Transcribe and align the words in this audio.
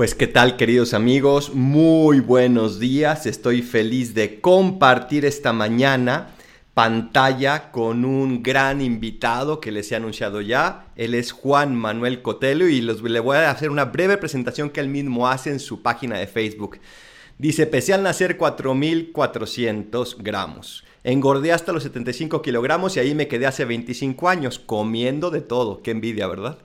Pues 0.00 0.14
qué 0.14 0.26
tal 0.26 0.56
queridos 0.56 0.94
amigos, 0.94 1.52
muy 1.52 2.20
buenos 2.20 2.78
días, 2.80 3.26
estoy 3.26 3.60
feliz 3.60 4.14
de 4.14 4.40
compartir 4.40 5.26
esta 5.26 5.52
mañana 5.52 6.30
pantalla 6.72 7.70
con 7.70 8.06
un 8.06 8.42
gran 8.42 8.80
invitado 8.80 9.60
que 9.60 9.70
les 9.70 9.92
he 9.92 9.96
anunciado 9.96 10.40
ya, 10.40 10.86
él 10.96 11.12
es 11.12 11.32
Juan 11.32 11.76
Manuel 11.76 12.22
Cotelo 12.22 12.66
y 12.66 12.80
los, 12.80 13.02
le 13.02 13.20
voy 13.20 13.36
a 13.36 13.50
hacer 13.50 13.68
una 13.68 13.84
breve 13.84 14.16
presentación 14.16 14.70
que 14.70 14.80
él 14.80 14.88
mismo 14.88 15.28
hace 15.28 15.50
en 15.50 15.60
su 15.60 15.82
página 15.82 16.16
de 16.16 16.26
Facebook. 16.26 16.78
Dice, 17.36 17.66
pese 17.66 17.92
al 17.92 18.02
nacer 18.02 18.38
4.400 18.38 20.16
gramos. 20.20 20.82
Engordé 21.04 21.52
hasta 21.52 21.72
los 21.72 21.82
75 21.82 22.40
kilogramos 22.40 22.96
y 22.96 23.00
ahí 23.00 23.14
me 23.14 23.28
quedé 23.28 23.44
hace 23.46 23.66
25 23.66 24.30
años 24.30 24.58
comiendo 24.58 25.30
de 25.30 25.42
todo. 25.42 25.82
Qué 25.82 25.90
envidia, 25.90 26.26
¿verdad? 26.26 26.56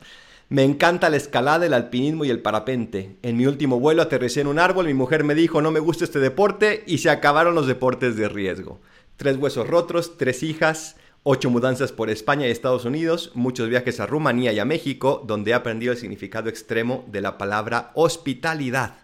Me 0.47 0.63
encanta 0.63 1.09
la 1.09 1.17
escalada, 1.17 1.65
el 1.65 1.73
alpinismo 1.73 2.23
y 2.23 2.29
el 2.29 2.39
parapente. 2.39 3.17
En 3.23 3.35
mi 3.35 3.47
último 3.47 3.79
vuelo 3.79 4.03
aterricé 4.03 4.41
en 4.41 4.47
un 4.47 4.59
árbol, 4.59 4.85
mi 4.85 4.93
mujer 4.93 5.23
me 5.23 5.33
dijo 5.33 5.59
no 5.59 5.71
me 5.71 5.79
gusta 5.79 6.03
este 6.03 6.19
deporte 6.19 6.83
y 6.85 6.99
se 6.99 7.09
acabaron 7.09 7.55
los 7.55 7.65
deportes 7.65 8.15
de 8.15 8.29
riesgo. 8.29 8.79
Tres 9.17 9.37
huesos 9.37 9.67
rotos, 9.67 10.17
tres 10.17 10.43
hijas, 10.43 10.97
ocho 11.23 11.49
mudanzas 11.49 11.91
por 11.91 12.11
España 12.11 12.47
y 12.47 12.51
Estados 12.51 12.85
Unidos, 12.85 13.31
muchos 13.33 13.69
viajes 13.69 13.99
a 13.99 14.05
Rumanía 14.05 14.53
y 14.53 14.59
a 14.59 14.65
México, 14.65 15.23
donde 15.25 15.49
he 15.49 15.53
aprendido 15.55 15.93
el 15.93 15.97
significado 15.97 16.47
extremo 16.47 17.03
de 17.07 17.21
la 17.21 17.39
palabra 17.39 17.89
hospitalidad. 17.95 18.97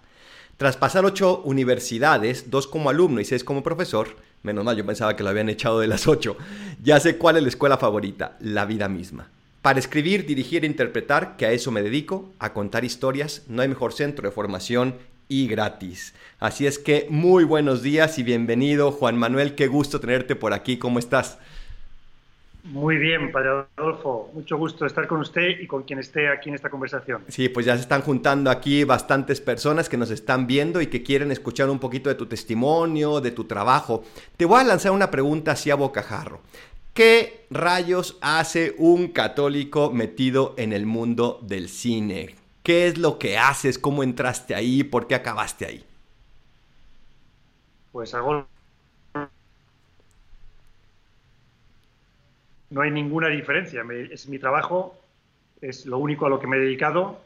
Tras 0.58 0.78
pasar 0.78 1.06
ocho 1.06 1.42
universidades, 1.44 2.52
dos 2.52 2.68
como 2.68 2.92
alumno 2.92 3.20
y 3.20 3.26
seis 3.26 3.44
como 3.44 3.64
profesor, 3.64 4.16
menos 4.44 4.64
mal 4.64 4.78
yo 4.78 4.86
pensaba 4.86 5.16
que 5.16 5.24
lo 5.24 5.30
habían 5.30 5.50
echado 5.50 5.80
de 5.80 5.88
las 5.88 6.08
ocho, 6.08 6.38
ya 6.84 7.00
sé 7.00 7.18
cuál 7.18 7.38
es 7.38 7.42
la 7.42 7.50
escuela 7.50 7.80
favorita, 7.80 8.38
la 8.42 8.66
vida 8.66 8.88
misma. 8.88 9.32
Para 9.62 9.78
escribir, 9.78 10.26
dirigir 10.26 10.64
e 10.64 10.68
interpretar, 10.68 11.38
que 11.38 11.46
a 11.46 11.52
eso 11.52 11.70
me 11.70 11.84
dedico, 11.84 12.34
a 12.40 12.52
contar 12.52 12.84
historias, 12.84 13.46
no 13.48 13.62
hay 13.62 13.68
mejor 13.68 13.94
centro 13.94 14.28
de 14.28 14.34
formación 14.34 14.96
y 15.28 15.48
gratis. 15.48 16.16
Así 16.40 16.66
es 16.66 16.80
que 16.80 17.06
muy 17.12 17.44
buenos 17.44 17.84
días 17.84 18.18
y 18.18 18.24
bienvenido 18.24 18.92
Juan 18.92 19.20
Manuel, 19.20 19.54
qué 19.54 19.68
gusto 19.68 20.00
tenerte 20.00 20.36
por 20.36 20.54
aquí, 20.54 20.78
¿cómo 20.78 20.98
estás? 20.98 21.38
Muy 22.64 22.98
bien, 22.98 23.32
Padre 23.32 23.66
Adolfo, 23.78 24.32
mucho 24.34 24.58
gusto 24.58 24.86
estar 24.88 25.08
con 25.08 25.20
usted 25.20 25.60
y 25.60 25.68
con 25.68 25.84
quien 25.84 26.00
esté 26.00 26.30
aquí 26.30 26.50
en 26.50 26.56
esta 26.56 26.70
conversación. 26.70 27.24
Sí, 27.28 27.48
pues 27.48 27.66
ya 27.66 27.76
se 27.76 27.82
están 27.82 28.02
juntando 28.02 28.50
aquí 28.50 28.84
bastantes 28.84 29.42
personas 29.42 29.90
que 29.90 29.98
nos 29.98 30.10
están 30.10 30.48
viendo 30.48 30.82
y 30.82 30.88
que 30.88 31.04
quieren 31.04 31.32
escuchar 31.32 31.70
un 31.70 31.80
poquito 31.80 32.10
de 32.10 32.16
tu 32.16 32.26
testimonio, 32.26 33.22
de 33.22 33.32
tu 33.32 33.44
trabajo. 33.44 34.04
Te 34.38 34.46
voy 34.46 34.60
a 34.60 34.64
lanzar 34.64 34.92
una 34.92 35.12
pregunta 35.12 35.52
así 35.52 35.70
a 35.70 35.76
bocajarro. 35.76 36.42
¿Qué 36.94 37.46
rayos 37.50 38.18
hace 38.22 38.76
un 38.78 39.08
católico 39.14 39.92
metido 39.92 40.54
en 40.58 40.74
el 40.74 40.86
mundo 40.86 41.40
del 41.42 41.70
cine? 41.70 42.36
¿Qué 42.64 42.88
es 42.88 42.98
lo 42.98 43.18
que 43.18 43.38
haces? 43.38 43.80
¿Cómo 43.80 44.04
entraste 44.04 44.56
ahí? 44.56 44.84
¿Por 44.84 45.08
qué 45.08 45.16
acabaste 45.16 45.66
ahí? 45.66 45.86
Pues 47.94 48.14
hago... 48.14 48.46
No 52.70 52.82
hay 52.82 52.92
ninguna 52.92 53.30
diferencia. 53.30 53.84
es 54.12 54.28
mi 54.28 54.38
trabajo, 54.38 54.96
es 55.62 55.86
lo 55.86 55.98
único 55.98 56.26
a 56.26 56.30
lo 56.30 56.40
que 56.40 56.48
me 56.48 56.58
he 56.58 56.60
dedicado 56.60 57.22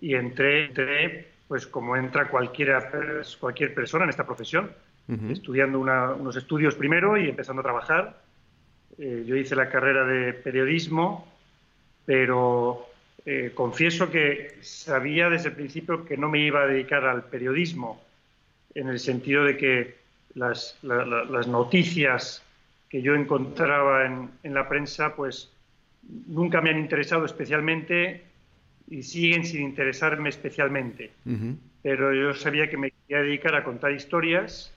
y 0.00 0.14
entré, 0.14 1.28
pues 1.48 1.66
como 1.66 1.96
entra 1.96 2.28
cualquiera, 2.28 2.90
cualquier 3.40 3.74
persona 3.74 4.04
en 4.04 4.10
esta 4.10 4.24
profesión, 4.24 4.70
estudiando 5.28 5.80
unos 5.80 6.36
estudios 6.36 6.76
primero 6.76 7.16
y 7.16 7.28
empezando 7.28 7.60
a 7.60 7.64
trabajar 7.64 8.29
eh, 9.02 9.24
yo 9.26 9.34
hice 9.34 9.56
la 9.56 9.70
carrera 9.70 10.04
de 10.04 10.34
periodismo, 10.34 11.26
pero 12.04 12.86
eh, 13.24 13.52
confieso 13.54 14.10
que 14.10 14.58
sabía 14.60 15.30
desde 15.30 15.48
el 15.48 15.54
principio 15.54 16.04
que 16.04 16.18
no 16.18 16.28
me 16.28 16.40
iba 16.40 16.62
a 16.62 16.66
dedicar 16.66 17.06
al 17.06 17.24
periodismo, 17.24 17.98
en 18.74 18.88
el 18.88 18.98
sentido 18.98 19.44
de 19.44 19.56
que 19.56 19.94
las, 20.34 20.76
noticias 20.82 22.42
que 22.90 23.00
yo 23.00 23.14
encontraba 23.14 24.04
en, 24.04 24.54
la 24.54 24.68
prensa, 24.68 25.16
pues 25.16 25.50
nunca 26.26 26.60
me 26.60 26.68
han 26.68 26.78
interesado 26.78 27.24
especialmente 27.24 28.22
y 28.90 29.02
siguen 29.02 29.46
sin 29.46 29.62
interesarme 29.62 30.28
especialmente. 30.28 31.10
Pero 31.82 32.12
yo 32.12 32.34
sabía 32.34 32.68
que 32.68 32.76
me 32.76 32.90
quería 32.90 33.22
dedicar 33.22 33.54
a 33.54 33.64
contar 33.64 33.92
historias 33.92 34.74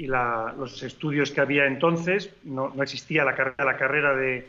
y 0.00 0.06
los 0.06 0.82
estudios 0.82 1.30
que 1.30 1.42
había 1.42 1.66
entonces, 1.66 2.34
no, 2.44 2.72
existía 2.82 3.22
la, 3.22 3.32
la 3.58 3.76
carrera 3.76 4.16
de 4.16 4.48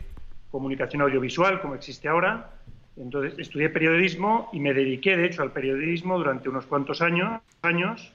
comunicación 0.49 1.01
audiovisual 1.01 1.59
como 1.59 1.75
existe 1.75 2.07
ahora. 2.07 2.51
Entonces 2.95 3.37
estudié 3.37 3.67
periodismo 3.67 4.49
y 4.53 4.61
me 4.61 4.73
dediqué, 4.73 5.17
de 5.17 5.25
hecho, 5.25 5.41
al 5.41 5.51
periodismo 5.51 6.17
durante 6.17 6.47
unos 6.47 6.65
cuantos 6.67 7.01
años, 7.01 7.41
años 7.63 8.13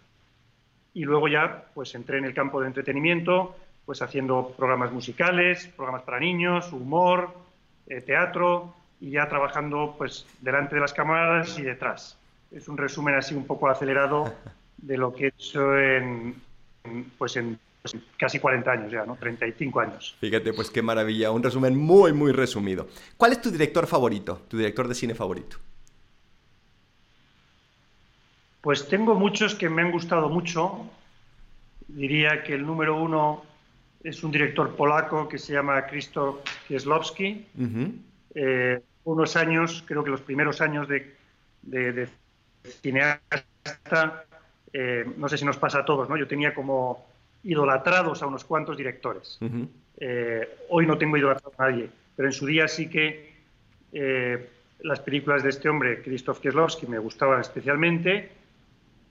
y 0.95 1.05
luego 1.05 1.29
ya 1.29 1.67
pues 1.75 1.95
entré 1.95 2.17
en 2.17 2.25
el 2.25 2.33
campo 2.33 2.59
de 2.63 2.69
entretenimiento, 2.69 3.55
pues 3.85 4.01
haciendo 4.01 4.55
programas 4.57 4.91
musicales, 4.91 5.67
programas 5.77 6.05
para 6.05 6.19
niños, 6.19 6.73
humor, 6.73 7.35
eh, 7.87 8.01
teatro 8.01 8.75
y 8.99 9.11
ya 9.11 9.29
trabajando 9.29 9.95
pues 9.99 10.27
delante 10.41 10.77
de 10.77 10.81
las 10.81 10.95
cámaras 10.95 11.59
y 11.59 11.63
detrás. 11.63 12.19
Es 12.51 12.67
un 12.67 12.79
resumen 12.79 13.15
así 13.15 13.35
un 13.35 13.47
poco 13.47 13.69
acelerado 13.69 14.33
de 14.79 14.97
lo 14.97 15.15
que 15.15 15.25
he 15.25 15.29
hecho 15.29 15.79
en, 15.79 16.46
pues 17.19 17.37
en 17.37 17.59
casi 18.17 18.39
40 18.39 18.71
años 18.71 18.93
ya, 18.93 19.05
¿no? 19.05 19.17
35 19.17 19.81
años. 19.81 20.17
Fíjate, 20.21 20.53
pues 20.53 20.71
qué 20.71 20.83
maravilla, 20.83 21.31
un 21.31 21.43
resumen 21.43 21.77
muy, 21.77 22.13
muy 22.13 22.33
resumido. 22.33 22.89
¿Cuál 23.17 23.33
es 23.33 23.41
tu 23.41 23.51
director 23.51 23.87
favorito, 23.87 24.43
tu 24.49 24.57
director 24.57 24.89
de 24.89 24.95
cine 24.95 25.15
favorito? 25.15 25.59
Pues 28.61 28.89
tengo 28.89 29.15
muchos 29.15 29.55
que 29.55 29.69
me 29.69 29.83
han 29.83 29.93
gustado 29.93 30.29
mucho. 30.29 30.91
Diría 31.87 32.43
que 32.43 32.55
el 32.55 32.67
número 32.67 33.01
uno 33.01 33.45
es 34.03 34.25
un 34.25 34.33
director 34.33 34.75
polaco 34.75 35.29
que 35.29 35.39
se 35.39 35.53
llama 35.53 35.87
Krzysztof 35.87 36.41
Kieslowski. 36.67 37.47
Eh, 38.35 38.81
unos 39.05 39.37
años, 39.37 39.85
creo 39.87 40.03
que 40.03 40.11
los 40.11 40.21
primeros 40.21 40.61
años 40.61 40.89
de, 40.89 41.15
de 41.63 42.09
cineasta, 42.83 44.25
eh, 44.79 45.07
no 45.17 45.27
sé 45.27 45.39
si 45.39 45.47
nos 45.47 45.57
pasa 45.57 45.79
a 45.79 45.85
todos, 45.87 46.07
¿no? 46.07 46.19
Yo 46.19 46.29
tenía 46.29 46.53
como 46.53 47.07
idolatrados 47.45 48.23
a 48.23 48.27
unos 48.27 48.45
cuantos 48.45 48.77
directores. 48.77 49.39
Eh, 49.97 50.57
hoy 50.69 50.87
no 50.87 50.99
tengo 50.99 51.17
idolatrado 51.17 51.55
a 51.57 51.71
nadie, 51.71 51.89
pero 52.15 52.29
en 52.29 52.33
su 52.35 52.45
día 52.45 52.69
sí 52.69 52.91
que 52.91 53.33
eh, 53.95 54.51
las 54.81 55.01
películas 55.01 55.43
de 55.43 55.49
este 55.49 55.71
hombre, 55.71 56.03
Krzysztof 56.03 56.41
Kieslowski, 56.41 56.87
me 56.89 56.99
gustaban 56.99 57.41
especialmente, 57.41 58.33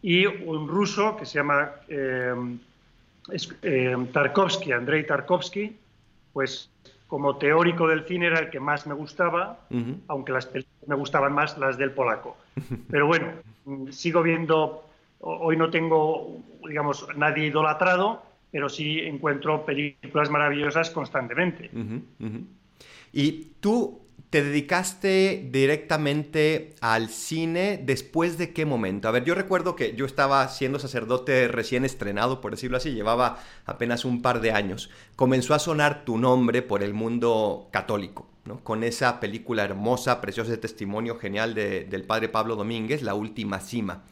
y 0.04 0.28
un 0.28 0.68
ruso 0.68 1.18
que 1.18 1.26
se 1.26 1.40
llama 1.40 1.72
Tarkovsky, 4.14 4.72
Andrei 4.72 5.04
Tarkovsky, 5.04 5.76
pues 6.32 6.70
como 7.08 7.38
teórico 7.38 7.88
del 7.88 8.04
cine 8.04 8.28
era 8.28 8.38
el 8.38 8.52
que 8.52 8.60
más 8.60 8.86
me 8.86 8.94
gustaba, 8.94 9.62
aunque 10.10 10.32
las 10.32 10.46
películas 10.46 10.88
me 10.88 10.96
gustaban 10.96 11.34
más 11.34 11.58
las 11.58 11.80
del 11.80 11.90
polaco. 11.90 12.38
Pero 12.92 13.08
bueno, 13.08 13.34
sigo 13.90 14.22
viendo 14.22 14.86
Hoy 15.28 15.58
no 15.58 15.72
tengo, 15.72 16.38
digamos, 16.68 17.08
nadie 17.16 17.48
idolatrado, 17.48 18.22
pero 18.52 18.70
sí 18.70 19.00
encuentro 19.00 19.66
películas 19.66 20.30
maravillosas 20.30 20.92
constantemente. 20.92 21.72
¿Y 23.12 23.32
tú 23.60 24.02
te 24.30 24.44
dedicaste 24.44 25.50
directamente 25.52 26.76
al 26.80 27.10
cine 27.10 27.82
después 27.84 28.38
de 28.38 28.54
qué 28.54 28.68
momento? 28.68 29.08
A 29.08 29.12
ver, 29.12 29.24
yo 29.24 29.34
recuerdo 29.34 29.76
que 29.76 29.96
yo 29.96 30.06
estaba 30.06 30.48
siendo 30.48 30.78
sacerdote 30.78 31.48
recién 31.48 31.86
estrenado, 31.86 32.40
por 32.40 32.52
decirlo 32.52 32.78
así, 32.78 32.92
llevaba 32.92 33.40
apenas 33.66 34.06
un 34.06 34.22
par 34.22 34.42
de 34.42 34.52
años. 34.52 34.92
Comenzó 35.16 35.56
a 35.56 35.60
sonar 35.60 36.06
tu 36.06 36.20
nombre 36.20 36.62
por 36.62 36.84
el 36.84 36.94
mundo 36.94 37.68
católico. 37.72 38.28
¿no? 38.46 38.60
con 38.60 38.84
esa 38.84 39.20
película 39.20 39.64
hermosa, 39.64 40.22
preciosa 40.22 40.52
de 40.52 40.58
testimonio 40.58 41.18
genial 41.18 41.56
del 41.56 42.04
padre 42.04 42.30
Pablo 42.30 42.56
Domínguez, 42.56 43.02
La 43.02 43.16
Última 43.16 43.60
Cima. 43.60 44.04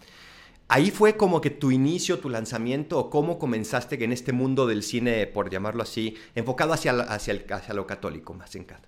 Ahí 0.74 0.90
fue 0.90 1.16
como 1.16 1.40
que 1.40 1.52
tu 1.52 1.70
inicio, 1.70 2.18
tu 2.18 2.32
lanzamiento, 2.32 2.98
o 2.98 3.10
cómo 3.12 3.38
comenzaste 3.38 4.04
en 4.04 4.12
este 4.12 4.34
mundo 4.34 4.66
del 4.66 4.82
cine, 4.82 5.28
por 5.28 5.52
llamarlo 5.52 5.84
así, 5.84 6.18
enfocado 6.34 6.74
hacia, 6.74 6.94
hacia, 6.94 7.34
el, 7.36 7.46
hacia 7.48 7.76
lo 7.76 7.86
católico, 7.86 8.34
más 8.34 8.56
en 8.56 8.64
cada. 8.64 8.82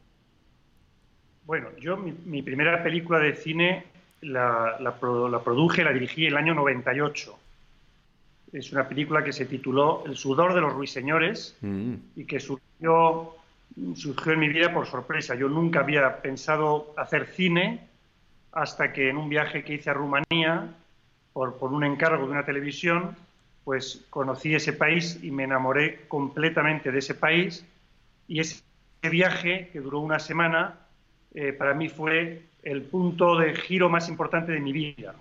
Bueno, 1.46 1.68
yo 1.80 1.96
mi, 1.96 2.42
primera 2.42 2.82
película 2.82 3.20
de 3.20 3.36
cine 3.36 3.86
la, 4.22 4.78
la, 4.80 4.96
produje, 4.98 5.84
la 5.84 5.94
dirigí 5.94 6.26
en 6.26 6.32
el 6.32 6.38
año 6.38 6.56
98. 6.56 7.38
Es 8.54 8.72
una 8.72 8.90
película 8.90 9.24
que 9.24 9.32
se 9.32 9.46
tituló 9.46 10.06
El 10.08 10.16
sudor 10.16 10.56
de 10.56 10.62
los 10.62 10.74
ruiseñores 10.74 11.56
mm. 11.62 11.94
y 12.16 12.26
que 12.26 12.40
surgió, 12.40 13.36
surgió 13.94 14.34
en 14.34 14.40
mi 14.40 14.50
vida 14.50 14.74
por 14.74 14.88
sorpresa. 14.88 15.36
Yo 15.36 15.50
nunca 15.50 15.82
había 15.82 16.20
pensado 16.24 16.96
hacer 16.98 17.28
cine 17.28 17.88
hasta 18.54 18.92
que 18.92 19.12
en 19.12 19.18
un 19.18 19.30
viaje 19.30 19.64
que 19.64 19.76
hice 19.76 19.92
a 19.92 19.94
Rumanía 19.94 20.74
por, 21.36 21.74
un 21.74 21.84
encargo 21.84 22.26
de 22.26 22.32
una 22.32 22.46
televisión, 22.46 23.14
pues 23.66 24.06
conocí 24.10 24.56
ese 24.56 24.72
país 24.72 25.20
y 25.22 25.32
me 25.32 25.44
enamoré 25.44 26.06
completamente 26.08 26.94
de 26.94 27.00
ese 27.00 27.14
país. 27.14 27.66
Y 28.26 28.40
ese 28.40 28.64
viaje, 29.02 29.70
que 29.74 29.82
duró 29.82 30.00
una 30.00 30.18
semana, 30.18 30.80
eh, 31.34 31.52
para 31.52 31.74
mí 31.74 31.90
fue 31.90 32.44
el 32.64 32.84
punto 32.84 33.38
de 33.38 33.54
giro 33.54 33.90
más 33.90 34.08
importante 34.08 34.54
de 34.54 34.62
mi 34.62 34.72
vida. 34.72 35.14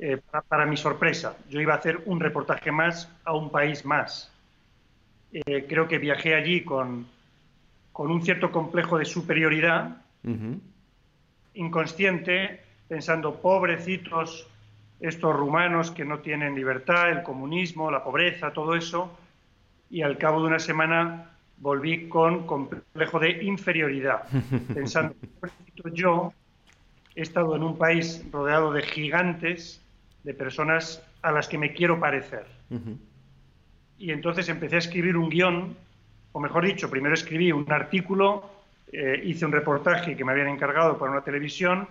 eh, 0.00 0.20
para, 0.48 0.66
mi 0.66 0.76
sorpresa. 0.76 1.36
Yo 1.48 1.60
iba 1.60 1.74
a 1.74 1.76
hacer 1.76 2.02
un 2.06 2.18
reportaje 2.18 2.72
más 2.72 3.08
a 3.24 3.32
un 3.32 3.50
país 3.50 3.84
más. 3.84 4.32
Eh, 5.32 5.66
creo 5.68 5.86
que 5.86 5.98
viajé 5.98 6.34
allí 6.34 6.64
con, 6.64 7.06
con, 7.92 8.10
un 8.10 8.24
cierto 8.24 8.50
complejo 8.50 8.98
de 8.98 9.04
superioridad, 9.04 10.02
inconsciente, 11.54 12.60
pensando, 12.88 13.40
pobrecitos 13.40 14.48
estos 15.00 15.34
rumanos 15.34 15.90
que 15.90 16.04
no 16.04 16.20
tienen 16.20 16.54
libertad, 16.54 17.10
el 17.10 17.22
comunismo, 17.22 17.90
la 17.90 18.02
pobreza, 18.02 18.52
todo 18.52 18.74
eso, 18.74 19.16
y 19.90 20.02
al 20.02 20.18
cabo 20.18 20.40
de 20.40 20.48
una 20.48 20.58
semana 20.58 21.30
volví 21.58 22.08
con 22.08 22.46
complejo 22.46 23.18
de 23.18 23.42
inferioridad, 23.44 24.22
pensando, 24.74 25.14
yo 25.92 26.32
he 27.14 27.22
estado 27.22 27.56
en 27.56 27.62
un 27.62 27.78
país 27.78 28.24
rodeado 28.30 28.72
de 28.72 28.82
gigantes, 28.82 29.82
de 30.22 30.34
personas 30.34 31.02
a 31.22 31.32
las 31.32 31.48
que 31.48 31.56
me 31.56 31.72
quiero 31.72 32.00
parecer. 32.00 32.46
Y 33.98 34.10
entonces 34.10 34.48
empecé 34.48 34.76
a 34.76 34.78
escribir 34.80 35.16
un 35.16 35.30
guion, 35.30 35.76
o 36.32 36.40
mejor 36.40 36.66
dicho, 36.66 36.90
primero 36.90 37.14
escribí 37.14 37.52
un 37.52 37.70
artículo, 37.70 38.50
eh, 38.92 39.22
hice 39.24 39.46
un 39.46 39.52
reportaje 39.52 40.16
que 40.16 40.24
me 40.24 40.32
habían 40.32 40.48
encargado 40.48 40.98
para 40.98 41.12
una 41.12 41.22
televisión, 41.22 41.88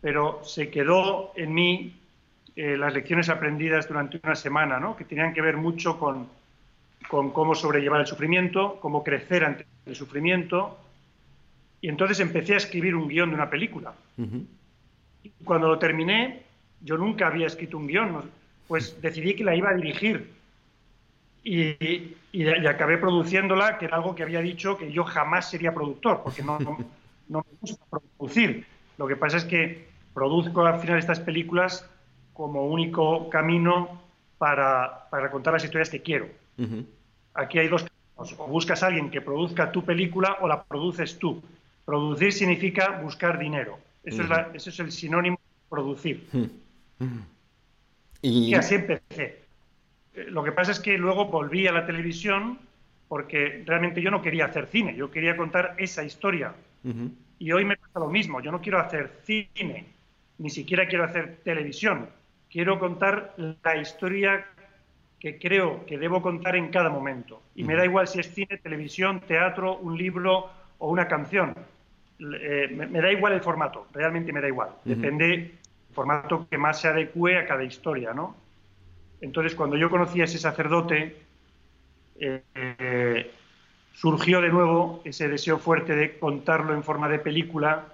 pero 0.00 0.40
se 0.44 0.70
quedó 0.70 1.32
en 1.36 1.52
mí 1.52 1.96
eh, 2.56 2.74
las 2.76 2.94
lecciones 2.94 3.28
aprendidas 3.28 3.86
durante 3.86 4.18
una 4.22 4.34
semana, 4.34 4.80
¿no? 4.80 4.96
que 4.96 5.04
tenían 5.04 5.34
que 5.34 5.42
ver 5.42 5.58
mucho 5.58 5.98
con, 5.98 6.26
con 7.06 7.30
cómo 7.30 7.54
sobrellevar 7.54 8.00
el 8.00 8.06
sufrimiento, 8.06 8.78
cómo 8.80 9.04
crecer 9.04 9.44
ante 9.44 9.66
el 9.84 9.94
sufrimiento. 9.94 10.78
Y 11.82 11.90
entonces 11.90 12.18
empecé 12.20 12.54
a 12.54 12.56
escribir 12.56 12.94
un 12.94 13.08
guion 13.08 13.28
de 13.28 13.34
una 13.34 13.50
película. 13.50 13.92
Y 15.22 15.30
cuando 15.44 15.68
lo 15.68 15.78
terminé, 15.78 16.44
yo 16.80 16.96
nunca 16.96 17.26
había 17.26 17.46
escrito 17.46 17.76
un 17.76 17.86
guion, 17.86 18.22
pues 18.66 19.00
decidí 19.02 19.34
que 19.34 19.44
la 19.44 19.54
iba 19.54 19.68
a 19.68 19.74
dirigir. 19.74 20.32
Y, 21.44 22.16
y, 22.32 22.48
acabé 22.66 22.96
produciéndola, 22.96 23.78
que 23.78 23.84
era 23.84 23.96
algo 23.96 24.14
que 24.14 24.22
había 24.22 24.40
dicho 24.40 24.78
que 24.78 24.90
yo 24.90 25.04
jamás 25.04 25.50
sería 25.50 25.74
productor, 25.74 26.22
porque 26.24 26.42
no, 26.42 26.58
no, 26.58 27.44
me 27.44 27.58
gusta 27.60 27.84
producir. 28.18 28.66
Lo 28.98 29.06
que 29.06 29.14
pasa 29.14 29.36
es 29.36 29.44
que 29.44 29.86
produzco 30.14 30.64
al 30.64 30.80
final 30.80 30.98
estas 30.98 31.20
películas 31.20 31.88
como 32.36 32.66
único 32.66 33.30
camino 33.30 34.00
para, 34.38 35.08
para 35.10 35.30
contar 35.30 35.54
las 35.54 35.64
historias 35.64 35.88
que 35.88 36.02
quiero. 36.02 36.28
Aquí 37.34 37.58
hay 37.58 37.68
dos 37.68 37.82
caminos. 37.82 38.34
O 38.38 38.46
buscas 38.46 38.82
a 38.82 38.86
alguien 38.86 39.10
que 39.10 39.20
produzca 39.20 39.70
tu 39.70 39.84
película 39.84 40.38
o 40.40 40.48
la 40.48 40.62
produces 40.62 41.18
tú. 41.18 41.42
Producir 41.84 42.32
significa 42.32 42.98
buscar 43.02 43.38
dinero. 43.38 43.78
Eso, 44.02 44.22
es, 44.54 44.66
es, 44.66 44.80
el 44.80 44.90
sinónimo 44.90 45.38
de 45.38 45.68
producir. 45.68 46.26
y... 48.22 48.54
así 48.54 48.76
empecé. 48.76 49.42
Eh, 50.14 50.26
lo 50.28 50.42
que 50.42 50.52
pasa 50.52 50.72
es 50.72 50.80
que 50.80 50.96
luego 50.96 51.26
volví 51.26 51.66
a 51.66 51.72
la 51.72 51.84
televisión 51.84 52.58
porque 53.08 53.62
realmente 53.66 54.00
yo 54.00 54.10
no 54.10 54.22
quería 54.22 54.46
hacer 54.46 54.66
cine, 54.66 54.96
yo 54.96 55.10
quería 55.10 55.36
contar 55.36 55.74
esa 55.78 56.02
historia. 56.02 56.54
Y 57.38 57.52
hoy 57.52 57.64
me 57.64 57.76
pasa 57.76 57.98
lo 57.98 58.08
mismo, 58.08 58.40
yo 58.40 58.50
no 58.50 58.60
quiero 58.60 58.80
hacer 58.80 59.20
cine, 59.24 59.86
ni 60.38 60.50
siquiera 60.50 60.86
quiero 60.86 61.04
hacer 61.04 61.38
televisión, 61.44 62.08
quiero 62.56 62.78
contar 62.78 63.34
la 63.36 63.76
historia 63.76 64.46
que 65.20 65.38
creo 65.38 65.84
que 65.84 65.98
debo 65.98 66.22
contar 66.22 66.56
en 66.56 66.68
cada 66.68 66.88
momento. 66.88 67.42
Y 67.54 67.64
me 67.64 67.76
da 67.76 67.84
igual 67.84 68.08
si 68.08 68.18
es 68.18 68.32
cine, 68.32 68.56
televisión, 68.56 69.20
teatro, 69.20 69.76
un 69.76 69.98
libro 69.98 70.48
o 70.78 70.88
una 70.88 71.06
canción. 71.06 71.54
Eh, 72.18 72.68
me, 72.70 73.02
da 73.02 73.12
igual 73.12 73.34
el 73.34 73.42
formato, 73.42 73.88
realmente 73.92 74.32
me 74.32 74.40
da 74.40 74.48
igual. 74.48 74.70
Depende 74.86 75.26
del 75.26 75.52
formato 75.92 76.46
que 76.48 76.56
más 76.56 76.80
se 76.80 76.88
adecue 76.88 77.36
a 77.36 77.46
cada 77.46 77.62
historia, 77.62 78.14
¿no? 78.14 78.34
Entonces, 79.20 79.54
cuando 79.54 79.76
yo 79.76 79.90
conocí 79.90 80.22
a 80.22 80.24
ese 80.24 80.38
sacerdote, 80.38 81.14
eh, 82.18 83.30
surgió 83.92 84.40
de 84.40 84.48
nuevo 84.48 85.02
ese 85.04 85.28
deseo 85.28 85.58
fuerte 85.58 85.94
de 85.94 86.18
contarlo 86.18 86.72
en 86.72 86.82
forma 86.82 87.06
de 87.10 87.18
película 87.18 87.84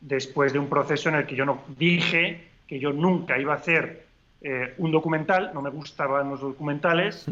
después 0.00 0.54
de 0.54 0.58
un 0.58 0.70
proceso 0.70 1.10
en 1.10 1.16
el 1.16 1.26
que 1.26 1.36
yo 1.36 1.44
no 1.44 1.62
dije 1.76 2.53
que 2.66 2.78
yo 2.78 2.92
nunca 2.92 3.38
iba 3.38 3.52
a 3.52 3.56
hacer 3.56 4.06
eh, 4.40 4.74
un 4.78 4.92
documental, 4.92 5.52
no 5.54 5.62
me 5.62 5.70
gustaban 5.70 6.28
los 6.28 6.40
documentales 6.40 7.26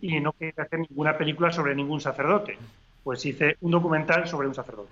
y 0.00 0.20
no 0.20 0.32
quería 0.32 0.64
hacer 0.64 0.80
ninguna 0.80 1.16
película 1.16 1.52
sobre 1.52 1.74
ningún 1.74 2.00
sacerdote. 2.00 2.58
Pues 3.04 3.24
hice 3.24 3.56
un 3.60 3.70
documental 3.70 4.26
sobre 4.26 4.48
un 4.48 4.54
sacerdote. 4.54 4.90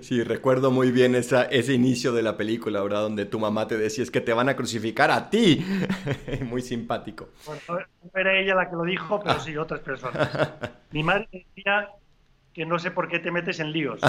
Sí, 0.00 0.22
recuerdo 0.22 0.70
muy 0.70 0.90
bien 0.90 1.14
esa, 1.14 1.44
ese 1.44 1.72
inicio 1.72 2.12
de 2.12 2.22
la 2.22 2.36
película, 2.36 2.82
¿verdad? 2.82 3.02
Donde 3.02 3.24
tu 3.24 3.38
mamá 3.38 3.66
te 3.66 3.76
decía, 3.76 4.04
es 4.04 4.10
que 4.10 4.20
te 4.20 4.32
van 4.32 4.48
a 4.48 4.56
crucificar 4.56 5.10
a 5.10 5.28
ti. 5.30 5.64
muy 6.44 6.62
simpático. 6.62 7.28
no 7.68 7.78
era 8.14 8.38
ella 8.38 8.54
la 8.54 8.68
que 8.68 8.76
lo 8.76 8.84
dijo, 8.84 9.20
pero 9.22 9.40
sí 9.40 9.56
otras 9.56 9.80
personas. 9.80 10.28
Mi 10.92 11.02
madre 11.02 11.28
decía 11.32 11.88
que 12.52 12.64
no 12.64 12.78
sé 12.78 12.90
por 12.90 13.08
qué 13.08 13.18
te 13.18 13.30
metes 13.30 13.60
en 13.60 13.72
líos. 13.72 14.00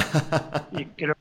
Y 0.71 0.85
creo 0.85 1.15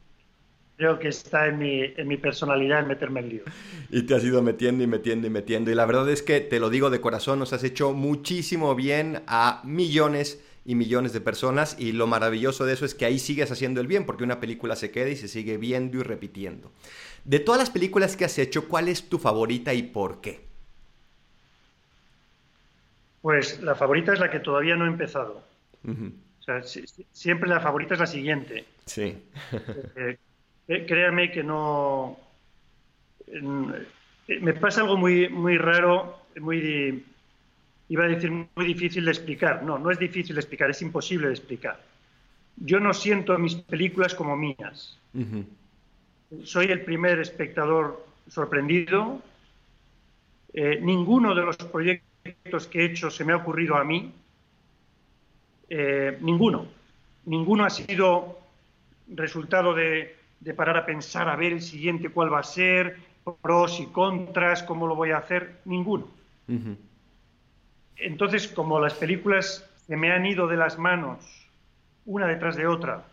creo 0.76 0.99
que 0.99 1.08
está 1.08 1.46
en 1.46 1.58
mi, 1.58 1.82
en 1.82 2.06
mi 2.06 2.17
personalidad 2.17 2.81
en 2.81 2.88
meterme 2.88 3.20
en 3.20 3.28
lío. 3.28 3.43
Y 3.90 4.02
te 4.02 4.14
has 4.14 4.25
ido 4.25 4.43
metiendo 4.43 4.84
y 4.84 4.87
metiendo 4.87 5.26
y 5.26 5.31
metiendo. 5.31 5.70
Y 5.70 5.75
la 5.75 5.87
verdad 5.87 6.08
es 6.11 6.23
que, 6.23 6.40
te 6.40 6.61
lo 6.61 6.70
digo 6.70 6.90
de 6.90 7.00
corazón, 7.00 7.38
nos 7.38 7.52
has 7.52 7.64
hecho 7.64 7.93
muchísimo 7.93 8.75
bien 8.75 9.23
a 9.26 9.62
millones 9.64 10.43
y 10.64 10.75
millones 10.75 11.12
de 11.12 11.20
personas. 11.20 11.76
Y 11.78 11.93
lo 11.93 12.06
maravilloso 12.06 12.67
de 12.67 12.75
eso 12.75 12.84
es 12.84 12.94
que 12.94 13.06
ahí 13.06 13.19
sigues 13.19 13.50
haciendo 13.50 13.81
el 13.81 13.87
bien, 13.87 14.05
porque 14.05 14.25
una 14.25 14.40
película 14.40 14.76
se 14.76 14.90
queda 14.90 15.08
y 15.08 15.17
se 15.17 15.28
sigue 15.28 15.56
viendo 15.56 15.99
y 15.99 16.02
repitiendo. 16.02 16.70
De 17.25 17.40
todas 17.40 17.61
las 17.61 17.70
películas 17.70 18.17
que 18.17 18.25
has 18.25 18.38
hecho, 18.38 18.69
¿cuál 18.69 18.88
es 18.88 19.08
tu 19.08 19.19
favorita 19.19 19.72
y 19.72 19.82
por 19.82 20.20
qué? 20.20 20.44
Pues 23.22 23.61
la 23.61 23.75
favorita 23.75 24.12
es 24.12 24.20
la 24.20 24.31
que 24.31 24.38
todavía 24.38 24.76
no 24.76 24.84
he 24.84 24.88
empezado. 24.88 25.43
O 25.84 26.43
sea, 26.43 26.62
siempre 27.12 27.49
la 27.49 27.61
favorita 27.61 27.94
es 27.94 28.00
la 28.00 28.06
siguiente. 28.06 28.64
Sí. 28.84 29.19
Eh, 29.96 30.17
eh, 30.69 30.85
créame 30.87 31.31
que 31.31 31.43
no... 31.43 32.19
Eh, 33.27 34.41
me 34.41 34.55
pasa 34.55 34.81
algo 34.81 34.97
muy, 34.97 35.29
muy 35.29 35.57
raro, 35.57 36.19
muy, 36.41 37.05
iba 37.89 38.05
a 38.05 38.09
decir 38.09 38.31
muy 38.31 38.67
difícil 38.67 39.05
de 39.05 39.13
explicar. 39.13 39.63
No, 39.63 39.79
no 39.79 39.91
es 39.91 39.99
difícil 39.99 40.35
de 40.35 40.41
explicar, 40.41 40.71
es 40.71 40.83
imposible 40.83 41.29
de 41.29 41.35
explicar. 41.35 41.81
Yo 42.57 42.81
no 42.81 42.93
siento 42.93 43.39
mis 43.39 43.55
películas 43.55 44.15
como 44.15 44.37
mías. 44.37 44.99
Soy 46.43 46.67
el 46.67 46.81
primer 46.81 47.21
espectador 47.21 48.05
sorprendido. 48.29 49.23
Eh, 50.53 50.81
ninguno 50.81 51.35
de 51.35 51.43
los 51.43 51.56
proyectos 51.56 52.67
que 52.67 52.81
he 52.81 52.85
hecho 52.87 53.11
se 53.11 53.25
me 53.25 53.32
ha 53.32 53.37
ocurrido 53.37 53.77
a 53.77 53.85
mí. 53.85 54.13
ninguno. 56.20 56.67
Ninguno 57.27 57.65
ha 57.65 57.70
sido 57.70 58.39
resultado 59.08 59.75
de, 59.75 60.16
de 60.40 60.55
parar 60.55 60.76
a 60.76 60.86
pensar 60.86 61.28
a 61.28 61.36
ver 61.36 61.52
el 61.52 61.62
siguiente 61.62 62.10
cuál 62.10 62.32
va 62.32 62.40
a 62.40 62.44
ser, 62.44 62.98
pros 63.43 63.81
y 63.81 63.86
contras, 63.86 64.62
cómo 64.62 64.86
lo 64.86 64.94
voy 64.94 65.10
a 65.10 65.19
hacer, 65.19 65.60
ninguno. 65.64 66.08
Entonces, 67.96 68.48
como 68.48 68.78
las 68.78 68.94
películas 68.94 69.69
se 69.86 69.96
me 69.96 70.12
han 70.12 70.26
ido 70.26 70.46
de 70.46 70.56
las 70.56 70.78
manos 70.78 71.48
una 72.05 72.26
detrás 72.26 72.56
de 72.56 72.66
otra, 72.66 73.05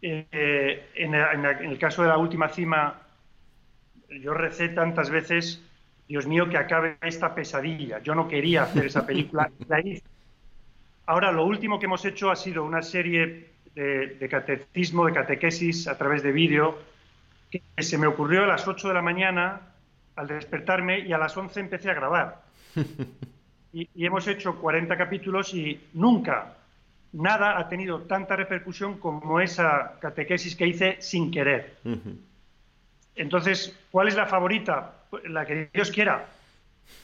eh, 0.00 0.90
en, 0.94 1.14
el 1.14 1.78
caso 1.78 2.02
de 2.02 2.08
la 2.08 2.18
última 2.18 2.48
cima, 2.48 3.00
yo 4.08 4.34
recé 4.34 4.68
tantas 4.68 5.10
veces, 5.10 5.62
Dios 6.08 6.26
mío, 6.26 6.48
que 6.48 6.58
acabe 6.58 6.98
esta 7.02 7.34
pesadilla. 7.34 8.00
Yo 8.00 8.14
no 8.14 8.28
quería 8.28 8.64
hacer 8.64 8.86
esa 8.86 9.06
película. 9.06 9.50
Ahora, 11.06 11.32
lo 11.32 11.44
último 11.44 11.78
que 11.78 11.86
hemos 11.86 12.04
hecho 12.04 12.30
ha 12.30 12.36
sido 12.36 12.64
una 12.64 12.82
serie 12.82 13.53
de, 13.74 14.28
catecismo, 14.30 15.06
de 15.06 15.12
catequesis 15.12 15.88
a 15.88 15.98
través 15.98 16.22
de 16.22 16.32
vídeo, 16.32 16.78
que 17.50 17.62
se 17.82 17.98
me 17.98 18.06
ocurrió 18.06 18.44
a 18.44 18.46
las 18.46 18.66
8 18.66 18.88
de 18.88 18.94
la 18.94 19.02
mañana 19.02 19.60
al 20.16 20.28
despertarme 20.28 21.00
y 21.00 21.12
a 21.12 21.18
las 21.18 21.36
11 21.36 21.60
empecé 21.60 21.90
a 21.90 21.94
grabar. 21.94 22.42
Y, 23.76 24.06
hemos 24.06 24.28
hecho 24.28 24.54
40 24.60 24.96
capítulos 24.96 25.52
y 25.52 25.88
nunca, 25.94 26.54
nada 27.12 27.58
ha 27.58 27.68
tenido 27.68 28.02
tanta 28.02 28.36
repercusión 28.36 28.98
como 28.98 29.40
esa 29.40 29.98
catequesis 29.98 30.54
que 30.54 30.68
hice 30.68 31.02
sin 31.02 31.32
querer. 31.32 31.74
Entonces, 33.16 33.76
¿cuál 33.90 34.06
es 34.06 34.14
la 34.14 34.26
favorita? 34.26 34.92
La 35.24 35.44
que 35.44 35.70
Dios 35.74 35.90
quiera. 35.90 36.24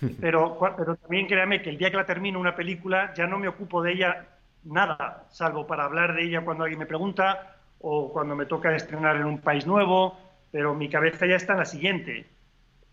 Pero, 0.21 0.59
pero 0.77 0.95
también 0.95 1.27
créame 1.27 1.63
que 1.63 1.71
el 1.71 1.79
día 1.79 1.91
que 1.91 1.97
la 1.97 2.05
termino 2.05 2.39
una 2.39 2.55
película 2.55 3.15
ya 3.15 3.27
no 3.27 3.39
me 3.39 3.49
ocupo 3.49 3.83
de 3.83 3.93
ella 3.93 4.27
nada, 4.65 5.25
salvo 5.31 5.67
para 5.67 5.85
hablar 5.85 6.15
de 6.15 6.25
ella 6.25 6.45
cuando 6.45 6.65
alguien 6.65 6.81
me 6.81 6.87
pregunta 6.87 7.57
o 7.81 8.13
cuando 8.13 8.37
me 8.37 8.47
toca 8.47 8.75
estrenar 8.75 9.17
en 9.17 9.25
un 9.25 9.39
país 9.39 9.67
nuevo, 9.67 10.19
pero 10.51 10.75
mi 10.75 10.89
cabeza 10.89 11.27
ya 11.27 11.37
está 11.37 11.55
en 11.55 11.59
la 11.61 11.65
siguiente. 11.65 12.27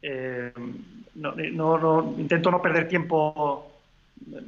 Eh, 0.01 0.53
no, 1.15 2.13
intento 2.17 2.51
no 2.51 2.61
perder 2.61 2.87
tiempo, 2.87 3.71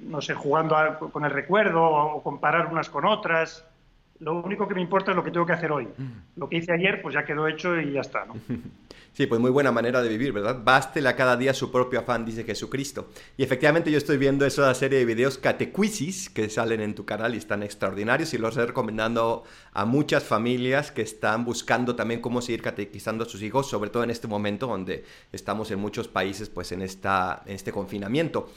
no 0.03 0.21
sé, 0.21 0.33
jugando 0.33 0.75
con 1.11 1.25
el 1.25 1.31
recuerdo 1.31 1.83
o 1.83 2.23
comparar 2.23 2.67
unas 2.67 2.89
con 2.89 3.05
otras. 3.05 3.65
Lo 4.19 4.41
único 4.41 4.67
que 4.67 4.75
me 4.75 4.81
importa 4.81 5.11
es 5.11 5.17
lo 5.17 5.23
que 5.23 5.31
tengo 5.31 5.45
que 5.45 5.53
hacer 5.53 5.71
hoy. 5.71 5.87
Lo 6.35 6.49
que 6.49 6.57
hice 6.57 6.73
ayer, 6.73 7.01
pues 7.01 7.15
ya 7.15 7.23
quedó 7.23 7.47
hecho 7.47 7.79
y 7.79 7.93
ya 7.93 8.01
está, 8.01 8.25
¿no? 8.25 8.35
Sí, 9.11 9.25
pues 9.25 9.41
muy 9.41 9.49
buena 9.49 9.71
manera 9.71 10.01
de 10.01 10.07
vivir, 10.07 10.31
¿verdad? 10.31 10.61
Bástele 10.63 11.09
a 11.09 11.15
cada 11.15 11.35
día 11.35 11.53
su 11.53 11.71
propio 11.71 11.99
afán, 11.99 12.25
dice 12.25 12.43
Jesucristo. 12.43 13.09
Y 13.37 13.43
efectivamente 13.43 13.91
yo 13.91 13.97
estoy 13.97 14.17
viendo 14.17 14.45
esa 14.45 14.73
serie 14.75 14.99
de 14.99 15.05
videos 15.05 15.37
catequisis 15.37 16.29
que 16.29 16.47
salen 16.47 16.79
en 16.79 16.95
tu 16.95 17.05
canal 17.05 17.33
y 17.33 17.37
están 17.37 17.63
extraordinarios 17.63 18.33
y 18.33 18.37
los 18.37 18.51
estoy 18.51 18.67
recomendando 18.67 19.43
a 19.73 19.85
muchas 19.85 20.23
familias 20.23 20.91
que 20.91 21.01
están 21.01 21.43
buscando 21.43 21.95
también 21.95 22.21
cómo 22.21 22.41
seguir 22.41 22.61
catequizando 22.61 23.23
a 23.23 23.27
sus 23.27 23.41
hijos, 23.41 23.67
sobre 23.67 23.89
todo 23.89 24.03
en 24.03 24.11
este 24.11 24.27
momento 24.27 24.67
donde 24.67 25.03
estamos 25.33 25.71
en 25.71 25.79
muchos 25.79 26.07
países 26.07 26.49
pues 26.49 26.71
en, 26.71 26.81
esta, 26.81 27.41
en 27.45 27.55
este 27.55 27.71
confinamiento. 27.71 28.49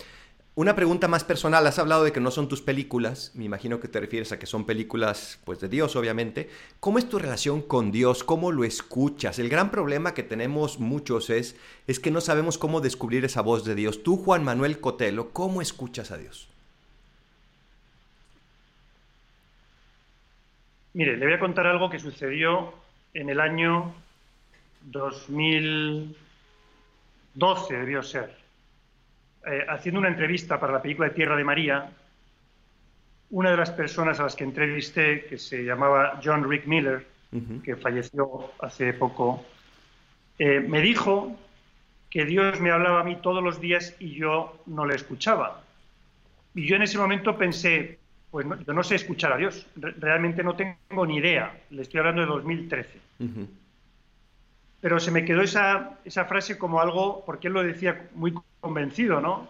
Una 0.54 0.76
pregunta 0.76 1.08
más 1.08 1.24
personal, 1.24 1.66
has 1.66 1.78
hablado 1.78 2.04
de 2.04 2.12
que 2.12 2.20
no 2.20 2.30
son 2.30 2.46
tus 2.46 2.60
películas, 2.60 3.32
me 3.34 3.46
imagino 3.46 3.80
que 3.80 3.88
te 3.88 4.00
refieres 4.00 4.32
a 4.32 4.38
que 4.38 4.44
son 4.44 4.66
películas 4.66 5.40
pues 5.46 5.60
de 5.60 5.70
Dios 5.70 5.96
obviamente. 5.96 6.50
¿Cómo 6.78 6.98
es 6.98 7.08
tu 7.08 7.18
relación 7.18 7.62
con 7.62 7.90
Dios? 7.90 8.22
¿Cómo 8.22 8.52
lo 8.52 8.62
escuchas? 8.62 9.38
El 9.38 9.48
gran 9.48 9.70
problema 9.70 10.12
que 10.12 10.22
tenemos 10.22 10.78
muchos 10.78 11.30
es, 11.30 11.58
es 11.86 12.00
que 12.00 12.10
no 12.10 12.20
sabemos 12.20 12.58
cómo 12.58 12.82
descubrir 12.82 13.24
esa 13.24 13.40
voz 13.40 13.64
de 13.64 13.74
Dios. 13.74 14.02
Tú, 14.02 14.18
Juan 14.18 14.44
Manuel 14.44 14.78
Cotelo, 14.78 15.30
¿cómo 15.30 15.62
escuchas 15.62 16.10
a 16.10 16.18
Dios? 16.18 16.50
Mire, 20.92 21.16
le 21.16 21.24
voy 21.24 21.34
a 21.34 21.40
contar 21.40 21.66
algo 21.66 21.88
que 21.88 21.98
sucedió 21.98 22.74
en 23.14 23.30
el 23.30 23.40
año 23.40 23.94
2012, 24.82 27.74
debió 27.74 28.02
ser. 28.02 28.41
Eh, 29.44 29.66
haciendo 29.68 29.98
una 29.98 30.08
entrevista 30.08 30.60
para 30.60 30.72
la 30.72 30.82
película 30.82 31.08
de 31.08 31.14
Tierra 31.14 31.36
de 31.36 31.42
María, 31.42 31.90
una 33.30 33.50
de 33.50 33.56
las 33.56 33.70
personas 33.70 34.20
a 34.20 34.24
las 34.24 34.36
que 34.36 34.44
entrevisté, 34.44 35.24
que 35.24 35.36
se 35.36 35.64
llamaba 35.64 36.20
John 36.22 36.48
Rick 36.48 36.66
Miller, 36.66 37.06
que 37.64 37.76
falleció 37.76 38.52
hace 38.60 38.92
poco, 38.92 39.42
eh, 40.38 40.60
me 40.60 40.82
dijo 40.82 41.34
que 42.10 42.26
Dios 42.26 42.60
me 42.60 42.70
hablaba 42.70 43.00
a 43.00 43.04
mí 43.04 43.16
todos 43.16 43.42
los 43.42 43.58
días 43.58 43.96
y 43.98 44.14
yo 44.14 44.62
no 44.66 44.84
le 44.84 44.94
escuchaba. 44.94 45.62
Y 46.54 46.66
yo 46.66 46.76
en 46.76 46.82
ese 46.82 46.98
momento 46.98 47.38
pensé, 47.38 47.98
pues 48.30 48.46
yo 48.66 48.72
no 48.74 48.84
sé 48.84 48.96
escuchar 48.96 49.32
a 49.32 49.38
Dios, 49.38 49.66
realmente 49.76 50.44
no 50.44 50.54
tengo 50.54 51.06
ni 51.06 51.16
idea, 51.16 51.58
le 51.70 51.82
estoy 51.82 52.00
hablando 52.00 52.20
de 52.20 52.26
2013. 52.28 53.00
Pero 54.82 55.00
se 55.00 55.10
me 55.10 55.24
quedó 55.24 55.40
esa, 55.40 55.98
esa 56.04 56.26
frase 56.26 56.58
como 56.58 56.80
algo, 56.80 57.24
porque 57.24 57.48
él 57.48 57.54
lo 57.54 57.62
decía 57.62 58.08
muy 58.14 58.34
convencido, 58.62 59.20
¿no? 59.20 59.48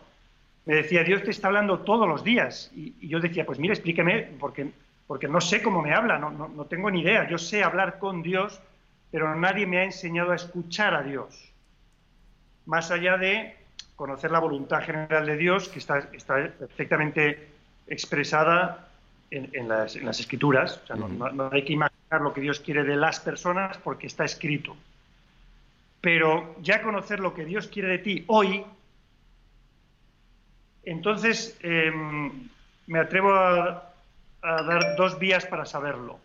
Me 0.64 0.76
decía, 0.76 1.04
Dios 1.04 1.22
te 1.22 1.30
está 1.30 1.48
hablando 1.48 1.80
todos 1.80 2.08
los 2.08 2.24
días. 2.24 2.72
Y, 2.74 3.06
yo 3.06 3.20
decía, 3.20 3.46
pues 3.46 3.58
mire, 3.58 3.74
explíqueme, 3.74 4.30
porque, 4.40 4.72
porque 5.06 5.28
no 5.28 5.40
sé 5.40 5.62
cómo 5.62 5.82
me 5.82 5.94
habla, 5.94 6.18
no, 6.18 6.30
no, 6.30 6.64
tengo 6.64 6.90
ni 6.90 7.02
idea. 7.02 7.28
Yo 7.28 7.38
sé 7.38 7.62
hablar 7.62 7.98
con 7.98 8.22
Dios, 8.22 8.60
pero 9.10 9.34
nadie 9.36 9.66
me 9.66 9.78
ha 9.78 9.84
enseñado 9.84 10.32
a 10.32 10.36
escuchar 10.36 10.94
a 10.94 11.02
Dios. 11.02 11.52
Más 12.66 12.90
allá 12.90 13.16
de 13.18 13.56
conocer 13.96 14.30
la 14.30 14.38
voluntad 14.38 14.82
general 14.82 15.26
de 15.26 15.36
Dios, 15.36 15.68
que 15.68 15.78
está, 15.78 15.98
está 16.12 16.48
perfectamente 16.58 17.48
expresada 17.86 18.88
en, 19.30 19.68
las, 19.68 19.96
escrituras. 19.96 20.80
O 20.84 20.86
sea, 20.86 20.96
no, 20.96 21.50
hay 21.50 21.64
que 21.64 21.72
imaginar 21.72 22.20
lo 22.20 22.32
que 22.32 22.40
Dios 22.40 22.60
quiere 22.60 22.84
de 22.84 22.96
las 22.96 23.20
personas 23.20 23.76
porque 23.78 24.06
está 24.06 24.24
escrito. 24.24 24.76
Pero 26.00 26.56
ya 26.62 26.82
conocer 26.82 27.20
lo 27.20 27.34
que 27.34 27.44
Dios 27.44 27.68
quiere 27.68 27.88
de 27.88 27.98
ti 27.98 28.24
hoy 28.26 28.64
entonces, 30.84 31.56
em, 31.62 32.48
me 32.86 32.98
atrevo 32.98 33.32
a, 33.34 33.88
dar 34.42 34.96
dos 34.96 35.18
vías 35.20 35.46
para 35.46 35.64
saberlo. 35.64 36.18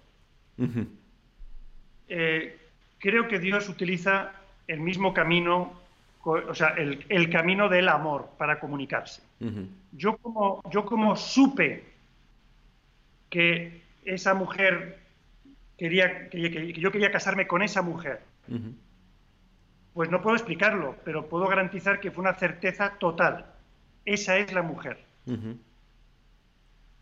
Eh, 2.08 2.58
creo 2.98 3.28
que 3.28 3.38
Dios 3.38 3.70
utiliza 3.70 4.32
el 4.68 4.80
mismo 4.80 5.14
camino, 5.14 5.74
o 6.24 6.56
sea, 6.56 6.70
el, 6.70 7.30
camino 7.30 7.70
del 7.70 7.90
amor 7.90 8.32
para 8.38 8.60
comunicarse. 8.60 9.22
yo, 9.92 10.18
como, 10.18 10.64
yo 10.72 10.84
como 10.86 11.16
supe 11.16 11.84
que 13.30 13.84
esa 14.04 14.34
mujer 14.34 15.00
quería, 15.78 16.28
que, 16.30 16.74
yo 16.74 16.92
quería 16.92 17.12
casarme 17.12 17.46
con 17.46 17.62
esa 17.62 17.84
mujer, 17.84 18.22
pues 19.94 20.10
no 20.10 20.24
puedo 20.24 20.36
explicarlo, 20.36 20.96
pero 21.06 21.30
puedo 21.30 21.48
garantizar 21.48 22.00
que 22.00 22.10
fue 22.10 22.24
una 22.24 22.34
certeza 22.34 22.96
total 22.98 23.46
esa 24.08 24.38
es 24.38 24.54
la 24.54 24.62
mujer. 24.62 24.98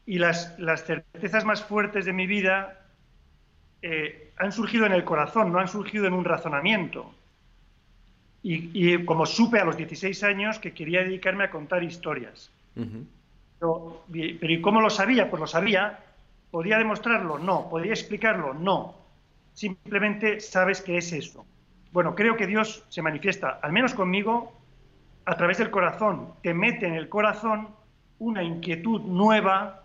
Y 0.07 0.17
las, 0.17 0.57
las, 0.57 0.83
certezas 0.83 1.45
más 1.45 1.63
fuertes 1.63 2.05
de 2.05 2.13
mi 2.13 2.25
vida 2.25 2.81
eh, 3.83 4.33
han 4.37 4.51
surgido 4.51 4.87
en 4.87 4.91
el 4.91 5.03
corazón, 5.03 5.51
no 5.51 5.59
han 5.59 5.67
surgido 5.67 6.07
en 6.07 6.13
un 6.13 6.25
razonamiento. 6.25 7.13
Y, 8.41 9.03
como 9.05 9.25
supe 9.25 9.59
a 9.59 9.65
los 9.65 9.77
16 9.77 10.23
años 10.23 10.59
que 10.59 10.73
quería 10.73 11.03
dedicarme 11.03 11.45
a 11.45 11.49
contar 11.49 11.83
historias. 11.83 12.51
pero, 12.73 14.03
pero, 14.07 14.53
¿y 14.53 14.61
cómo 14.61 14.81
lo 14.81 14.89
sabía? 14.89 15.29
Pues 15.29 15.39
lo 15.39 15.47
sabía. 15.47 15.99
¿Podía 16.51 16.77
demostrarlo? 16.77 17.39
No. 17.39 17.69
¿Podía 17.69 17.91
explicarlo? 17.91 18.53
No. 18.53 18.95
Simplemente 19.53 20.39
sabes 20.39 20.81
que 20.81 20.97
es 20.97 21.11
eso. 21.11 21.45
Bueno, 21.91 22.13
creo 22.13 22.35
que 22.35 22.45
Dios 22.45 22.83
se 22.89 23.01
manifiesta, 23.01 23.59
al 23.61 23.71
menos 23.71 23.95
conmigo, 23.95 24.54
a 25.25 25.35
través 25.35 25.57
del 25.57 25.71
corazón, 25.71 26.29
te 26.43 26.53
mete 26.53 26.85
en 26.85 26.93
el 26.93 27.09
corazón 27.09 27.69
una 28.19 28.43
inquietud 28.43 29.01
nueva 29.01 29.83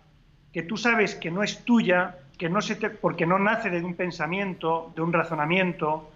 que 0.53 0.63
tú 0.63 0.77
sabes 0.77 1.15
que 1.15 1.31
no 1.31 1.43
es 1.43 1.63
tuya, 1.65 2.17
que 2.37 2.49
no 2.49 2.61
se 2.61 2.75
te, 2.75 2.89
porque 2.89 3.25
no 3.25 3.39
nace 3.39 3.69
de 3.69 3.83
un 3.83 3.95
pensamiento, 3.95 4.91
de 4.95 5.01
un 5.01 5.13
razonamiento, 5.13 6.09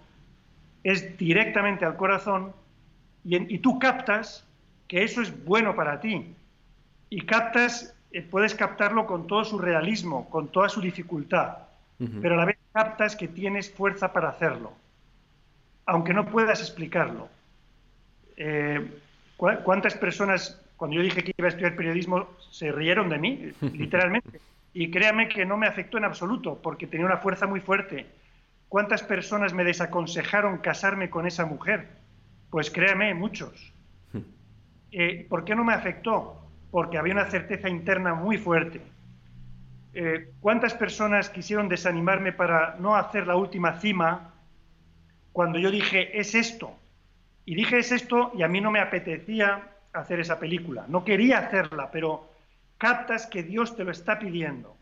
es 0.84 1.16
directamente 1.18 1.84
al 1.84 1.96
corazón 1.96 2.52
y, 3.24 3.58
tú 3.58 3.78
captas 3.80 4.46
que 4.86 5.02
eso 5.02 5.20
es 5.20 5.44
bueno 5.44 5.74
para 5.74 6.00
ti 6.00 6.34
y 7.10 7.22
captas, 7.22 7.94
eh, 8.12 8.22
puedes 8.22 8.54
captarlo 8.54 9.06
con 9.06 9.26
todo 9.26 9.44
su 9.44 9.58
realismo, 9.58 10.30
con 10.30 10.48
toda 10.48 10.68
su 10.68 10.80
dificultad, 10.80 11.58
pero 12.20 12.34
a 12.34 12.38
la 12.38 12.44
vez 12.44 12.58
captas 12.72 13.16
que 13.16 13.26
tienes 13.26 13.72
fuerza 13.72 14.12
para 14.12 14.28
hacerlo, 14.28 14.72
aunque 15.86 16.12
no 16.14 16.26
puedas 16.26 16.60
explicarlo. 16.60 17.28
Eh, 18.36 18.86
¿Cuántas 19.36 19.94
personas, 19.94 20.60
cuando 20.76 20.96
yo 20.96 21.02
dije 21.02 21.22
que 21.22 21.34
iba 21.36 21.46
a 21.46 21.50
estudiar 21.50 21.76
periodismo, 21.76 22.28
se 22.50 22.72
rieron 22.72 23.08
de 23.08 23.18
mí, 23.18 23.52
literalmente? 23.72 24.40
Y 24.72 24.90
créame 24.90 25.28
que 25.28 25.44
no 25.44 25.56
me 25.56 25.66
afectó 25.66 25.98
en 25.98 26.04
absoluto, 26.04 26.60
porque 26.62 26.86
tenía 26.86 27.06
una 27.06 27.18
fuerza 27.18 27.46
muy 27.46 27.60
fuerte. 27.60 28.06
¿Cuántas 28.68 29.02
personas 29.02 29.52
me 29.54 29.64
desaconsejaron 29.64 30.58
casarme 30.58 31.10
con 31.10 31.26
esa 31.26 31.46
mujer? 31.46 31.88
Pues 32.50 32.70
créame, 32.70 33.14
muchos. 33.14 33.72
Eh, 34.92 35.26
¿Por 35.28 35.44
qué 35.44 35.54
no 35.54 35.64
me 35.64 35.74
afectó? 35.74 36.40
Porque 36.70 36.96
había 36.96 37.12
una 37.12 37.28
certeza 37.28 37.68
interna 37.68 38.14
muy 38.14 38.38
fuerte. 38.38 38.80
Eh, 39.92 40.30
¿Cuántas 40.40 40.74
personas 40.74 41.28
quisieron 41.28 41.68
desanimarme 41.68 42.32
para 42.32 42.76
no 42.78 42.96
hacer 42.96 43.26
la 43.26 43.36
última 43.36 43.78
cima 43.80 44.32
cuando 45.32 45.58
yo 45.58 45.70
dije, 45.70 46.18
es 46.18 46.34
esto? 46.34 46.78
Y 47.46 47.54
dije 47.54 47.78
es 47.78 47.92
esto 47.92 48.32
y 48.36 48.42
a 48.42 48.48
mí 48.48 48.60
no 48.60 48.70
me 48.70 48.80
apetecía 48.80 49.62
hacer 49.92 50.20
esa 50.20 50.38
película, 50.38 50.84
no 50.88 51.04
quería 51.04 51.38
hacerla, 51.38 51.90
pero 51.90 52.28
captas 52.76 53.26
que 53.26 53.42
Dios 53.42 53.76
te 53.76 53.84
lo 53.84 53.92
está 53.92 54.18
pidiendo. 54.18 54.76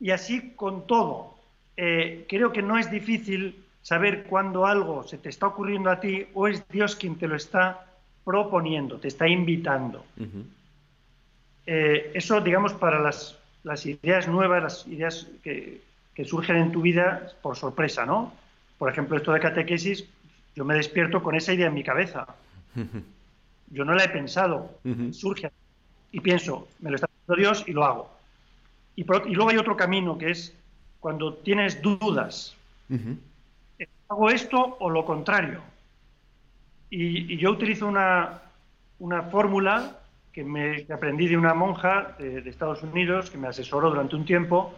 Y 0.00 0.10
así 0.10 0.54
con 0.56 0.86
todo, 0.86 1.36
eh, 1.76 2.24
creo 2.28 2.52
que 2.52 2.62
no 2.62 2.78
es 2.78 2.90
difícil 2.90 3.64
saber 3.82 4.24
cuándo 4.24 4.66
algo 4.66 5.04
se 5.04 5.18
te 5.18 5.28
está 5.28 5.46
ocurriendo 5.46 5.90
a 5.90 6.00
ti 6.00 6.26
o 6.34 6.48
es 6.48 6.66
Dios 6.68 6.96
quien 6.96 7.16
te 7.16 7.28
lo 7.28 7.36
está 7.36 7.86
proponiendo, 8.24 8.98
te 8.98 9.08
está 9.08 9.28
invitando. 9.28 10.04
Eh, 11.66 12.12
eso, 12.14 12.40
digamos, 12.40 12.72
para 12.72 12.98
las, 12.98 13.36
ideas 13.86 14.26
nuevas, 14.26 14.62
las 14.62 14.86
ideas 14.86 15.28
que, 15.42 15.82
que, 16.14 16.24
surgen 16.24 16.56
en 16.56 16.72
tu 16.72 16.80
vida 16.82 17.28
por 17.42 17.56
sorpresa, 17.56 18.06
¿no? 18.06 18.32
Por 18.78 18.90
ejemplo, 18.90 19.16
esto 19.16 19.32
de 19.32 19.40
catequesis, 19.40 20.08
yo 20.54 20.64
me 20.64 20.74
despierto 20.74 21.22
con 21.22 21.34
esa 21.34 21.52
idea 21.52 21.68
en 21.68 21.74
mi 21.74 21.84
cabeza. 21.84 22.26
Yo 23.72 23.84
no 23.84 23.94
la 23.94 24.02
he 24.02 24.08
pensado, 24.08 24.80
surge 25.12 25.48
y 26.10 26.18
pienso, 26.18 26.66
me 26.80 26.90
lo 26.90 26.96
está 26.96 27.06
diciendo 27.06 27.40
Dios 27.40 27.64
y 27.68 27.72
lo 27.72 27.84
hago. 27.84 28.10
Y, 28.96 29.04
luego 29.04 29.50
hay 29.50 29.58
otro 29.58 29.76
camino 29.76 30.18
que 30.18 30.32
es 30.32 30.52
cuando 30.98 31.34
tienes 31.34 31.80
dudas. 31.80 32.56
¿Hago 34.08 34.30
esto 34.30 34.76
o 34.80 34.90
lo 34.90 35.04
contrario? 35.04 35.60
Y, 36.90 37.36
yo 37.36 37.52
utilizo 37.52 37.86
una, 37.86 38.42
fórmula 39.30 39.98
que, 40.32 40.42
me, 40.42 40.84
aprendí 40.92 41.28
de 41.28 41.36
una 41.36 41.54
monja 41.54 42.16
de, 42.18 42.40
de 42.40 42.50
Estados 42.50 42.82
Unidos 42.82 43.30
que 43.30 43.38
me 43.38 43.46
asesoró 43.46 43.90
durante 43.90 44.16
un 44.16 44.24
tiempo 44.24 44.74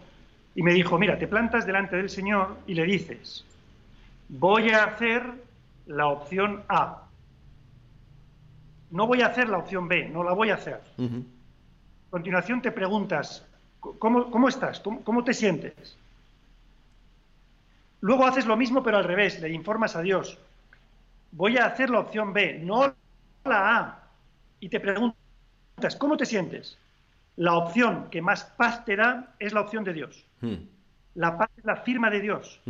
y 0.53 0.61
me 0.61 0.71
dijo, 0.71 0.99
mira, 0.99 1.17
te 1.17 1.27
plantas 1.27 1.65
delante 1.65 1.95
del 1.95 2.11
Señor 2.11 2.57
y 2.67 2.75
le 2.75 2.83
dices, 2.83 3.43
voy 4.29 4.69
a 4.69 4.83
hacer 4.83 5.23
la 5.85 6.07
opción 6.07 6.63
A. 6.69 7.03
No 8.91 9.07
voy 9.07 9.21
a 9.21 9.27
hacer 9.27 9.49
la 9.49 9.57
opción 9.57 9.87
B, 9.87 10.09
no 10.09 10.23
la 10.23 10.33
voy 10.33 10.49
a 10.49 10.55
hacer. 10.55 10.81
A 10.99 12.11
continuación 12.11 12.61
te 12.61 12.71
preguntas, 12.71 13.45
¿Cómo, 13.99 14.47
estás? 14.47 14.79
¿Cómo, 14.79 15.23
te 15.25 15.33
sientes? 15.33 15.97
Luego 17.99 18.25
haces 18.25 18.45
lo 18.45 18.55
mismo 18.55 18.81
pero 18.81 18.97
al 18.97 19.03
revés, 19.03 19.41
le 19.41 19.49
informas 19.49 19.95
a 19.95 20.01
Dios. 20.01 20.39
Voy 21.31 21.57
a 21.57 21.65
hacer 21.65 21.89
la 21.89 21.99
opción 21.99 22.31
B, 22.31 22.59
no 22.59 22.93
la 23.43 23.77
A. 23.77 23.99
Y 24.61 24.69
te 24.69 24.79
preguntas, 24.79 25.15
¿cómo 25.97 26.15
te 26.15 26.25
sientes? 26.25 26.77
La 27.35 27.55
opción 27.55 28.07
que 28.09 28.21
más 28.21 28.45
paz 28.45 28.85
te 28.85 28.95
da 28.95 29.35
es 29.39 29.51
la 29.51 29.61
opción 29.61 29.83
de 29.83 29.93
Dios. 29.93 30.25
Hmm. 30.39 30.55
La 31.15 31.37
paz 31.37 31.49
es 31.57 31.65
la 31.65 31.77
firma 31.77 32.09
de 32.09 32.21
Dios. 32.21 32.61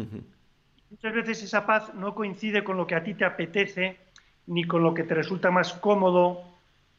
Muchas 0.93 1.13
veces 1.15 1.41
esa 1.41 1.65
paz 1.65 1.91
no 1.95 2.13
coincide 2.13 2.63
con 2.63 2.77
lo 2.77 2.85
que 2.85 2.93
a 2.93 3.03
ti 3.03 3.15
te 3.15 3.25
apetece, 3.25 3.97
ni 4.45 4.63
con 4.63 4.83
lo 4.83 4.93
que 4.93 5.01
te 5.01 5.15
resulta 5.15 5.49
más 5.49 5.73
cómodo, 5.73 6.43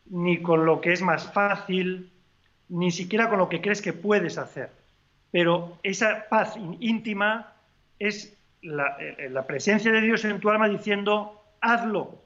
ni 0.07 0.43
con 0.43 0.67
lo 0.67 0.81
que 0.81 0.93
es 0.93 1.01
más 1.01 1.33
fácil, 1.33 2.11
ni 2.69 2.91
siquiera 2.91 3.29
con 3.29 3.39
lo 3.39 3.49
que 3.49 3.61
crees 3.61 3.81
que 3.81 3.93
puedes 3.93 4.37
hacer. 4.37 4.73
Pero 5.31 5.79
esa 5.85 6.27
paz 6.29 6.57
íntima 6.81 7.53
es 8.01 8.37
la, 8.63 8.97
eh, 8.99 9.29
la 9.31 9.47
presencia 9.47 9.93
de 9.93 10.01
Dios 10.01 10.25
en 10.25 10.41
tu 10.41 10.51
alma 10.51 10.69
diciendo, 10.69 11.41
hazlo, 11.61 12.19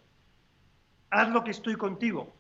haz 1.11 1.29
lo 1.29 1.45
que 1.45 1.51
estoy 1.51 1.75
contigo. 1.75 2.33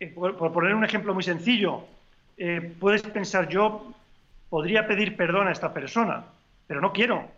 Eh, 0.00 0.08
por, 0.08 0.36
poner 0.36 0.74
un 0.74 0.84
ejemplo 0.84 1.14
muy 1.14 1.22
sencillo, 1.22 1.84
eh, 2.38 2.74
puedes 2.80 3.02
pensar, 3.02 3.48
yo 3.48 3.94
podría 4.50 4.88
pedir 4.88 5.16
perdón 5.16 5.46
a 5.46 5.52
esta 5.52 5.72
persona, 5.72 6.24
pero 6.66 6.80
no 6.80 6.92
quiero. 6.92 7.35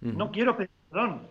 No 0.00 0.30
quiero 0.30 0.56
pedir 0.56 0.70
perdón, 0.90 1.22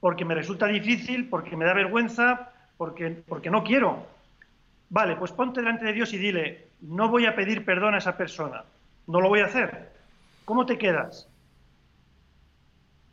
porque 0.00 0.24
me 0.24 0.34
resulta 0.34 0.66
difícil, 0.66 1.28
porque 1.28 1.56
me 1.56 1.64
da 1.64 1.74
vergüenza, 1.74 2.52
porque, 2.76 3.22
porque 3.26 3.50
no 3.50 3.64
quiero. 3.64 4.06
Vale, 4.90 5.16
pues 5.16 5.32
ponte 5.32 5.60
delante 5.60 5.84
de 5.84 5.92
Dios 5.92 6.12
y 6.12 6.18
dile, 6.18 6.68
no 6.80 7.08
voy 7.08 7.26
a 7.26 7.34
pedir 7.34 7.64
perdón 7.64 7.94
a 7.94 7.98
esa 7.98 8.16
persona, 8.16 8.64
no 9.06 9.20
lo 9.20 9.28
voy 9.28 9.40
a 9.40 9.46
hacer. 9.46 9.90
¿Cómo 10.44 10.66
te 10.66 10.78
quedas? 10.78 11.28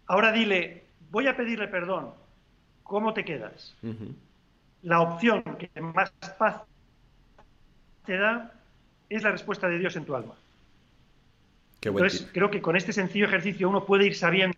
Ahora 0.08 0.32
dile, 0.32 0.86
voy 1.12 1.28
a 1.28 1.38
pedirle 1.38 1.68
perdón, 1.68 2.12
¿cómo 2.84 3.14
te 3.14 3.24
quedas? 3.24 3.76
La 4.82 5.02
opción 5.02 5.44
que 5.58 5.82
más 5.82 6.12
paz 6.38 6.64
te 8.06 8.18
da 8.18 8.52
es 9.10 9.24
la 9.24 9.32
respuesta 9.32 9.68
de 9.68 9.78
Dios 9.78 9.96
en 9.96 10.06
tu 10.06 10.16
alma. 10.16 10.34
Entonces, 11.82 12.28
creo 12.34 12.50
que 12.50 12.62
con 12.62 12.76
este 12.76 12.92
sencillo 12.92 13.26
ejercicio 13.26 13.70
uno 13.70 13.86
puede 13.86 14.06
ir 14.06 14.16
sabiendo. 14.16 14.57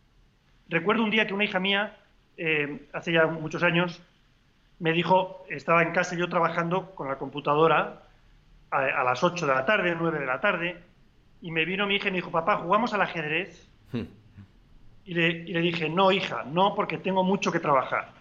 Recuerdo 0.69 1.03
un 1.03 1.09
día 1.09 1.25
que 1.25 1.33
una 1.33 1.45
hija 1.45 1.59
mía, 1.59 1.97
eh, 2.37 2.87
hace 2.93 3.11
ya 3.11 3.25
muchos 3.25 3.63
años, 3.63 4.01
me 4.77 4.93
dijo, 4.93 5.45
estaba 5.49 5.81
en 5.81 5.91
casa 5.91 6.15
yo 6.15 6.29
trabajando 6.29 6.95
con 6.95 7.07
la 7.07 7.17
computadora 7.17 8.03
a, 8.71 9.03
las 9.03 9.23
8 9.23 9.47
de 9.47 9.53
la 9.53 9.65
tarde, 9.65 9.95
9 9.99 10.19
de 10.19 10.25
la 10.25 10.39
tarde, 10.39 10.81
y 11.41 11.51
me 11.51 11.65
vino 11.65 11.87
mi 11.87 11.95
hija 11.95 12.09
y 12.09 12.11
me 12.11 12.17
dijo, 12.17 12.31
papá, 12.31 12.57
¿jugamos 12.57 12.93
al 12.93 13.01
ajedrez? 13.01 13.67
Hmm. 13.91 14.03
y, 15.05 15.13
le, 15.15 15.27
y 15.29 15.53
le 15.53 15.61
dije, 15.61 15.89
no, 15.89 16.11
hija, 16.11 16.43
no, 16.43 16.75
porque 16.75 16.99
tengo 16.99 17.23
mucho 17.23 17.51
que 17.51 17.59
trabajar. 17.59 18.11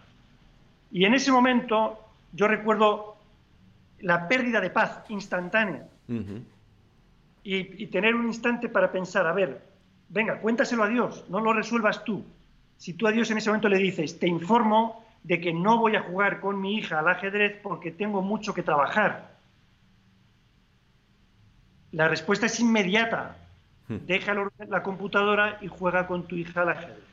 Y 0.91 1.05
en 1.05 1.13
ese 1.13 1.31
momento 1.31 2.03
yo 2.33 2.49
recuerdo 2.49 3.17
la 4.01 4.27
pérdida 4.27 4.61
de 4.61 4.71
paz 4.71 5.05
instantánea. 5.11 5.87
y, 6.09 7.83
y, 7.83 7.87
tener 7.89 8.15
un 8.15 8.27
instante 8.27 8.71
para 8.71 8.91
pensar, 8.91 9.27
a 9.27 9.33
ver, 9.33 9.63
venga, 10.09 10.41
cuéntaselo 10.41 10.85
a 10.85 10.89
Dios, 10.89 11.27
no 11.29 11.41
lo 11.41 11.53
resuelvas 11.53 12.03
tú. 12.05 12.25
Si 12.79 12.95
tú 12.95 13.07
a 13.07 13.13
Dios 13.13 13.31
en 13.31 13.39
ese 13.39 13.51
momento 13.51 13.69
le 13.69 13.79
dices, 13.79 14.19
te 14.19 14.29
informo 14.29 15.05
de 15.25 15.41
que 15.41 15.53
no 15.53 15.79
voy 15.79 15.97
a 15.97 16.03
jugar 16.03 16.41
con 16.41 16.61
mi 16.61 16.77
hija 16.77 17.01
al 17.01 17.09
ajedrez 17.09 17.59
porque 17.63 17.91
tengo 17.91 18.23
mucho 18.23 18.55
que 18.55 18.63
trabajar. 18.63 19.37
La 21.93 22.09
respuesta 22.09 22.47
es 22.47 22.59
inmediata. 22.61 23.37
Hmm. 23.89 23.99
En 24.09 24.71
la 24.71 24.83
computadora 24.83 25.59
y 25.61 25.67
juega 25.67 26.07
con 26.07 26.27
tu 26.27 26.37
hija 26.37 26.63
al 26.63 26.71
ajedrez. 26.71 27.05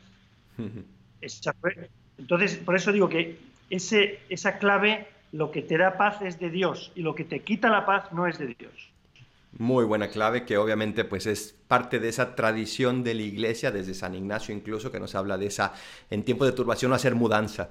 Entonces, 2.18 2.56
por 2.58 2.76
eso 2.76 2.92
digo 2.92 3.08
que 3.08 3.38
ese, 3.70 4.20
esa 4.28 4.58
clave, 4.58 5.08
lo 5.32 5.50
que 5.50 5.62
te 5.62 5.76
da 5.76 5.96
paz 5.96 6.22
es 6.22 6.38
de 6.38 6.50
Dios 6.50 6.92
y 6.94 7.02
lo 7.02 7.14
que 7.14 7.24
te 7.24 7.40
quita 7.40 7.70
la 7.70 7.84
paz 7.84 8.12
no 8.12 8.26
es 8.26 8.38
de 8.38 8.54
Dios. 8.54 8.90
Muy 9.58 9.84
buena 9.86 10.08
clave 10.08 10.44
que 10.44 10.58
obviamente 10.58 11.04
pues 11.04 11.26
es 11.26 11.54
parte 11.66 11.98
de 11.98 12.10
esa 12.10 12.34
tradición 12.34 13.02
de 13.02 13.14
la 13.14 13.22
iglesia, 13.22 13.70
desde 13.70 13.94
San 13.94 14.14
Ignacio 14.14 14.54
incluso, 14.54 14.92
que 14.92 15.00
nos 15.00 15.14
habla 15.14 15.38
de 15.38 15.46
esa, 15.46 15.72
en 16.10 16.24
tiempo 16.24 16.44
de 16.44 16.52
turbación, 16.52 16.92
hacer 16.92 17.14
mudanza. 17.14 17.70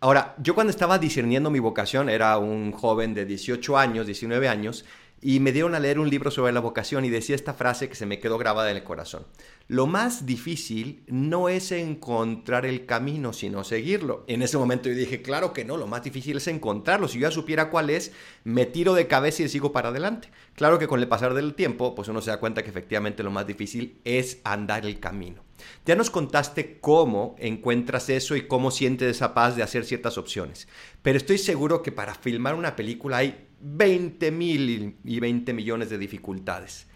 Ahora, 0.00 0.34
yo 0.38 0.54
cuando 0.54 0.70
estaba 0.70 0.98
discerniendo 0.98 1.50
mi 1.50 1.58
vocación, 1.58 2.08
era 2.08 2.38
un 2.38 2.72
joven 2.72 3.12
de 3.12 3.26
18 3.26 3.76
años, 3.76 4.06
19 4.06 4.48
años, 4.48 4.86
y 5.20 5.40
me 5.40 5.52
dieron 5.52 5.74
a 5.74 5.80
leer 5.80 5.98
un 5.98 6.08
libro 6.08 6.30
sobre 6.30 6.52
la 6.52 6.60
vocación 6.60 7.04
y 7.04 7.10
decía 7.10 7.36
esta 7.36 7.52
frase 7.52 7.90
que 7.90 7.94
se 7.94 8.06
me 8.06 8.18
quedó 8.18 8.38
grabada 8.38 8.70
en 8.70 8.78
el 8.78 8.84
corazón. 8.84 9.26
Lo 9.70 9.86
más 9.86 10.26
difícil 10.26 11.04
no 11.06 11.48
es 11.48 11.70
encontrar 11.70 12.66
el 12.66 12.86
camino, 12.86 13.32
sino 13.32 13.62
seguirlo. 13.62 14.24
En 14.26 14.42
ese 14.42 14.58
momento 14.58 14.88
yo 14.88 14.96
dije, 14.96 15.22
claro 15.22 15.52
que 15.52 15.64
no, 15.64 15.76
lo 15.76 15.86
más 15.86 16.02
difícil 16.02 16.38
es 16.38 16.48
encontrarlo. 16.48 17.06
Si 17.06 17.20
yo 17.20 17.28
ya 17.28 17.30
supiera 17.30 17.70
cuál 17.70 17.88
es, 17.88 18.10
me 18.42 18.66
tiro 18.66 18.94
de 18.94 19.06
cabeza 19.06 19.44
y 19.44 19.48
sigo 19.48 19.70
para 19.70 19.90
adelante. 19.90 20.28
Claro 20.56 20.80
que 20.80 20.88
con 20.88 20.98
el 20.98 21.06
pasar 21.06 21.34
del 21.34 21.54
tiempo, 21.54 21.94
pues 21.94 22.08
uno 22.08 22.20
se 22.20 22.32
da 22.32 22.40
cuenta 22.40 22.64
que 22.64 22.70
efectivamente 22.70 23.22
lo 23.22 23.30
más 23.30 23.46
difícil 23.46 24.00
es 24.02 24.40
andar 24.42 24.84
el 24.84 24.98
camino. 24.98 25.44
Ya 25.86 25.94
nos 25.94 26.10
contaste 26.10 26.80
cómo 26.80 27.36
encuentras 27.38 28.10
eso 28.10 28.34
y 28.34 28.48
cómo 28.48 28.72
sientes 28.72 29.08
esa 29.08 29.34
paz 29.34 29.54
de 29.54 29.62
hacer 29.62 29.84
ciertas 29.84 30.18
opciones. 30.18 30.66
Pero 31.00 31.16
estoy 31.16 31.38
seguro 31.38 31.80
que 31.80 31.92
para 31.92 32.16
filmar 32.16 32.56
una 32.56 32.74
película 32.74 33.18
hay 33.18 33.46
20 33.60 34.32
mil 34.32 34.96
y 35.04 35.20
20 35.20 35.52
millones 35.52 35.90
de 35.90 35.98
dificultades. 35.98 36.89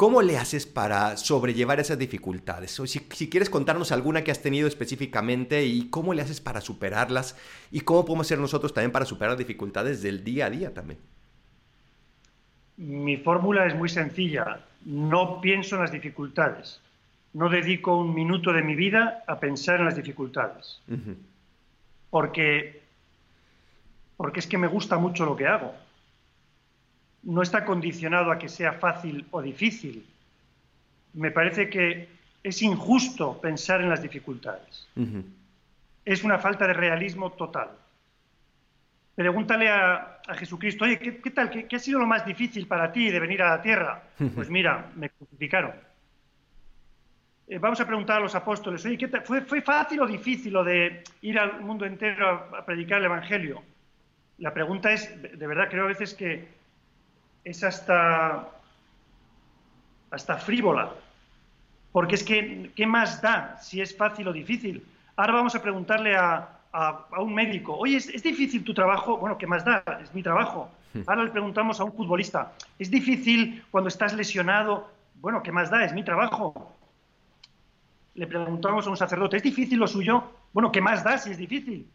¿Cómo 0.00 0.22
le 0.22 0.38
haces 0.38 0.64
para 0.64 1.18
sobrellevar 1.18 1.78
esas 1.78 1.98
dificultades? 1.98 2.80
O 2.80 2.86
si, 2.86 3.00
quieres 3.28 3.50
contarnos 3.50 3.92
alguna 3.92 4.24
que 4.24 4.30
has 4.30 4.40
tenido 4.40 4.66
específicamente 4.66 5.66
y 5.66 5.90
cómo 5.90 6.14
le 6.14 6.22
haces 6.22 6.40
para 6.40 6.62
superarlas 6.62 7.36
y 7.70 7.80
cómo 7.80 8.06
podemos 8.06 8.26
hacer 8.26 8.38
nosotros 8.38 8.72
también 8.72 8.92
para 8.92 9.04
superar 9.04 9.36
dificultades 9.36 10.00
del 10.00 10.24
día 10.24 10.46
a 10.46 10.50
día 10.50 10.72
también. 10.72 11.00
Mi 12.78 13.18
fórmula 13.18 13.66
es 13.66 13.74
muy 13.74 13.90
sencilla. 13.90 14.64
No 14.86 15.38
pienso 15.42 15.76
en 15.76 15.82
las 15.82 15.92
dificultades. 15.92 16.80
No 17.34 17.50
dedico 17.50 17.94
un 17.98 18.14
minuto 18.14 18.54
de 18.54 18.62
mi 18.62 18.76
vida 18.76 19.22
a 19.26 19.38
pensar 19.38 19.80
en 19.80 19.84
las 19.84 19.96
dificultades. 19.96 20.80
Porque, 22.08 22.80
porque 24.16 24.40
es 24.40 24.46
que 24.46 24.56
me 24.56 24.66
gusta 24.66 24.96
mucho 24.96 25.26
lo 25.26 25.36
que 25.36 25.46
hago 25.46 25.74
no 27.22 27.42
está 27.42 27.64
condicionado 27.64 28.30
a 28.30 28.38
que 28.38 28.48
sea 28.48 28.72
fácil 28.72 29.26
o 29.30 29.42
difícil. 29.42 30.06
Me 31.14 31.30
parece 31.30 31.68
que 31.68 32.08
es 32.42 32.62
injusto 32.62 33.40
pensar 33.40 33.80
en 33.80 33.90
las 33.90 34.02
dificultades. 34.02 34.88
Es 36.04 36.24
una 36.24 36.38
falta 36.38 36.66
de 36.66 36.72
realismo 36.72 37.32
total. 37.32 37.70
Pregúntale 39.14 39.68
a, 39.68 40.20
Jesucristo, 40.34 40.84
oye, 40.84 40.98
¿qué, 40.98 41.30
tal? 41.30 41.50
¿Qué, 41.50 41.76
ha 41.76 41.78
sido 41.78 41.98
lo 41.98 42.06
más 42.06 42.24
difícil 42.24 42.66
para 42.66 42.92
ti 42.92 43.10
de 43.10 43.20
venir 43.20 43.42
a 43.42 43.50
la 43.50 43.62
tierra? 43.62 44.02
Pues 44.34 44.48
mira, 44.48 44.90
me 44.94 45.10
crucificaron. 45.10 45.72
Eh, 47.48 47.58
vamos 47.58 47.80
a 47.80 47.86
preguntar 47.86 48.18
a 48.18 48.20
los 48.20 48.34
apóstoles, 48.36 48.86
oye, 48.86 48.96
¿fue, 49.24 49.42
¿fue, 49.42 49.60
fácil 49.60 50.00
o 50.00 50.06
difícil 50.06 50.52
lo 50.52 50.62
de 50.62 51.02
ir 51.22 51.36
al 51.36 51.60
mundo 51.60 51.84
entero 51.84 52.48
a, 52.52 52.58
a 52.60 52.64
predicar 52.64 53.00
el 53.00 53.06
Evangelio? 53.06 53.60
La 54.38 54.54
pregunta 54.54 54.92
es, 54.92 55.20
de 55.20 55.46
verdad 55.48 55.68
creo 55.68 55.84
a 55.84 55.88
veces 55.88 56.14
que 56.14 56.59
es 57.44 57.64
hasta, 57.64 58.48
hasta 60.10 60.36
frívola. 60.36 60.90
Porque 61.92 62.14
es 62.14 62.22
que, 62.22 62.70
¿qué 62.76 62.86
más 62.86 63.20
da 63.20 63.58
si 63.60 63.80
es 63.80 63.96
fácil 63.96 64.28
o 64.28 64.32
difícil? 64.32 64.86
Ahora 65.16 65.34
vamos 65.34 65.54
a 65.54 65.62
preguntarle 65.62 66.16
a, 66.16 66.56
un 67.18 67.34
médico, 67.34 67.76
oye, 67.76 67.96
¿es, 67.96 68.22
difícil 68.22 68.62
tu 68.62 68.72
trabajo? 68.72 69.16
Bueno, 69.16 69.36
¿qué 69.36 69.46
más 69.46 69.64
da? 69.64 69.82
Es 70.00 70.14
mi 70.14 70.22
trabajo. 70.22 70.70
Hmm. 70.94 71.02
Ahora 71.06 71.24
le 71.24 71.30
preguntamos 71.30 71.80
a 71.80 71.84
un 71.84 71.92
futbolista, 71.92 72.52
¿es 72.78 72.90
difícil 72.90 73.64
cuando 73.72 73.88
estás 73.88 74.14
lesionado? 74.14 74.88
Bueno, 75.16 75.42
¿qué 75.42 75.50
más 75.50 75.68
da? 75.68 75.84
Es 75.84 75.92
mi 75.92 76.04
trabajo. 76.04 76.72
Le 78.14 78.26
preguntamos 78.26 78.86
a 78.86 78.90
un 78.90 78.96
sacerdote, 78.96 79.36
¿es 79.36 79.42
difícil 79.42 79.78
lo 79.78 79.88
suyo? 79.88 80.22
Bueno, 80.52 80.70
¿qué 80.70 80.80
más 80.80 81.02
da 81.02 81.18
si 81.18 81.30
es 81.30 81.38
difícil? 81.38 81.90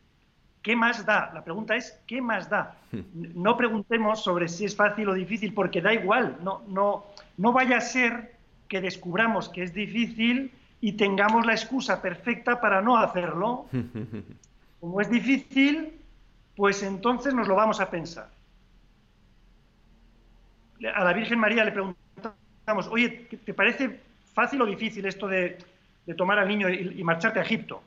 ¿Qué 0.66 0.76
más 0.76 1.06
da? 1.06 1.30
La 1.32 1.44
pregunta 1.44 1.76
es, 1.76 1.96
¿qué 2.08 2.22
más 2.22 2.50
da? 2.50 2.76
No 3.14 3.56
preguntemos 3.56 4.24
sobre 4.24 4.48
si 4.48 4.66
es 4.66 4.76
fácil 4.76 5.08
o 5.10 5.14
difícil, 5.14 5.54
porque 5.54 5.80
da 5.80 5.94
igual. 5.94 6.40
No, 6.42 6.64
no, 6.68 7.06
no 7.38 7.54
vaya 7.54 7.78
a 7.78 7.82
ser 7.82 8.34
que 8.68 8.82
descubramos 8.82 9.48
que 9.48 9.62
es 9.62 9.76
difícil 9.76 10.52
y 10.82 10.94
tengamos 10.94 11.46
la 11.46 11.54
excusa 11.54 12.02
perfecta 12.02 12.60
para 12.60 12.82
no 12.82 12.98
hacerlo. 12.98 13.68
Como 14.80 15.00
es 15.02 15.08
difícil, 15.08 15.94
pues 16.56 16.82
entonces 16.82 17.36
nos 17.36 17.48
lo 17.48 17.54
vamos 17.54 17.80
a 17.80 17.92
pensar. 17.92 18.32
A 20.96 21.04
la 21.04 21.14
Virgen 21.14 21.38
María 21.38 21.64
le 21.64 21.74
preguntamos, 21.74 22.88
oye, 22.90 23.28
¿te 23.46 23.54
parece 23.54 24.00
fácil 24.34 24.64
o 24.64 24.66
difícil 24.66 25.06
esto 25.06 25.28
de, 25.28 25.60
tomar 26.18 26.40
al 26.40 26.48
niño 26.48 26.70
y 26.70 27.04
marcharte 27.04 27.38
a 27.38 27.44
Egipto? 27.44 27.84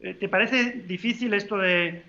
Eh, 0.00 0.14
¿Te 0.14 0.28
parece 0.28 0.82
difícil 0.86 1.32
esto 1.34 1.56
de, 1.56 2.02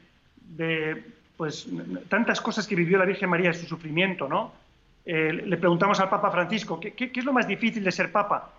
pues, 1.38 1.68
tantas 2.10 2.42
cosas 2.42 2.68
que 2.68 2.76
vivió 2.76 2.98
la 2.98 3.06
Virgen 3.06 3.30
María 3.30 3.50
en 3.50 3.56
su 3.56 3.66
sufrimiento, 3.66 4.28
¿no? 4.28 4.52
eh, 5.06 5.32
le 5.32 5.58
preguntamos 5.58 6.00
al 6.00 6.10
Papa 6.10 6.32
Francisco, 6.32 6.80
¿qué, 6.80 6.94
¿qué, 6.94 7.12
es 7.14 7.26
lo 7.26 7.34
más 7.34 7.48
difícil 7.48 7.84
de 7.84 7.92
ser 7.92 8.12
Papa? 8.12 8.52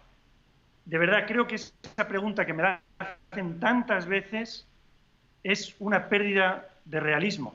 De 0.84 0.98
verdad, 0.98 1.24
creo 1.26 1.46
que 1.46 1.56
esa 1.56 2.06
pregunta 2.06 2.46
que 2.46 2.52
me 2.52 2.78
hacen 2.98 3.58
tantas 3.58 4.06
veces 4.06 4.64
es 5.42 5.74
una 5.80 6.08
pérdida 6.08 6.68
de 6.84 7.00
realismo. 7.00 7.54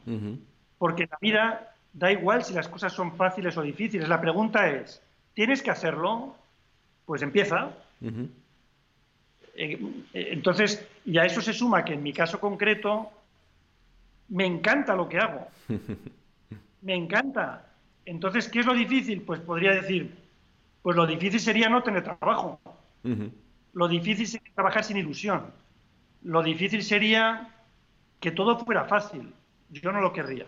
Porque 0.78 1.08
la 1.10 1.18
vida 1.22 1.74
da 1.94 2.12
igual 2.12 2.44
si 2.44 2.54
las 2.54 2.68
cosas 2.68 2.92
son 2.92 3.16
fáciles 3.16 3.56
o 3.56 3.62
difíciles. 3.62 4.10
La 4.10 4.20
pregunta 4.20 4.70
es, 4.70 5.02
¿tienes 5.34 5.62
que 5.62 5.72
hacerlo? 5.72 6.36
Pues 7.06 7.22
empieza. 7.22 7.72
Entonces, 9.56 10.88
y 11.06 11.18
a 11.18 11.26
eso 11.26 11.42
se 11.42 11.54
suma 11.54 11.84
que 11.84 11.94
en 11.94 12.04
mi 12.04 12.14
caso 12.14 12.40
concreto, 12.40 13.12
me 14.30 14.46
encanta 14.46 14.96
lo 14.96 15.10
que 15.10 15.20
hago. 15.20 15.48
me 16.82 16.96
encanta. 16.96 17.66
Entonces, 18.06 18.48
¿qué 18.50 18.62
es 18.62 18.66
lo 18.66 18.74
difícil? 18.74 19.22
Pues 19.22 19.40
podría 19.42 19.72
decir, 19.72 20.16
pues 20.82 20.96
lo 20.96 21.06
difícil 21.06 21.40
sería 21.40 21.70
no 21.70 21.84
tener 21.84 22.04
trabajo. 22.04 22.60
Lo 23.74 23.88
difícil 23.88 24.28
sería 24.28 24.54
trabajar 24.54 24.84
sin 24.84 24.98
ilusión. 24.98 25.46
Lo 26.24 26.44
difícil 26.44 26.84
sería 26.84 27.50
que 28.20 28.32
todo 28.32 28.58
fuera 28.60 28.86
fácil. 28.86 29.34
Yo 29.70 29.92
no 29.92 30.02
lo 30.02 30.14
querría. 30.14 30.46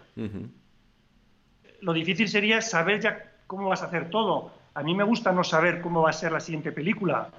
Lo 1.82 1.94
difícil 1.94 2.28
sería 2.28 2.62
saber 2.62 3.02
ya 3.02 3.32
cómo 3.48 3.70
vas 3.70 3.82
a 3.84 3.88
hacer 3.88 4.10
todo. 4.10 4.52
A 4.74 4.84
mí 4.84 4.96
me 4.96 5.04
gusta 5.04 5.32
no 5.32 5.44
saber 5.44 5.82
cómo 5.82 6.02
va 6.02 6.10
a 6.10 6.14
ser 6.14 6.32
la 6.32 6.40
siguiente 6.40 6.72
película. 6.72 7.30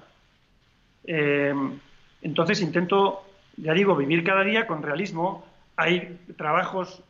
Eh, 1.07 1.53
entonces 2.21 2.61
intento, 2.61 3.23
ya 3.57 3.73
digo, 3.73 3.95
vivir 3.95 4.23
cada 4.23 4.43
día 4.43 4.67
con 4.67 4.81
realismo. 4.81 5.45
Hay 5.75 6.19
trabajos 6.37 7.03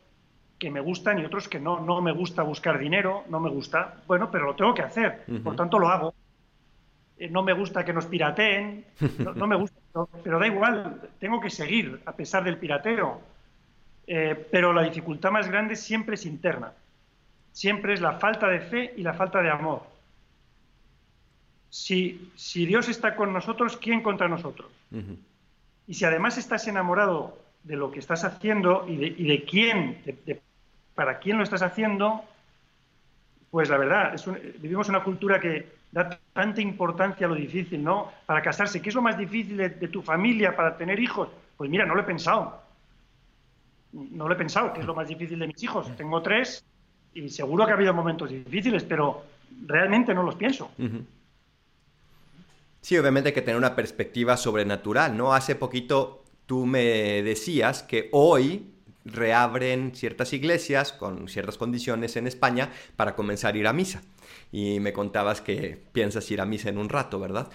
que 0.58 0.70
me 0.70 0.80
gustan 0.80 1.18
y 1.18 1.24
otros 1.24 1.48
que 1.48 1.60
no. 1.60 1.80
No 1.80 2.00
me 2.00 2.12
gusta 2.12 2.42
buscar 2.42 2.78
dinero, 2.78 3.24
no 3.28 3.40
me 3.40 3.50
gusta. 3.50 3.96
Bueno, 4.06 4.30
pero 4.30 4.46
lo 4.46 4.54
tengo 4.54 4.74
que 4.74 4.82
hacer, 4.82 5.24
por 5.42 5.56
tanto 5.56 5.78
lo 5.78 5.88
hago. 5.88 6.14
Eh, 7.18 7.30
no 7.30 7.42
me 7.42 7.54
gusta 7.54 7.84
que 7.84 7.94
nos 7.94 8.06
pirateen, 8.06 8.84
no, 9.36 9.46
me 9.46 9.56
gusta, 9.56 9.78
pero 10.22 10.38
da 10.38 10.46
igual, 10.46 11.00
tengo 11.18 11.40
que 11.40 11.48
seguir 11.48 12.02
a 12.04 12.12
pesar 12.12 12.44
del 12.44 12.58
pirateo. 12.58 13.20
Eh, 14.06 14.46
pero 14.50 14.72
la 14.72 14.82
dificultad 14.82 15.30
más 15.30 15.48
grande 15.48 15.76
siempre 15.76 16.14
es 16.14 16.26
interna. 16.26 16.72
Siempre 17.52 17.94
es 17.94 18.00
la 18.00 18.12
falta 18.12 18.48
de 18.48 18.60
fe 18.60 18.94
y 18.96 19.02
la 19.02 19.14
falta 19.14 19.40
de 19.40 19.50
amor. 19.50 19.82
Si, 21.70 22.30
si 22.36 22.66
Dios 22.66 22.88
está 22.88 23.16
con 23.16 23.32
nosotros, 23.32 23.76
¿quién 23.76 24.02
contra 24.02 24.28
nosotros? 24.28 24.70
Y 25.86 25.94
si 25.94 26.04
además 26.04 26.38
estás 26.38 26.66
enamorado 26.68 27.38
de 27.64 27.76
lo 27.76 27.90
que 27.90 27.98
estás 27.98 28.24
haciendo 28.24 28.86
y 28.88 28.96
de, 28.96 29.06
y 29.06 29.26
de 29.26 29.44
quién, 29.44 29.98
para 30.94 31.18
quién 31.18 31.36
lo 31.36 31.44
estás 31.44 31.62
haciendo, 31.62 32.24
pues 33.50 33.68
la 33.68 33.78
verdad, 33.78 34.14
es 34.14 34.24
vivimos 34.60 34.88
una 34.88 35.02
cultura 35.02 35.40
que 35.40 35.76
da 35.92 36.18
tanta 36.32 36.60
importancia 36.60 37.26
a 37.26 37.30
lo 37.30 37.34
difícil, 37.34 37.82
¿no? 37.82 38.12
Para 38.26 38.42
casarse, 38.42 38.82
¿qué 38.82 38.90
es 38.90 38.94
lo 38.94 39.02
más 39.02 39.16
difícil 39.16 39.56
de, 39.56 39.88
tu 39.88 40.02
familia 40.02 40.54
para 40.54 40.76
tener 40.76 41.00
hijos? 41.00 41.28
Pues 41.56 41.70
mira, 41.70 41.86
no 41.86 41.94
lo 41.94 42.02
he 42.02 42.04
pensado. 42.04 42.60
No 43.92 44.28
lo 44.28 44.34
he 44.34 44.36
pensado, 44.36 44.72
¿qué 44.72 44.80
es 44.80 44.86
lo 44.86 44.94
más 44.94 45.08
difícil 45.08 45.38
de 45.38 45.46
mis 45.46 45.62
hijos? 45.62 45.94
Tengo 45.96 46.20
tres 46.20 46.64
y 47.14 47.30
seguro 47.30 47.64
que 47.64 47.72
ha 47.72 47.76
habido 47.76 47.94
momentos 47.94 48.28
difíciles, 48.28 48.84
pero 48.84 49.24
realmente 49.64 50.12
no 50.12 50.22
los 50.22 50.34
pienso. 50.34 50.70
Sí, 52.86 52.96
obviamente 52.96 53.30
hay 53.30 53.34
que 53.34 53.42
tener 53.42 53.56
una 53.56 53.74
perspectiva 53.74 54.36
sobrenatural, 54.36 55.16
¿no? 55.16 55.34
Hace 55.34 55.56
poquito 55.56 56.22
tú 56.46 56.66
me 56.66 57.20
decías 57.24 57.82
que 57.82 58.08
hoy 58.12 58.74
reabren 59.04 59.92
ciertas 59.92 60.32
iglesias 60.32 60.92
con 60.92 61.26
ciertas 61.26 61.58
condiciones 61.58 62.14
en 62.14 62.28
España 62.28 62.70
para 62.94 63.16
comenzar 63.16 63.56
a 63.56 63.58
ir 63.58 63.66
a 63.66 63.72
misa. 63.72 64.02
Y 64.52 64.78
me 64.78 64.92
contabas 64.92 65.40
que 65.40 65.82
piensas 65.90 66.30
ir 66.30 66.40
a 66.40 66.46
misa 66.46 66.68
en 66.68 66.78
un 66.78 66.88
rato, 66.88 67.18
¿verdad? 67.18 67.48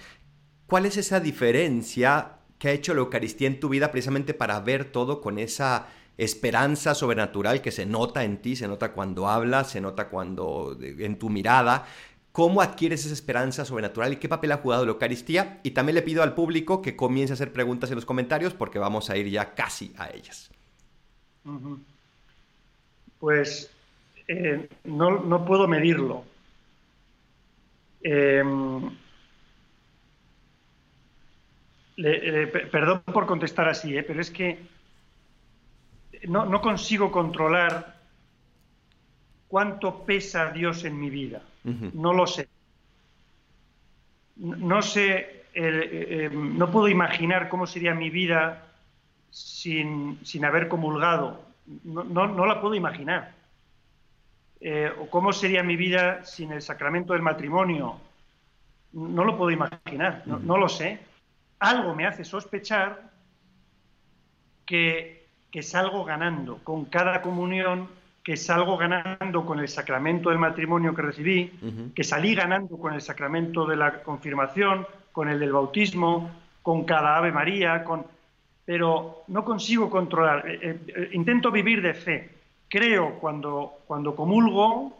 ¿Cuál 0.66 0.84
es 0.84 0.98
esa 0.98 1.18
diferencia 1.18 2.32
que 2.58 2.68
ha 2.68 2.72
hecho 2.72 2.92
la 2.92 3.00
Eucaristía 3.00 3.46
en 3.46 3.58
tu 3.58 3.70
vida 3.70 3.90
precisamente 3.90 4.34
para 4.34 4.60
ver 4.60 4.92
todo 4.92 5.22
con 5.22 5.38
esa 5.38 5.86
esperanza 6.18 6.94
sobrenatural 6.94 7.62
que 7.62 7.70
se 7.70 7.86
nota 7.86 8.22
en 8.24 8.42
ti, 8.42 8.54
se 8.54 8.68
nota 8.68 8.92
cuando 8.92 9.28
hablas, 9.28 9.70
se 9.70 9.80
nota 9.80 10.10
cuando 10.10 10.76
en 10.78 11.18
tu 11.18 11.30
mirada? 11.30 11.86
¿Cómo 12.32 12.62
adquieres 12.62 13.04
esa 13.04 13.12
esperanza 13.12 13.66
sobrenatural 13.66 14.14
y 14.14 14.16
qué 14.16 14.28
papel 14.28 14.52
ha 14.52 14.56
jugado 14.56 14.86
la 14.86 14.92
Eucaristía? 14.92 15.60
Y 15.62 15.72
también 15.72 15.96
le 15.96 16.02
pido 16.02 16.22
al 16.22 16.34
público 16.34 16.80
que 16.80 16.96
comience 16.96 17.32
a 17.32 17.34
hacer 17.34 17.52
preguntas 17.52 17.90
en 17.90 17.96
los 17.96 18.06
comentarios 18.06 18.54
porque 18.54 18.78
vamos 18.78 19.10
a 19.10 19.16
ir 19.18 19.28
ya 19.28 19.54
casi 19.54 19.92
a 19.98 20.08
ellas. 20.08 20.50
Pues 23.18 23.70
eh, 24.28 24.68
no, 24.84 25.44
puedo 25.44 25.68
medirlo. 25.68 26.24
Em, 28.02 28.96
perdón 32.70 33.02
por 33.12 33.26
contestar 33.26 33.68
así, 33.68 33.96
eh, 33.96 34.02
pero 34.02 34.20
es 34.20 34.30
que 34.30 34.58
no, 36.28 36.60
consigo 36.62 37.12
controlar 37.12 37.96
cuánto 39.48 40.04
pesa 40.04 40.50
Dios 40.50 40.84
en 40.84 40.98
mi 40.98 41.10
vida. 41.10 41.42
No 41.64 42.12
lo 42.12 42.26
sé. 42.26 42.48
No 44.36 44.82
sé, 44.82 45.44
eh, 45.54 46.28
em, 46.32 46.58
no 46.58 46.70
puedo 46.70 46.88
imaginar 46.88 47.48
cómo 47.48 47.66
sería 47.66 47.94
mi 47.94 48.10
vida 48.10 48.66
sin, 49.30 50.44
haber 50.44 50.68
comulgado. 50.68 51.40
No, 51.84 52.46
la 52.46 52.60
puedo 52.60 52.74
imaginar. 52.74 53.32
Eh, 54.60 54.92
o 54.98 55.08
cómo 55.08 55.32
sería 55.32 55.62
mi 55.62 55.76
vida 55.76 56.24
sin 56.24 56.52
el 56.52 56.62
sacramento 56.62 57.14
del 57.14 57.22
matrimonio. 57.22 57.98
No 58.92 59.24
lo 59.24 59.36
puedo 59.36 59.50
imaginar, 59.50 60.22
no, 60.26 60.58
lo 60.58 60.68
sé. 60.68 61.00
Algo 61.58 61.94
me 61.94 62.06
hace 62.06 62.24
sospechar 62.24 63.10
que, 64.66 65.28
salgo 65.62 66.04
ganando 66.04 66.58
con 66.58 66.84
cada 66.84 67.22
comunión, 67.22 67.88
que 68.22 68.36
salgo 68.36 68.76
ganando 68.76 69.44
con 69.44 69.58
el 69.58 69.68
sacramento 69.68 70.30
del 70.30 70.38
matrimonio 70.38 70.94
que 70.94 71.02
recibí, 71.02 71.52
que 71.94 72.04
salí 72.04 72.34
ganando 72.34 72.78
con 72.78 72.94
el 72.94 73.00
sacramento 73.00 73.66
de 73.66 73.76
la 73.76 74.02
confirmación, 74.02 74.86
con 75.10 75.28
el 75.28 75.40
del 75.40 75.52
bautismo, 75.52 76.30
con 76.62 76.84
cada 76.84 77.16
Ave 77.16 77.32
María, 77.32 77.82
con 77.82 78.04
pero 78.64 79.24
no 79.28 79.44
consigo 79.44 79.90
controlar. 79.90 80.48
Eh, 80.48 80.58
eh, 80.62 80.80
eh, 80.86 81.08
intento 81.12 81.50
vivir 81.50 81.82
de 81.82 81.94
fe. 81.94 82.30
Creo 82.68 83.18
cuando, 83.18 83.80
cuando 83.86 84.14
comulgo, 84.14 84.96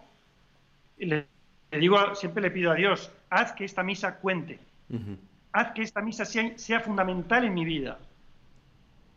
le, 0.99 1.27
digo, 1.71 2.15
siempre 2.15 2.43
le 2.43 2.51
pido 2.51 2.73
a 2.73 2.75
Dios, 2.75 3.11
haz 3.31 3.53
que 3.53 3.65
esta 3.65 3.83
misa 3.83 4.17
cuente, 4.17 4.59
haz 5.53 5.73
que 5.73 5.83
esta 5.83 6.03
misa 6.03 6.27
sea, 6.27 6.81
fundamental 6.81 7.45
en 7.45 7.55
mi 7.55 7.65
vida. 7.65 7.99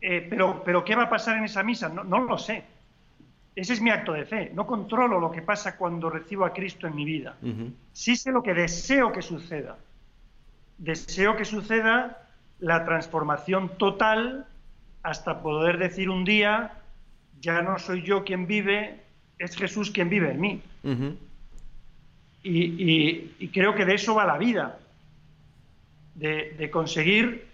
pero, 0.00 0.62
pero, 0.64 0.84
¿qué 0.84 0.96
va 0.96 1.02
a 1.02 1.10
pasar 1.10 1.36
en 1.36 1.44
esa 1.44 1.62
misa? 1.62 1.90
No, 1.90 2.02
no 2.02 2.20
lo 2.20 2.38
sé. 2.38 2.64
Ese 3.56 3.72
es 3.72 3.80
mi 3.80 3.88
acto 3.88 4.12
de 4.12 4.26
fe. 4.26 4.52
No 4.54 4.66
controlo 4.66 5.18
lo 5.18 5.30
que 5.30 5.40
pasa 5.40 5.78
cuando 5.78 6.10
recibo 6.10 6.44
a 6.44 6.52
Cristo 6.52 6.86
en 6.86 6.94
mi 6.94 7.06
vida. 7.06 7.36
Sí 7.92 8.14
sé 8.14 8.30
lo 8.30 8.42
que 8.42 8.52
deseo 8.52 9.10
que 9.10 9.22
suceda. 9.22 9.78
Deseo 10.76 11.36
que 11.36 11.46
suceda 11.46 12.28
la 12.60 12.84
transformación 12.84 13.78
total 13.78 14.46
hasta 15.02 15.40
poder 15.40 15.78
decir 15.78 16.10
un 16.10 16.24
día, 16.24 16.74
ya 17.40 17.62
no 17.62 17.78
soy 17.78 18.02
yo 18.02 18.24
quien 18.24 18.46
vive, 18.46 19.00
es 19.38 19.56
Jesús 19.56 19.90
quien 19.90 20.10
vive 20.10 20.32
en 20.32 20.40
mí. 20.40 20.62
y, 22.42 23.48
creo 23.48 23.74
que 23.74 23.86
de 23.86 23.94
eso 23.94 24.14
va 24.14 24.26
la 24.26 24.36
vida, 24.36 24.78
de, 26.14 26.68
conseguir 26.70 27.46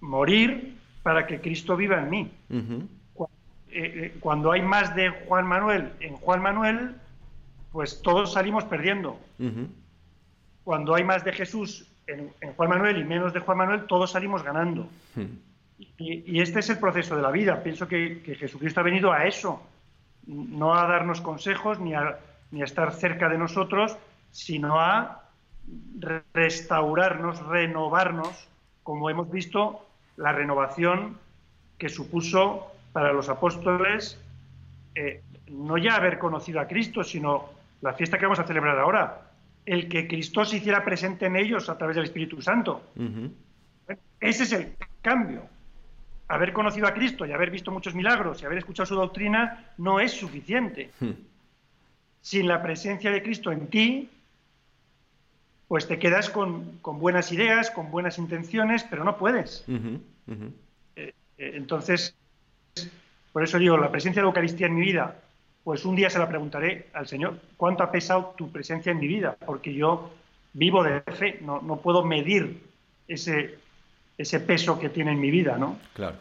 morir 0.00 0.76
para 1.02 1.26
que 1.26 1.40
Cristo 1.40 1.74
viva 1.74 2.02
en 2.02 2.10
mí. 2.10 2.30
Eh, 3.78 4.16
cuando 4.20 4.52
hay 4.52 4.62
más 4.62 4.94
de 4.96 5.10
Juan 5.10 5.46
Manuel 5.46 5.92
en 6.00 6.16
Juan 6.16 6.40
Manuel, 6.40 6.96
pues 7.72 8.00
todos 8.00 8.32
salimos 8.32 8.64
perdiendo. 8.64 9.20
Cuando 10.64 10.94
hay 10.94 11.04
más 11.04 11.24
de 11.24 11.32
Jesús 11.32 11.86
en, 12.06 12.32
Juan 12.56 12.70
Manuel 12.70 12.98
y 12.98 13.04
menos 13.04 13.34
de 13.34 13.40
Juan 13.40 13.58
Manuel, 13.58 13.84
todos 13.86 14.12
salimos 14.12 14.42
ganando. 14.42 14.88
Y, 15.98 16.40
este 16.40 16.60
es 16.60 16.70
el 16.70 16.78
proceso 16.78 17.16
de 17.16 17.22
la 17.22 17.30
vida. 17.30 17.62
Pienso 17.62 17.86
que, 17.86 18.22
Jesucristo 18.38 18.80
ha 18.80 18.82
venido 18.82 19.12
a 19.12 19.26
eso, 19.26 19.62
no 20.26 20.74
a 20.74 20.86
darnos 20.86 21.20
consejos 21.20 21.78
ni 21.78 21.94
a, 21.94 22.18
ni 22.50 22.62
a 22.62 22.64
estar 22.64 22.92
cerca 22.94 23.28
de 23.28 23.36
nosotros, 23.36 23.96
sino 24.30 24.80
a 24.80 25.24
restaurarnos, 26.32 27.44
renovarnos, 27.46 28.48
como 28.82 29.10
hemos 29.10 29.30
visto 29.30 29.86
la 30.16 30.32
renovación 30.32 31.18
que 31.76 31.88
supuso 31.88 32.72
para 32.96 33.12
los 33.12 33.28
apóstoles 33.28 34.18
eh, 34.94 35.20
no 35.48 35.76
ya 35.76 35.96
haber 35.96 36.18
conocido 36.18 36.60
a 36.60 36.66
Cristo, 36.66 37.04
sino 37.04 37.50
la 37.82 37.92
fiesta 37.92 38.16
que 38.16 38.24
vamos 38.24 38.38
a 38.38 38.46
celebrar 38.46 38.78
ahora, 38.78 39.32
el 39.66 39.86
que 39.86 40.08
Cristo 40.08 40.46
se 40.46 40.56
hiciera 40.56 40.82
presente 40.82 41.26
en 41.26 41.36
ellos 41.36 41.68
a 41.68 41.76
través 41.76 41.96
del 41.96 42.06
Espíritu 42.06 42.40
Santo. 42.40 42.80
Ese 44.18 44.44
es 44.44 44.52
el 44.52 44.76
cambio. 45.02 45.42
Haber 46.28 46.54
conocido 46.54 46.86
a 46.86 46.94
Cristo 46.94 47.26
y 47.26 47.32
haber 47.32 47.50
visto 47.50 47.70
muchos 47.70 47.94
milagros 47.94 48.40
y 48.40 48.46
haber 48.46 48.56
escuchado 48.56 48.86
su 48.86 48.94
doctrina 48.94 49.72
no 49.76 50.00
es 50.00 50.12
suficiente. 50.12 50.90
sin 52.22 52.48
la 52.48 52.62
presencia 52.62 53.10
de 53.10 53.22
Cristo 53.22 53.52
en 53.52 53.66
ti, 53.66 54.08
pues 55.68 55.86
te 55.86 55.98
quedas 55.98 56.30
con, 56.30 56.80
buenas 56.82 57.30
ideas, 57.30 57.70
con 57.70 57.90
buenas 57.90 58.16
intenciones, 58.16 58.84
pero 58.84 59.04
no 59.04 59.18
puedes. 59.18 59.66
Eh, 59.68 60.02
eh, 60.96 61.12
entonces, 61.36 62.16
por 63.36 63.44
eso 63.44 63.58
digo, 63.58 63.76
la 63.76 63.90
presencia 63.90 64.22
de 64.22 64.24
la 64.24 64.28
Eucaristía 64.30 64.66
en 64.66 64.76
mi 64.76 64.80
vida, 64.80 65.14
pues 65.62 65.84
un 65.84 65.94
día 65.94 66.08
se 66.08 66.18
la 66.18 66.26
preguntaré 66.26 66.86
al 66.94 67.06
Señor, 67.06 67.38
¿cuánto 67.58 67.82
ha 67.82 67.92
pesado 67.92 68.34
tu 68.34 68.50
presencia 68.50 68.92
en 68.92 68.98
mi 68.98 69.06
vida? 69.06 69.36
Porque 69.44 69.74
yo 69.74 70.10
vivo 70.54 70.82
de 70.82 71.02
fe, 71.02 71.40
no, 71.42 71.60
no 71.60 71.76
puedo 71.76 72.02
medir 72.02 72.62
ese, 73.06 73.58
ese 74.16 74.40
peso 74.40 74.78
que 74.78 74.88
tiene 74.88 75.12
en 75.12 75.20
mi 75.20 75.30
vida, 75.30 75.58
¿no? 75.58 75.78
Claro. 75.92 76.16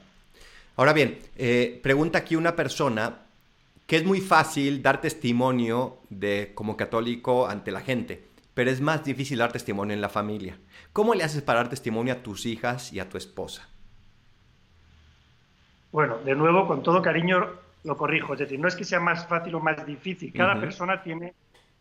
Ahora 0.76 0.92
bien, 0.92 1.18
eh, 1.38 1.80
pregunta 1.82 2.18
aquí 2.18 2.36
una 2.36 2.54
persona 2.54 3.20
que 3.88 3.96
es 3.96 4.04
muy 4.04 4.20
fácil 4.20 4.82
dar 4.84 5.00
testimonio 5.00 6.00
de 6.10 6.52
como 6.54 6.76
católico 6.76 7.48
ante 7.48 7.72
la 7.72 7.80
gente, 7.80 8.26
pero 8.54 8.70
es 8.70 8.82
más 8.82 9.06
difícil 9.06 9.38
dar 9.38 9.54
testimonio 9.54 9.94
en 9.94 10.02
la 10.02 10.10
familia. 10.10 10.58
¿Cómo 10.92 11.16
le 11.16 11.24
haces 11.24 11.44
para 11.44 11.60
dar 11.60 11.70
testimonio 11.70 12.12
a 12.12 12.18
tus 12.18 12.46
hijas 12.46 12.92
y 12.92 13.00
a 13.00 13.08
tu 13.08 13.18
esposa? 13.18 13.70
Bueno, 15.92 16.18
de 16.20 16.36
nuevo, 16.36 16.68
con 16.68 16.84
todo 16.84 17.02
cariño 17.02 17.48
lo 17.84 17.96
corrijo. 17.96 18.34
Es 18.34 18.40
decir, 18.40 18.60
no 18.60 18.68
es 18.68 18.76
que 18.76 18.84
sea 18.84 19.00
más 19.00 19.28
fácil 19.28 19.56
o 19.56 19.60
más 19.60 19.86
difícil. 19.86 20.34
Cada 20.34 20.60
persona 20.60 21.02
tiene 21.02 21.34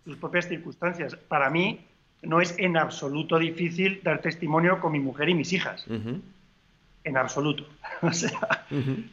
sus 0.05 0.17
propias 0.17 0.49
circunstancias. 0.49 1.17
Para 1.17 1.51
mí 1.51 1.81
no 2.23 2.41
es 2.41 2.55
en 2.59 2.77
absoluto 2.77 3.39
difícil 3.39 4.01
dar 4.03 4.21
testimonio 4.21 4.81
con 4.81 4.93
mi 4.93 5.01
mujer 5.01 5.29
y 5.29 5.35
mis 5.35 5.53
hijas. 5.53 5.87
En 5.89 7.17
absoluto. 7.17 7.67
o 8.03 8.13
sea, 8.13 8.67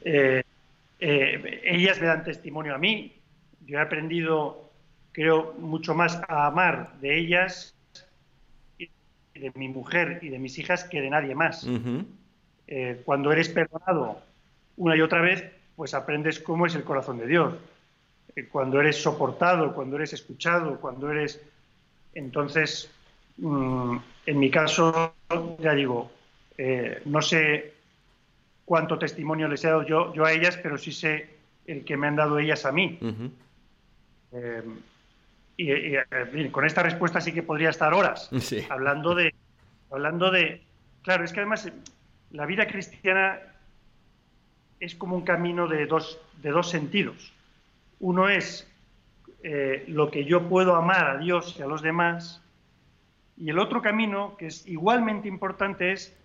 eh, 0.04 0.44
eh, 1.00 1.62
ellas 1.64 2.00
me 2.00 2.08
dan 2.08 2.24
testimonio 2.24 2.76
a 2.76 2.78
mí. 2.78 3.14
Yo 3.66 3.80
he 3.80 3.82
aprendido, 3.82 4.70
creo, 5.12 5.54
mucho 5.60 5.96
más 5.96 6.22
a 6.28 6.48
amar 6.48 6.94
de 7.00 7.18
ellas, 7.18 7.76
de 8.78 9.52
mi 9.56 9.70
mujer 9.70 10.20
y 10.22 10.30
de 10.30 10.40
mis 10.40 10.58
hijas 10.60 10.84
que 10.84 11.02
de 11.02 11.10
nadie 11.10 11.36
más. 11.36 11.68
Eh, 12.68 13.02
cuando 13.06 13.32
eres 13.32 13.50
perdonado 13.50 14.22
una 14.78 14.96
y 14.96 15.02
otra 15.02 15.22
vez, 15.22 15.44
pues 15.76 15.94
aprendes 15.94 16.40
cómo 16.40 16.66
es 16.66 16.76
el 16.76 16.84
corazón 16.84 17.18
de 17.18 17.28
Dios. 17.28 17.56
Eh, 18.36 18.48
cuando 18.48 18.80
eres 18.80 19.02
soportado, 19.02 19.74
cuando 19.74 19.96
eres 19.96 20.14
escuchado, 20.14 20.80
cuando 20.80 21.12
eres... 21.12 21.42
Entonces, 22.14 22.92
mm, 23.38 23.98
en 24.26 24.40
mi 24.40 24.52
caso, 24.52 25.14
ya 25.60 25.74
digo, 25.74 26.12
no 27.06 27.22
sé 27.24 27.74
cuánto 28.66 29.00
testimonio 29.00 29.48
les 29.48 29.64
he 29.64 29.68
dado 29.68 29.84
yo, 29.84 30.14
yo 30.14 30.26
a 30.26 30.32
ellas, 30.32 30.58
pero 30.62 30.78
sí 30.78 30.92
sé 30.92 31.30
el 31.66 31.84
que 31.84 31.98
me 31.98 32.08
han 32.08 32.16
dado 32.16 32.40
ellas 32.40 32.66
a 32.66 32.72
mí. 32.72 33.00
Eh, 34.32 34.64
y, 35.58 36.50
con 36.50 36.66
esta 36.66 36.82
respuesta 36.82 37.22
sí 37.22 37.34
que 37.34 37.44
podría 37.44 37.70
estar 37.70 37.94
horas 37.94 38.30
hablando 38.70 39.14
de 39.14 39.36
hablando 39.92 40.32
de 40.32 40.64
claro 41.04 41.24
es 41.24 41.34
que 41.34 41.42
además 41.42 41.70
la 42.32 42.46
vida 42.46 42.66
cristiana 42.66 43.40
es 44.82 44.96
como 44.96 45.16
un 45.16 45.22
camino 45.24 45.70
de 45.70 45.86
dos 45.86 46.20
de 46.42 46.50
dos 46.50 46.70
sentidos 46.70 47.32
uno 48.00 48.28
es 48.28 48.70
eh, 49.44 49.86
lo 49.88 50.12
que 50.12 50.26
yo 50.26 50.50
puedo 50.50 50.76
amar 50.76 51.08
a 51.08 51.18
Dios 51.18 51.56
y 51.58 51.62
a 51.62 51.68
los 51.68 51.82
demás 51.82 52.42
y 53.38 53.50
el 53.50 53.60
otro 53.60 53.82
camino 53.82 54.36
que 54.38 54.48
es 54.48 54.68
igualmente 54.68 55.28
importante 55.28 55.94
es 55.94 56.16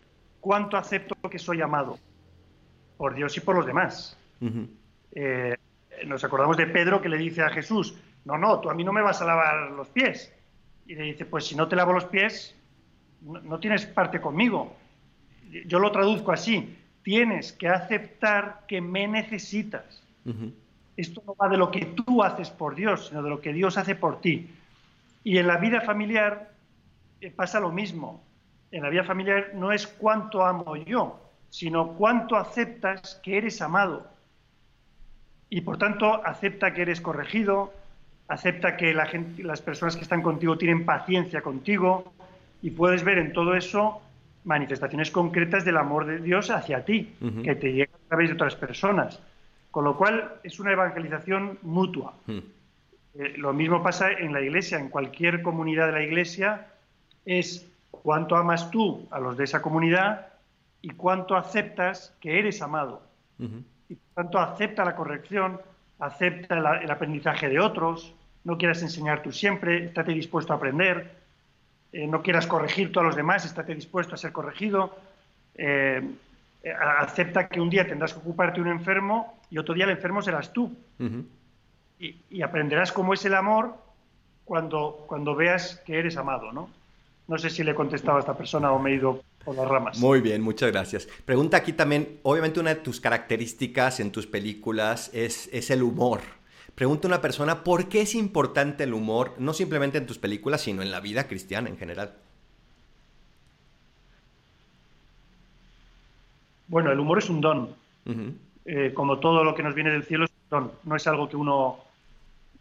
cuánto 0.41 0.77
acepto 0.77 1.17
que 1.31 1.39
soy 1.39 1.63
amado 1.63 1.99
por 2.97 3.15
Dios 3.15 3.37
y 3.37 3.41
por 3.41 3.57
los 3.57 3.67
demás. 3.67 4.19
Eh, 5.13 5.57
nos 6.07 6.25
acordamos 6.25 6.57
de 6.57 6.67
Pedro 6.67 7.01
que 7.01 7.09
le 7.09 7.17
dice 7.17 7.43
a 7.43 7.51
Jesús, 7.51 7.97
no, 8.25 8.37
no, 8.37 8.61
tú 8.61 8.71
a 8.71 8.75
mí 8.75 8.85
no 8.85 8.93
me 8.93 9.03
vas 9.03 9.23
a 9.23 9.25
lavar 9.25 9.71
los 9.73 9.89
pies. 9.89 10.33
Y 10.87 10.95
le 10.95 11.05
dice, 11.05 11.25
pues 11.25 11.47
si 11.47 11.57
no 11.57 11.69
te 11.69 11.75
lavo 11.75 11.93
los 11.93 12.05
pies, 12.05 12.55
no, 13.23 13.59
tienes 13.59 13.87
parte 13.87 14.21
conmigo. 14.21 14.77
Yo 15.67 15.79
lo 15.79 15.91
traduzco 15.91 16.33
así, 16.33 16.77
tienes 17.07 17.53
que 17.53 17.69
aceptar 17.69 18.63
que 18.67 18.81
me 18.81 19.07
necesitas. 19.07 20.03
Esto 20.97 21.23
no 21.25 21.37
va 21.37 21.49
de 21.49 21.57
lo 21.57 21.71
que 21.71 21.85
tú 21.85 22.25
haces 22.25 22.51
por 22.51 22.75
Dios, 22.75 23.07
sino 23.07 23.23
de 23.23 23.31
lo 23.31 23.41
que 23.41 23.53
Dios 23.53 23.79
hace 23.79 23.95
por 23.95 24.21
ti. 24.21 24.51
Y 25.23 25.39
en 25.39 25.47
la 25.47 25.57
vida 25.59 25.83
familiar 25.83 26.51
eh, 27.21 27.31
pasa 27.31 27.61
lo 27.61 27.71
mismo. 27.71 28.25
En 28.73 28.83
la 28.83 28.89
vida 28.89 29.05
familiar 29.05 29.53
no 29.55 29.71
es 29.71 29.87
cuánto 29.87 30.45
amo 30.45 30.75
yo, 30.75 31.21
sino 31.49 31.93
cuánto 31.93 32.35
aceptas 32.35 33.21
que 33.23 33.39
eres 33.39 33.63
amado. 33.63 34.09
Y 35.49 35.61
por 35.61 35.79
tanto, 35.79 36.27
acepta 36.27 36.75
que 36.75 36.83
eres 36.83 37.01
corregido, 37.01 37.73
acepta 38.27 38.77
que 38.77 38.93
la 38.93 39.07
gente, 39.07 39.45
las 39.45 39.63
personas 39.63 39.95
que 39.95 40.03
están 40.03 40.23
contigo 40.23 40.59
tienen 40.59 40.85
paciencia 40.85 41.41
contigo 41.41 42.13
y 42.63 42.73
puedes 42.73 43.05
ver 43.05 43.19
en 43.19 43.33
todo 43.33 43.55
eso 43.55 44.03
manifestaciones 44.47 45.11
concretas 45.11 45.65
del 45.65 45.77
amor 45.77 46.07
de 46.07 46.21
Dios 46.21 46.51
hacia 46.51 46.85
ti, 46.85 47.15
que 47.43 47.55
te 47.57 47.73
llega 47.73 47.93
a 47.93 48.09
través 48.09 48.31
de 48.31 48.35
otras 48.35 48.55
personas. 48.55 49.21
Con 49.71 49.85
lo 49.85 49.97
cual 49.97 50.35
es 50.43 50.59
una 50.59 50.73
evangelización 50.73 51.59
mutua. 51.63 52.15
Eh, 52.29 53.35
lo 53.37 53.53
mismo 53.53 53.83
pasa 53.83 54.13
en 54.13 54.33
la 54.33 54.41
iglesia, 54.41 54.79
en 54.79 54.89
cualquier 54.89 55.43
comunidad 55.43 55.87
de 55.87 55.93
la 55.93 56.03
iglesia, 56.03 56.69
es 57.25 57.69
cuánto 57.91 58.37
amas 58.37 58.71
tú 58.71 59.07
a 59.11 59.19
los 59.19 59.37
de 59.37 59.45
esa 59.45 59.61
comunidad 59.61 60.29
y 60.81 60.91
cuánto 60.91 61.37
aceptas 61.37 62.15
que 62.21 62.39
eres 62.39 62.63
amado. 62.63 63.03
Y 63.89 63.97
por 63.97 64.15
tanto 64.15 64.39
acepta 64.39 64.85
la 64.85 64.95
corrección, 64.95 65.61
acepta 65.99 66.57
el 66.81 66.91
aprendizaje 66.91 67.49
de 67.49 67.59
otros, 67.59 68.15
no 68.45 68.57
quieras 68.57 68.81
enseñar 68.83 69.23
tú 69.23 69.33
siempre, 69.33 69.87
estate 69.87 70.13
dispuesto 70.13 70.53
a 70.53 70.57
aprender, 70.57 71.26
eh, 71.93 72.07
no 72.07 72.23
quieras 72.23 72.47
corregir 72.47 72.93
tú 72.93 73.01
a 73.01 73.05
los 73.05 73.17
demás, 73.17 73.45
estate 73.45 73.75
dispuesto 73.75 74.15
a 74.15 74.19
ser 74.19 74.33
corregido, 74.33 74.97
eh, 75.55 76.03
eh, 76.63 76.73
acepta 76.99 77.49
que 77.49 77.61
un 77.61 77.71
día 77.71 77.87
tendrás 77.87 78.13
que 78.13 78.21
ocuparte 78.21 78.61
un 78.61 78.69
enfermo 78.69 79.41
y 79.51 79.59
otro 79.59 79.75
día 79.75 79.85
el 79.85 79.91
enfermo 79.91 80.23
serás 80.23 80.53
tú. 80.53 80.77
y, 81.99 82.17
y, 82.29 82.43
aprenderás 82.43 82.93
cómo 82.93 83.15
es 83.15 83.25
el 83.25 83.35
amor 83.35 83.75
cuando, 84.45 85.05
cuando 85.07 85.35
veas 85.35 85.83
que 85.87 85.99
eres 85.99 86.17
amado, 86.17 86.53
¿no? 86.53 86.69
No 87.29 87.39
sé 87.39 87.51
si 87.51 87.65
le 87.65 87.73
he 87.73 87.75
contestado 87.75 88.19
a 88.19 88.21
esta 88.21 88.37
persona 88.37 88.71
o 88.71 88.79
me 88.79 88.91
he 88.91 88.95
ido 88.95 89.23
las 89.47 89.69
ramas. 89.69 89.99
Muy 89.99 90.21
bien, 90.21 90.43
muchas 90.43 90.71
gracias. 90.71 91.09
Pregunta 91.25 91.57
aquí 91.57 91.73
también, 91.73 92.19
obviamente 92.23 92.61
una 92.61 92.71
de 92.75 92.81
tus 92.81 93.01
características 93.01 94.01
en 94.01 94.11
tus 94.11 94.27
películas 94.27 95.11
es, 95.13 95.49
es 95.53 95.71
el 95.71 95.83
humor. 95.83 96.21
Pregunta 96.77 97.09
una 97.09 97.23
persona, 97.23 97.65
¿por 97.65 97.89
qué 97.89 98.03
es 98.03 98.15
importante 98.15 98.85
el 98.85 98.93
humor, 98.93 99.33
no 99.39 99.55
simplemente 99.55 99.97
en 99.97 100.05
tus 100.05 100.19
películas, 100.19 100.61
sino 100.61 100.83
en 100.83 100.91
la 100.91 101.01
vida 101.01 101.27
cristiana 101.27 101.71
en 101.71 101.79
general? 101.79 102.13
Bueno, 106.69 106.93
el 106.93 107.01
humor 107.01 107.17
es 107.17 107.31
un 107.31 107.41
don. 107.41 107.71
Eh, 108.67 108.93
como 108.93 109.19
todo 109.19 109.43
lo 109.43 109.55
que 109.55 109.63
nos 109.63 109.75
viene 109.75 109.91
del 109.91 110.05
cielo 110.05 110.27
es 110.27 110.31
un 110.31 110.49
don. 110.51 110.73
No 110.85 110.97
es 110.97 111.07
algo 111.07 111.31
que 111.31 111.37
uno, 111.37 111.79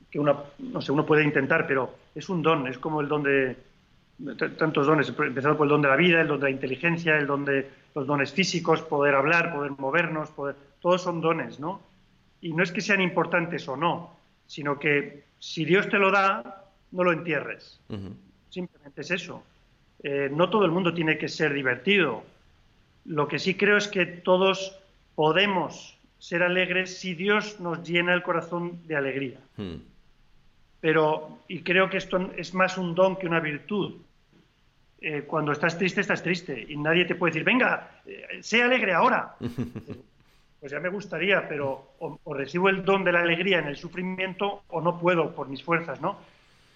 que 0.10 0.18
una, 0.18 0.34
no 0.60 0.82
sé, 0.82 0.94
uno 0.94 1.06
puede 1.06 1.26
intentar, 1.26 1.68
pero 1.68 1.94
es 2.16 2.30
un 2.30 2.42
don. 2.42 2.68
Es 2.68 2.78
como 2.78 3.02
el 3.02 3.10
don 3.10 3.22
de, 3.22 3.58
tantos 4.58 4.88
dones, 4.88 5.10
empezando 5.10 5.58
por 5.58 5.66
el 5.66 5.72
don 5.72 5.82
de 5.82 5.90
la 5.90 5.98
vida, 5.98 6.22
el 6.22 6.30
don 6.30 6.40
de 6.40 6.46
la 6.46 6.52
inteligencia, 6.52 7.18
el 7.18 7.28
don 7.28 7.44
de 7.44 7.70
los 7.94 8.08
dones 8.08 8.32
físicos, 8.32 8.82
poder 8.82 9.14
hablar, 9.14 9.54
poder 9.54 9.72
movernos, 9.72 10.30
poder, 10.30 10.56
todos 10.80 11.02
son 11.02 11.20
dones, 11.20 11.60
¿no? 11.60 11.82
Y 12.46 12.54
no 12.54 12.62
es 12.62 12.72
que 12.72 12.80
sean 12.80 13.02
importantes 13.02 13.68
o 13.68 13.76
no, 13.76 14.16
sino 14.46 14.78
que 14.78 15.24
si 15.40 15.66
Dios 15.66 15.90
te 15.90 15.98
lo 15.98 16.12
da, 16.12 16.64
no 16.92 17.04
lo 17.04 17.12
entierres. 17.12 17.80
Simplemente 18.52 19.02
es 19.02 19.10
eso. 19.10 19.42
Eh, 20.04 20.30
no 20.32 20.48
todo 20.52 20.64
el 20.64 20.70
mundo 20.70 20.94
tiene 20.94 21.18
que 21.18 21.28
ser 21.28 21.54
divertido. 21.54 22.24
Lo 23.06 23.28
que 23.28 23.40
sí 23.40 23.56
creo 23.56 23.78
es 23.78 23.88
que 23.88 24.06
todos 24.06 24.78
podemos 25.16 25.98
ser 26.20 26.44
alegres 26.44 26.96
si 26.96 27.16
Dios 27.16 27.60
nos 27.60 27.82
llena 27.82 28.14
el 28.14 28.22
corazón 28.22 28.80
de 28.86 28.96
alegría. 28.96 29.40
Pero, 30.82 31.40
y 31.48 31.62
creo 31.62 31.90
que 31.90 31.98
esto 31.98 32.32
es 32.38 32.54
más 32.54 32.78
un 32.78 32.94
don 32.94 33.16
que 33.16 33.26
una 33.26 33.40
virtud. 33.40 33.96
Eh, 35.02 35.24
cuando 35.24 35.52
estás 35.52 35.80
triste, 35.80 36.02
estás 36.02 36.22
triste. 36.22 36.64
Y 36.70 36.78
nadie 36.78 37.06
te 37.06 37.16
puede 37.16 37.32
decir, 37.32 37.44
venga, 37.44 38.02
eh, 38.06 38.38
sé 38.42 38.62
alegre 38.62 38.94
ahora. 38.94 39.36
pues 40.66 40.72
ya 40.72 40.80
me 40.80 40.90
gustaría, 40.90 41.48
pero 41.48 41.92
o, 42.00 42.34
recibo 42.34 42.70
el 42.70 42.84
don 42.84 43.04
de 43.04 43.12
la 43.12 43.20
alegría 43.20 43.60
en 43.60 43.68
el 43.68 43.78
sufrimiento 43.78 44.64
o 44.70 44.82
no 44.82 45.00
puedo 45.00 45.36
por 45.36 45.48
mis 45.48 45.62
fuerzas, 45.62 46.02
¿no? 46.02 46.18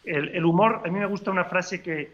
El, 0.04 0.46
humor, 0.46 0.84
a 0.86 0.90
mí 0.90 1.00
me 1.00 1.08
gusta 1.08 1.32
una 1.32 1.46
frase 1.46 1.82
que 1.82 2.12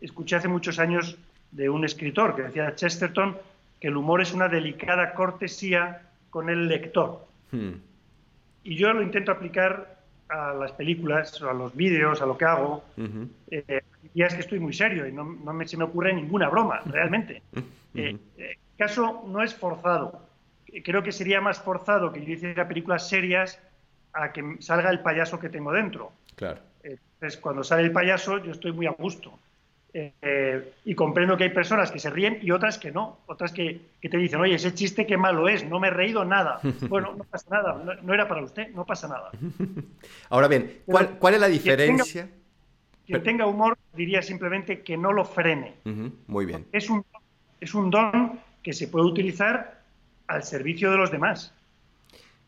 escuché 0.00 0.36
hace 0.36 0.46
muchos 0.46 0.78
años 0.78 1.18
de 1.50 1.68
un 1.68 1.84
escritor 1.84 2.36
que 2.36 2.42
decía 2.42 2.76
Chesterton 2.76 3.36
que 3.80 3.88
el 3.88 3.96
humor 3.96 4.22
es 4.22 4.32
una 4.32 4.46
delicada 4.46 5.14
cortesía 5.14 6.02
con 6.30 6.48
el 6.48 6.68
lector. 6.68 7.26
Hmm. 7.50 7.72
Y 8.62 8.76
yo 8.76 8.92
lo 8.92 9.02
intento 9.02 9.32
aplicar 9.32 9.96
a 10.28 10.54
las 10.54 10.70
películas, 10.70 11.42
a 11.42 11.52
los 11.52 11.74
vídeos, 11.74 12.22
a 12.22 12.26
lo 12.26 12.38
que 12.38 12.44
hago, 12.44 12.84
eh, 13.50 13.82
ya 14.14 14.26
es 14.26 14.34
que 14.34 14.42
estoy 14.42 14.60
muy 14.60 14.74
serio 14.74 15.08
y 15.08 15.12
no, 15.12 15.24
me, 15.24 15.66
se 15.66 15.76
me 15.76 15.82
ocurre 15.82 16.14
ninguna 16.14 16.48
broma, 16.48 16.82
realmente. 16.86 17.42
Eh, 17.98 18.14
el 18.36 18.58
caso 18.76 19.24
no 19.26 19.42
es 19.42 19.54
forzado. 19.54 20.25
Creo 20.84 21.02
que 21.02 21.12
sería 21.12 21.40
más 21.40 21.60
forzado 21.60 22.12
que 22.12 22.24
yo 22.24 22.32
hiciera 22.32 22.68
películas 22.68 23.08
serias 23.08 23.58
a 24.12 24.32
que 24.32 24.56
salga 24.60 24.90
el 24.90 25.00
payaso 25.00 25.38
que 25.38 25.48
tengo 25.48 25.72
dentro. 25.72 26.12
Claro. 26.34 26.60
Entonces, 26.82 27.38
cuando 27.40 27.64
sale 27.64 27.82
el 27.82 27.92
payaso, 27.92 28.38
yo 28.38 28.52
estoy 28.52 28.72
muy 28.72 28.86
a 28.86 28.90
gusto. 28.90 29.38
Eh, 29.98 30.72
y 30.84 30.94
comprendo 30.94 31.38
que 31.38 31.44
hay 31.44 31.50
personas 31.50 31.90
que 31.90 31.98
se 31.98 32.10
ríen 32.10 32.38
y 32.42 32.50
otras 32.50 32.76
que 32.76 32.92
no, 32.92 33.20
otras 33.26 33.50
que, 33.50 33.80
te 34.02 34.18
dicen, 34.18 34.40
oye, 34.40 34.54
ese 34.54 34.74
chiste 34.74 35.06
qué 35.06 35.16
malo 35.16 35.48
es, 35.48 35.66
no 35.66 35.80
me 35.80 35.88
he 35.88 35.90
reído 35.90 36.22
nada. 36.24 36.60
Bueno, 36.90 37.14
no 37.16 37.24
pasa 37.24 37.46
nada, 37.50 37.98
no, 38.02 38.12
era 38.12 38.28
para 38.28 38.42
usted, 38.42 38.68
no 38.74 38.84
pasa 38.84 39.08
nada. 39.08 39.30
Ahora 40.28 40.48
bien, 40.48 40.82
¿cuál, 40.84 41.18
cuál 41.18 41.34
es 41.34 41.40
la 41.40 41.48
diferencia? 41.48 42.28
Quien 43.06 43.22
tenga, 43.22 43.46
humor 43.46 43.78
diría 43.94 44.20
simplemente 44.20 44.82
que 44.82 44.98
no 44.98 45.12
lo 45.12 45.24
frene. 45.24 45.76
muy 46.26 46.44
bien. 46.44 46.66
Es 46.72 46.90
un, 46.90 47.02
es 47.58 47.72
un 47.72 47.88
don 47.88 48.38
que 48.62 48.74
se 48.74 48.88
puede 48.88 49.06
utilizar 49.06 49.80
al 50.28 50.44
servicio 50.44 50.90
de 50.90 50.96
los 50.96 51.10
demás. 51.10 51.52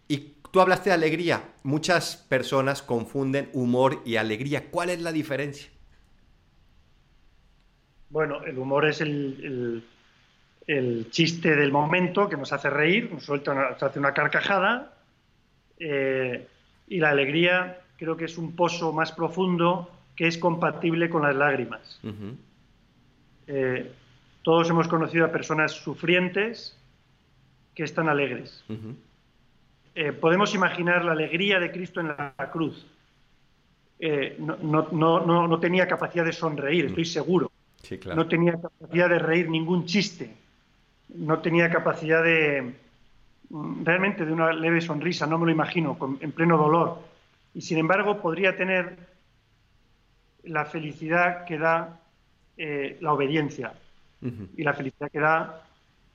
Y 0.09 0.35
tú 0.51 0.61
hablaste 0.61 0.91
de 0.91 0.95
alegría. 0.95 1.43
Muchas 1.62 2.17
personas 2.17 2.83
confunden 2.83 3.51
humor 3.53 4.03
y 4.05 4.17
alegría. 4.17 4.71
¿Cuál 4.71 4.91
es 4.91 5.01
la 5.03 5.12
diferencia? 5.12 5.71
Bueno, 8.11 8.43
el 8.45 8.59
humor 8.59 8.87
es 8.87 9.01
el, 9.01 9.85
chiste 11.11 11.57
del 11.57 11.73
momento 11.73 12.29
que 12.29 12.37
nos 12.37 12.53
hace 12.53 12.71
reír, 12.71 13.11
nos, 13.12 13.25
suelta 13.25 13.55
nos 13.55 13.83
hace 13.83 13.99
una 13.99 14.14
carcajada. 14.14 14.93
Eh, 15.79 16.47
y 16.88 16.99
la 16.99 17.11
alegría 17.11 17.81
creo 17.99 18.17
que 18.17 18.25
es 18.25 18.38
un 18.38 18.57
pozo 18.57 18.93
más 18.93 19.12
profundo 19.12 19.91
que 20.17 20.27
es 20.27 20.38
compatible 20.38 21.11
con 21.11 21.23
las 21.23 21.37
lágrimas. 21.37 22.01
Eh, 23.47 23.93
todos 24.43 24.71
hemos 24.71 24.88
conocido 24.88 25.27
a 25.27 25.33
personas 25.33 25.73
sufrientes 25.73 26.78
que 27.79 27.85
están 27.85 28.09
alegres. 28.09 28.64
Eh, 29.95 30.11
podemos 30.11 30.53
imaginar 30.53 31.05
la 31.05 31.12
alegría 31.12 31.61
de 31.61 31.71
Cristo 31.71 32.01
en 32.01 32.09
la 32.09 32.35
cruz. 32.51 32.85
no, 34.41 35.47
no, 35.47 35.61
tenía 35.61 35.87
capacidad 35.87 36.25
de 36.25 36.33
sonreír, 36.33 36.87
estoy 36.87 37.05
seguro. 37.05 37.53
No 38.17 38.27
tenía 38.27 38.61
capacidad 38.61 39.09
de 39.09 39.21
reír 39.21 39.49
ningún 39.49 39.87
chiste. 39.87 40.35
No 41.14 41.38
tenía 41.38 41.71
capacidad 41.71 42.25
de 42.25 42.75
mm, 43.49 43.85
realmente 43.85 44.27
de 44.27 44.33
una 44.33 44.53
leve 44.53 44.81
sonrisa, 44.81 45.29
no 45.29 45.38
me 45.38 45.47
lo 45.47 45.53
imagino, 45.53 45.97
en 46.21 46.33
pleno 46.33 46.59
dolor. 46.59 46.99
Y 47.55 47.61
sin 47.61 47.79
embargo 47.79 48.21
podría 48.21 48.57
tener 48.57 48.97
la 50.43 50.64
felicidad 50.64 51.45
que 51.45 51.59
da 51.59 52.01
eh, 52.57 52.99
la 53.01 53.12
obediencia 53.12 53.73
y 54.21 54.64
la 54.64 54.75
felicidad 54.75 55.12
que 55.12 55.21
da, 55.21 55.62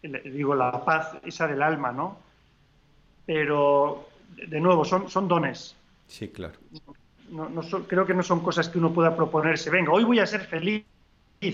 digo, 0.03 0.55
la 0.55 0.83
paz 0.83 1.17
esa 1.23 1.47
del 1.47 1.61
alma, 1.61 1.91
¿no? 1.91 2.17
Pero, 3.25 4.09
de 4.47 4.59
nuevo, 4.59 4.83
son, 4.83 5.09
son 5.09 5.27
dones. 5.27 5.75
Sí, 6.07 6.27
claro. 6.29 6.55
No, 7.29 7.61
creo 7.87 8.05
que 8.05 8.13
no 8.13 8.21
son 8.21 8.41
cosas 8.41 8.69
que 8.69 8.77
uno 8.77 8.93
pueda 8.93 9.15
proponerse. 9.15 9.69
Venga, 9.69 9.91
hoy 9.91 10.03
voy 10.03 10.19
a 10.19 10.25
ser 10.25 10.41
feliz 10.41 10.85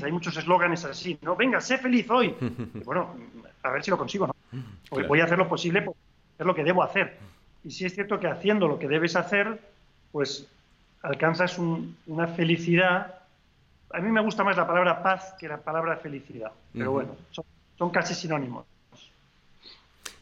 hay 0.04 0.12
muchos 0.12 0.38
eslóganes 0.38 0.86
así, 0.86 1.18
¿no? 1.22 1.36
Venga, 1.36 1.60
sé 1.60 1.78
feliz 1.78 2.10
hoy. 2.10 2.36
bueno, 2.86 3.16
a 3.64 3.72
ver 3.72 3.84
si 3.84 3.90
lo 3.90 3.98
consigo, 3.98 4.28
¿no? 4.28 4.36
Porque 4.90 5.08
voy 5.08 5.20
a 5.22 5.26
hacer 5.26 5.38
lo 5.38 5.50
posible 5.50 5.82
por 5.82 5.96
hacer 6.36 6.46
lo 6.46 6.56
que 6.56 6.64
debo 6.64 6.84
hacer. 6.84 7.18
Y 7.64 7.72
si 7.72 7.86
es 7.86 7.94
cierto 7.94 8.20
que 8.20 8.28
haciendo 8.28 8.68
lo 8.68 8.80
que 8.80 8.88
debes 8.88 9.16
hacer, 9.16 9.60
pues 10.12 10.48
alcanzas 11.02 11.58
una 11.58 12.28
felicidad. 12.28 13.16
A 13.92 14.00
mí 14.00 14.12
me 14.12 14.22
gusta 14.22 14.44
más 14.44 14.58
la 14.58 14.68
palabra 14.68 15.02
paz 15.02 15.36
que 15.40 15.48
la 15.48 15.58
palabra 15.58 15.98
felicidad, 15.98 16.52
pero 16.74 16.92
bueno, 16.92 17.16
son 17.32 17.46
casi 17.88 18.14
sinónimos. 18.14 18.66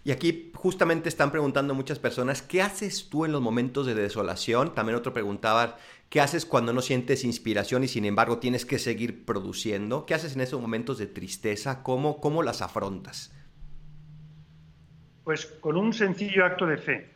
Y 0.03 0.11
aquí 0.11 0.51
justamente 0.53 1.09
están 1.09 1.31
preguntando 1.31 1.73
muchas 1.73 1.99
personas, 1.99 2.41
¿qué 2.41 2.61
haces 2.61 3.09
tú 3.09 3.25
en 3.25 3.33
los 3.33 3.41
momentos 3.41 3.85
de 3.85 3.93
desolación? 3.93 4.73
También 4.73 4.97
otro 4.97 5.11
preguntaba, 5.11 5.75
¿qué 6.09 6.21
haces 6.21 6.45
cuando 6.45 6.71
no 6.71 6.81
sientes 6.81 7.25
inspiración 7.25 7.83
y 7.83 7.89
sin 7.89 8.05
embargo 8.05 8.37
tienes 8.37 8.65
que 8.65 8.79
seguir 8.79 9.25
produciendo? 9.25 10.05
¿Qué 10.05 10.13
haces 10.13 10.35
en 10.35 10.41
esos 10.41 10.61
momentos 10.61 10.97
de 10.97 11.07
tristeza? 11.07 11.83
¿Cómo, 11.83 12.21
cómo 12.21 12.41
las 12.41 12.61
afrontas? 12.61 13.33
Pues 15.25 15.45
con 15.45 15.75
un 15.75 15.91
sencillo 15.91 16.45
acto 16.45 16.65
de 16.65 16.77
fe. 16.77 17.09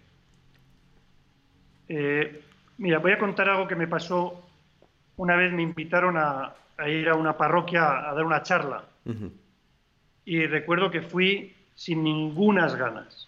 Eh, 1.88 2.44
mira, 2.78 3.00
voy 3.00 3.14
a 3.14 3.18
contar 3.18 3.48
algo 3.48 3.70
que 3.70 3.76
me 3.78 3.88
pasó. 3.88 4.44
Una 5.16 5.38
vez 5.38 5.54
me 5.54 5.62
invitaron 5.62 6.18
a, 6.18 6.56
ir 6.88 7.08
a 7.08 7.16
una 7.16 7.38
parroquia 7.38 8.10
a 8.10 8.14
dar 8.14 8.26
una 8.26 8.44
charla. 8.44 8.84
Y 10.26 10.46
recuerdo 10.46 10.92
que 10.92 11.02
fui 11.02 11.56
sin 11.76 12.04
ningunas 12.04 12.76
ganas. 12.76 13.28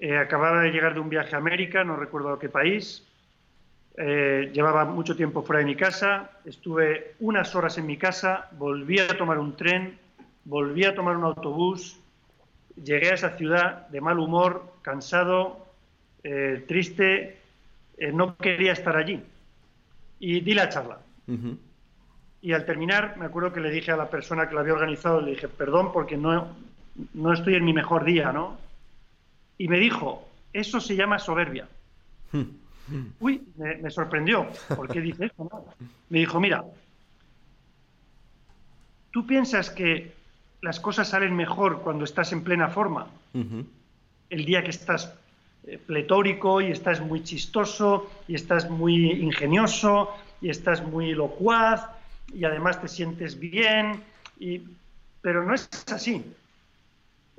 Eh, 0.00 0.16
acababa 0.16 0.62
de 0.62 0.70
llegar 0.70 0.94
de 0.94 1.00
un 1.00 1.08
viaje 1.08 1.34
a 1.34 1.38
América, 1.38 1.82
no 1.82 1.96
recuerdo 1.96 2.32
a 2.32 2.38
qué 2.38 2.48
país. 2.48 3.04
Eh, 3.96 4.50
llevaba 4.52 4.84
mucho 4.84 5.16
tiempo 5.16 5.42
fuera 5.42 5.58
de 5.58 5.64
mi 5.64 5.74
casa, 5.74 6.30
estuve 6.44 7.14
unas 7.18 7.54
horas 7.56 7.78
en 7.78 7.86
mi 7.86 7.96
casa, 7.96 8.48
volví 8.52 9.00
a 9.00 9.16
tomar 9.18 9.38
un 9.38 9.56
tren, 9.56 9.98
volví 10.44 10.84
a 10.84 10.94
tomar 10.94 11.16
un 11.16 11.24
autobús, 11.24 11.98
llegué 12.76 13.10
a 13.10 13.14
esa 13.14 13.36
ciudad 13.36 13.88
de 13.88 14.00
mal 14.00 14.20
humor, 14.20 14.72
cansado, 14.82 15.66
eh, 16.22 16.64
triste, 16.68 17.38
no 18.12 18.36
quería 18.36 18.72
estar 18.72 18.96
allí. 18.96 19.20
Y 20.20 20.40
di 20.40 20.54
la 20.54 20.68
charla. 20.68 20.98
Y 22.40 22.52
al 22.52 22.64
terminar, 22.64 23.16
me 23.18 23.26
acuerdo 23.26 23.52
que 23.52 23.60
le 23.60 23.70
dije 23.70 23.90
a 23.90 23.96
la 23.96 24.10
persona 24.10 24.48
que 24.48 24.54
la 24.54 24.60
había 24.60 24.74
organizado, 24.74 25.20
le 25.20 25.32
dije, 25.32 25.48
perdón 25.48 25.92
porque 25.92 26.16
no, 26.16 26.56
no 27.14 27.32
estoy 27.32 27.56
en 27.56 27.64
mi 27.64 27.72
mejor 27.72 28.04
día, 28.04 28.32
¿no? 28.32 28.56
Y 29.56 29.66
me 29.68 29.78
dijo, 29.78 30.28
eso 30.52 30.80
se 30.80 30.94
llama 30.94 31.18
soberbia. 31.18 31.68
Uy, 33.20 33.42
me, 33.56 33.90
sorprendió. 33.90 34.46
¿Por 34.74 34.88
qué 34.88 35.00
dice 35.00 35.26
eso? 35.26 35.50
Me 36.08 36.20
dijo, 36.20 36.40
mira, 36.40 36.64
tú 39.10 39.26
piensas 39.26 39.68
que 39.70 40.12
las 40.62 40.80
cosas 40.80 41.08
salen 41.08 41.34
mejor 41.34 41.82
cuando 41.82 42.04
estás 42.04 42.32
en 42.32 42.42
plena 42.42 42.68
forma. 42.68 43.08
El 44.30 44.44
día 44.44 44.62
que 44.62 44.70
estás 44.70 45.12
eh, 45.66 45.78
pletórico 45.78 46.60
y 46.60 46.70
estás 46.70 47.00
muy 47.00 47.22
chistoso 47.22 48.10
y 48.26 48.34
estás 48.34 48.70
muy 48.70 49.10
ingenioso 49.10 50.10
y 50.40 50.48
estás 50.48 50.82
muy 50.82 51.12
locuaz 51.12 51.97
y 52.32 52.44
además 52.44 52.80
te 52.80 52.88
sientes 52.88 53.38
bien. 53.38 54.02
Y... 54.38 54.62
Pero 55.20 55.44
no 55.44 55.54
es 55.54 55.68
así. 55.92 56.24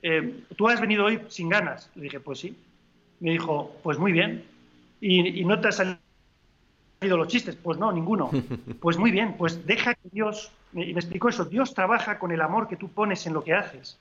Eh, 0.02 0.44
¿tú 0.56 0.68
has 0.68 0.82
venido 0.82 1.06
hoy 1.06 1.22
sin 1.30 1.50
ganas? 1.50 1.90
Le 1.96 2.04
dije, 2.04 2.20
pues 2.20 2.40
sí. 2.40 2.56
Me 3.20 3.32
dijo, 3.32 3.76
pues 3.84 3.98
muy 3.98 4.12
bien. 4.12 4.44
¿Y, 5.02 5.46
no 5.46 5.60
te 5.60 5.68
han 5.68 5.74
salido 5.74 7.18
los 7.18 7.28
chistes? 7.28 7.56
Pues 7.56 7.78
no, 7.78 7.92
ninguno. 7.92 8.30
Pues 8.82 8.98
muy 8.98 9.12
bien, 9.12 9.36
pues 9.38 9.66
deja 9.66 9.94
que 9.96 10.10
Dios, 10.12 10.52
y 10.74 10.94
me 10.94 11.00
explicó 11.00 11.30
eso, 11.30 11.46
Dios 11.46 11.74
trabaja 11.74 12.18
con 12.18 12.32
el 12.32 12.42
amor 12.42 12.68
que 12.68 12.78
tú 12.78 12.90
pones 12.90 13.26
en 13.28 13.34
lo 13.34 13.44
que 13.44 13.54
haces. 13.54 14.00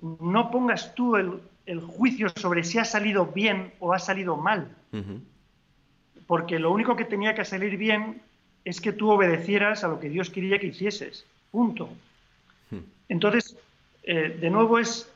No 0.00 0.50
pongas 0.50 0.94
tú 0.94 1.16
el, 1.16 1.40
juicio 1.80 2.28
sobre 2.28 2.62
si 2.62 2.78
ha 2.78 2.84
salido 2.84 3.26
bien 3.26 3.72
o 3.80 3.92
ha 3.92 3.98
salido 3.98 4.36
mal. 4.36 4.76
Porque 6.26 6.58
lo 6.58 6.70
único 6.70 6.94
que 6.94 7.04
tenía 7.04 7.34
que 7.34 7.44
salir 7.44 7.76
bien 7.76 8.22
es 8.66 8.80
que 8.80 8.92
tú 8.92 9.12
obedecieras 9.12 9.84
a 9.84 9.88
lo 9.88 10.00
que 10.00 10.10
Dios 10.10 10.28
quería 10.28 10.58
que 10.58 10.66
hicieses. 10.66 11.24
Punto. 11.52 11.88
Entonces, 13.08 13.56
eh, 14.02 14.36
de 14.40 14.50
nuevo 14.50 14.80
es 14.80 15.08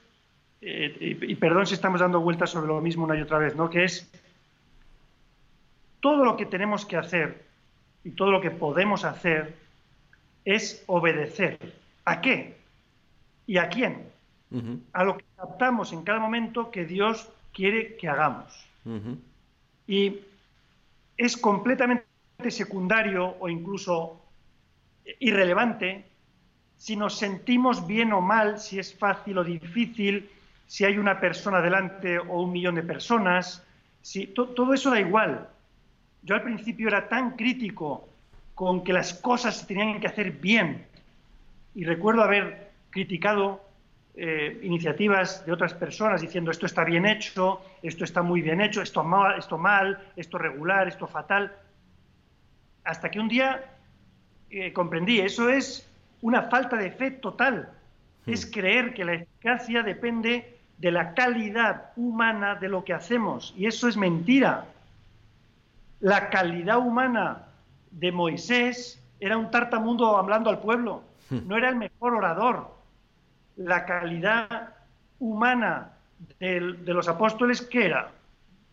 eh, 0.61 1.19
y, 1.23 1.35
perdón 1.35 1.67
si 1.67 1.75
estamos 1.75 2.01
dando 2.01 2.21
vueltas 2.21 2.51
sobre 2.51 2.69
lo 2.69 2.81
mismo 2.81 3.05
una 3.05 3.19
y 3.19 3.23
otra 3.23 3.39
vez, 3.39 3.57
¿no? 3.57 3.69
Que 3.69 3.83
es 3.83 4.09
todo 5.99 6.25
lo 6.25 6.37
que 6.37 6.47
tenemos 6.47 6.87
que 6.87 6.97
hacer 6.97 7.45
y 8.05 8.11
todo 8.11 8.31
lo 8.31 8.41
que 8.41 8.53
podemos 8.53 9.05
hacer 9.05 9.57
es 10.45 10.85
obedecer. 10.87 11.59
¿A 12.05 12.21
qué? 12.21 12.57
¿Y 13.49 13.57
a 13.57 13.69
quién? 13.69 14.07
A 14.93 15.03
lo 15.03 15.17
que 15.17 15.25
captamos 15.37 15.93
en 15.93 16.05
cada 16.05 16.21
momento 16.21 16.71
que 16.71 16.85
Dios 16.85 17.29
quiere 17.53 17.97
que 17.97 18.09
hagamos. 18.09 18.65
Y 19.89 20.21
es 21.17 21.37
completamente 21.37 22.10
secundario 22.49 23.37
o 23.41 23.49
incluso 23.51 24.23
irrelevante 25.19 26.09
si 26.81 26.97
nos 26.97 27.19
sentimos 27.19 27.87
bien 27.87 28.11
o 28.15 28.23
mal, 28.23 28.59
si 28.59 28.79
es 28.79 28.97
fácil 28.97 29.37
o 29.37 29.45
difícil, 29.45 30.31
si 30.67 30.87
hay 30.87 30.97
una 30.97 31.21
persona 31.21 31.61
delante 31.61 32.19
o 32.19 32.41
un 32.41 32.53
millón 32.53 32.77
de 32.77 32.83
personas, 32.83 33.63
si, 34.01 34.29
todo 34.29 34.73
eso 34.73 34.89
da 34.89 34.99
igual. 34.99 35.47
Yo 36.23 36.35
al 36.35 36.43
principio 36.43 36.89
era 36.89 37.07
tan 37.07 37.37
crítico 37.37 38.09
con 38.55 38.83
que 38.83 38.95
las 38.95 39.13
cosas 39.13 39.59
se 39.59 39.67
tenían 39.67 40.01
que 40.01 40.07
hacer 40.07 40.33
bien 40.33 40.87
y 41.75 41.85
recuerdo 41.85 42.23
haber 42.23 42.71
criticado 42.89 43.61
eh, 44.15 44.59
iniciativas 44.63 45.45
de 45.45 45.53
otras 45.53 45.75
personas 45.75 46.23
diciendo 46.23 46.51
esto 46.51 46.65
está 46.65 46.83
bien 46.85 47.05
hecho, 47.05 47.61
esto 47.83 48.05
está 48.05 48.23
muy 48.23 48.41
bien 48.41 48.63
hecho, 48.63 48.81
esto 48.81 49.05
mal, 49.05 49.39
esto 49.39 49.59
mal, 49.59 49.99
esto 50.17 50.39
regular, 50.39 50.89
esto 50.89 51.07
fatal, 51.07 51.53
hasta 52.91 53.11
que 53.11 53.21
un 53.21 53.29
día 53.29 53.65
eh, 54.51 54.73
comprendí, 54.73 55.21
eso 55.21 55.49
es 55.49 55.89
una 56.23 56.43
falta 56.43 56.77
de 56.77 56.91
fe 56.91 57.13
total, 57.13 57.71
es 58.27 58.47
hmm. 58.47 58.51
creer 58.51 58.95
que 58.95 59.05
la 59.05 59.15
eficacia 59.15 59.83
depende 59.83 60.59
de 60.79 60.91
la 60.91 61.15
calidad 61.15 61.93
humana 61.97 62.57
de 62.57 62.69
lo 62.69 62.85
que 62.85 62.93
hacemos. 62.93 63.55
Y 63.57 63.67
eso 63.67 63.87
es 63.87 63.97
mentira. 63.97 64.65
La 66.01 66.31
calidad 66.31 66.79
humana 66.79 67.47
de 67.91 68.11
Moisés 68.11 69.01
era 69.21 69.37
un 69.37 69.51
tartamundo 69.51 70.17
hablando 70.17 70.51
al 70.51 70.59
pueblo, 70.59 71.05
hmm. 71.29 71.47
no 71.47 71.57
era 71.57 71.69
el 71.69 71.77
mejor 71.77 72.15
orador. 72.15 72.75
La 73.57 73.85
calidad 73.85 74.75
humana 75.21 75.93
de, 76.41 76.61
los 76.61 77.09
apóstoles, 77.09 77.63
¿qué 77.63 77.87
era? 77.87 78.11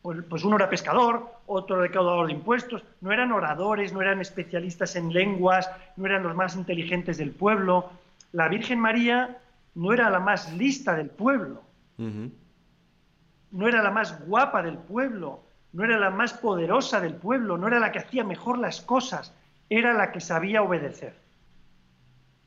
Pues, 0.01 0.23
pues, 0.29 0.43
uno 0.43 0.55
era 0.55 0.69
pescador, 0.69 1.27
otro 1.47 1.81
recaudador 1.81 2.27
de 2.27 2.33
impuestos, 2.33 2.83
no 3.01 3.11
eran 3.11 3.31
oradores, 3.31 3.91
no 3.93 4.01
eran 4.01 4.21
especialistas 4.21 4.95
en 4.95 5.11
lenguas, 5.11 5.69
no 5.95 6.05
eran 6.05 6.23
los 6.23 6.35
más 6.35 6.55
inteligentes 6.55 7.17
del 7.17 7.31
pueblo. 7.31 7.89
La 8.31 8.47
Virgen 8.47 8.79
María 8.79 9.37
no 9.75 9.93
era 9.93 10.09
la 10.09 10.19
más 10.19 10.53
lista 10.53 10.95
del 10.95 11.09
pueblo, 11.09 11.61
no 11.97 13.67
era 13.67 13.81
la 13.81 13.91
más 13.91 14.25
guapa 14.25 14.61
del 14.61 14.77
pueblo, 14.77 15.41
no 15.73 15.83
era 15.83 15.97
la 15.97 16.09
más 16.09 16.33
poderosa 16.33 17.01
del 17.01 17.15
pueblo, 17.15 17.57
no 17.57 17.67
era 17.67 17.79
la 17.79 17.91
que 17.91 17.99
hacía 17.99 18.23
mejor 18.23 18.57
las 18.59 18.81
cosas, 18.81 19.33
era 19.69 19.93
la 19.93 20.11
que 20.11 20.21
sabía 20.21 20.61
obedecer. 20.61 21.15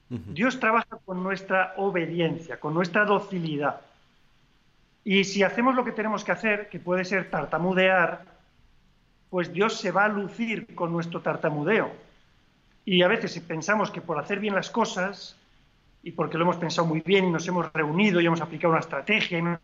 Dios 0.08 0.58
trabaja 0.58 0.98
con 1.04 1.22
nuestra 1.22 1.74
obediencia, 1.76 2.58
con 2.58 2.74
nuestra 2.74 3.04
docilidad. 3.04 3.80
Y 5.04 5.24
si 5.24 5.42
hacemos 5.42 5.74
lo 5.74 5.84
que 5.84 5.92
tenemos 5.92 6.24
que 6.24 6.32
hacer, 6.32 6.68
que 6.68 6.78
puede 6.78 7.04
ser 7.04 7.30
tartamudear, 7.30 8.24
pues 9.30 9.52
Dios 9.52 9.78
se 9.78 9.92
va 9.92 10.04
a 10.04 10.08
lucir 10.08 10.74
con 10.74 10.92
nuestro 10.92 11.20
tartamudeo. 11.20 11.90
Y 12.84 13.02
a 13.02 13.08
veces 13.08 13.38
pensamos 13.40 13.90
que 13.90 14.00
por 14.00 14.18
hacer 14.18 14.40
bien 14.40 14.54
las 14.54 14.70
cosas, 14.70 15.36
y 16.02 16.12
porque 16.12 16.38
lo 16.38 16.44
hemos 16.44 16.56
pensado 16.56 16.86
muy 16.86 17.00
bien 17.00 17.26
y 17.26 17.30
nos 17.30 17.46
hemos 17.46 17.72
reunido 17.72 18.20
y 18.20 18.26
hemos 18.26 18.40
aplicado 18.40 18.72
una 18.72 18.80
estrategia 18.80 19.38
y 19.38 19.42
no 19.42 19.58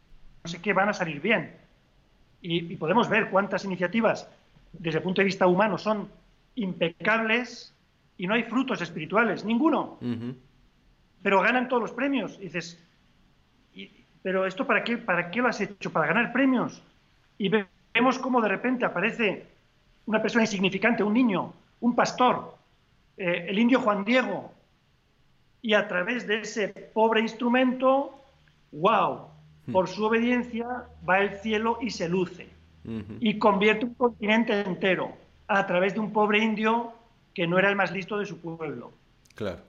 sé 0.44 0.60
qué, 0.60 0.72
van 0.72 0.88
a 0.88 0.92
salir 0.92 1.20
bien. 1.20 1.52
Y, 2.42 2.76
podemos 2.76 3.08
ver 3.08 3.30
cuántas 3.30 3.64
iniciativas 3.64 4.28
desde 4.72 4.98
el 4.98 5.04
punto 5.04 5.20
de 5.20 5.26
vista 5.26 5.46
humano 5.46 5.78
son 5.78 6.08
impecables 6.54 7.74
y 8.18 8.26
no 8.26 8.34
hay 8.34 8.44
frutos 8.44 8.80
espirituales, 8.82 9.44
ninguno. 9.44 9.98
Pero 11.22 11.40
ganan 11.40 11.68
todos 11.68 11.82
los 11.82 11.92
premios. 11.92 12.36
Y 12.38 12.44
dices, 12.44 12.82
¿pero 14.26 14.44
esto 14.44 14.66
para 14.66 14.82
qué, 14.82 14.98
para 14.98 15.30
qué 15.30 15.40
lo 15.40 15.46
has 15.46 15.60
hecho? 15.60 15.92
¿Para 15.92 16.08
ganar 16.08 16.32
premios? 16.32 16.82
Y 17.38 17.48
vemos 17.94 18.18
cómo 18.18 18.40
de 18.40 18.48
repente 18.48 18.84
aparece 18.84 19.46
una 20.04 20.20
persona 20.20 20.42
insignificante, 20.42 21.04
un 21.04 21.14
niño, 21.14 21.52
un 21.78 21.94
pastor, 21.94 22.56
eh, 23.16 23.46
el 23.46 23.56
indio 23.56 23.78
Juan 23.78 24.04
Diego, 24.04 24.52
y 25.62 25.74
a 25.74 25.86
través 25.86 26.26
de 26.26 26.40
ese 26.40 26.70
pobre 26.92 27.20
instrumento, 27.20 28.20
wow, 28.72 29.28
Hmm. 29.66 29.72
por 29.72 29.86
su 29.88 30.04
obediencia 30.04 30.66
va 31.08 31.18
al 31.18 31.36
cielo 31.40 31.78
y 31.80 31.90
se 31.90 32.08
luce. 32.08 32.48
Y 33.20 33.38
convierte 33.38 33.84
un 33.84 33.94
continente 33.94 34.60
entero 34.60 35.16
a 35.46 35.66
través 35.66 35.94
de 35.94 36.00
un 36.00 36.12
pobre 36.12 36.38
indio 36.38 36.92
que 37.32 37.46
no 37.46 37.60
era 37.60 37.68
el 37.68 37.76
más 37.76 37.92
listo 37.92 38.18
de 38.18 38.26
su 38.26 38.40
pueblo. 38.40 38.92
Claro. 39.36 39.60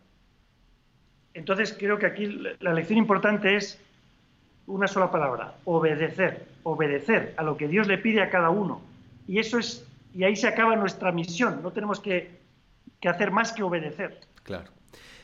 Entonces 1.36 1.76
creo 1.78 2.00
que 2.00 2.08
aquí 2.08 2.26
la 2.60 2.74
lección 2.74 2.98
importante 2.98 3.56
es 3.56 3.80
una 4.68 4.88
sola 4.88 5.10
palabra, 5.10 5.56
obedecer, 5.66 6.48
obedecer 6.64 7.34
a 7.38 7.44
lo 7.44 7.58
que 7.58 7.68
Dios 7.68 7.88
le 7.88 7.98
pide 7.98 8.22
a 8.22 8.30
cada 8.30 8.50
uno. 8.50 8.82
Y 9.28 9.40
eso 9.40 9.58
es, 9.58 9.86
y 10.14 10.24
ahí 10.24 10.36
se 10.36 10.48
acaba 10.48 10.76
nuestra 10.76 11.12
misión, 11.12 11.62
no 11.64 11.72
tenemos 11.72 12.00
que, 12.00 12.40
que 13.00 13.10
hacer 13.10 13.32
más 13.32 13.54
que 13.54 13.64
obedecer. 13.64 14.20
Claro. 14.44 14.72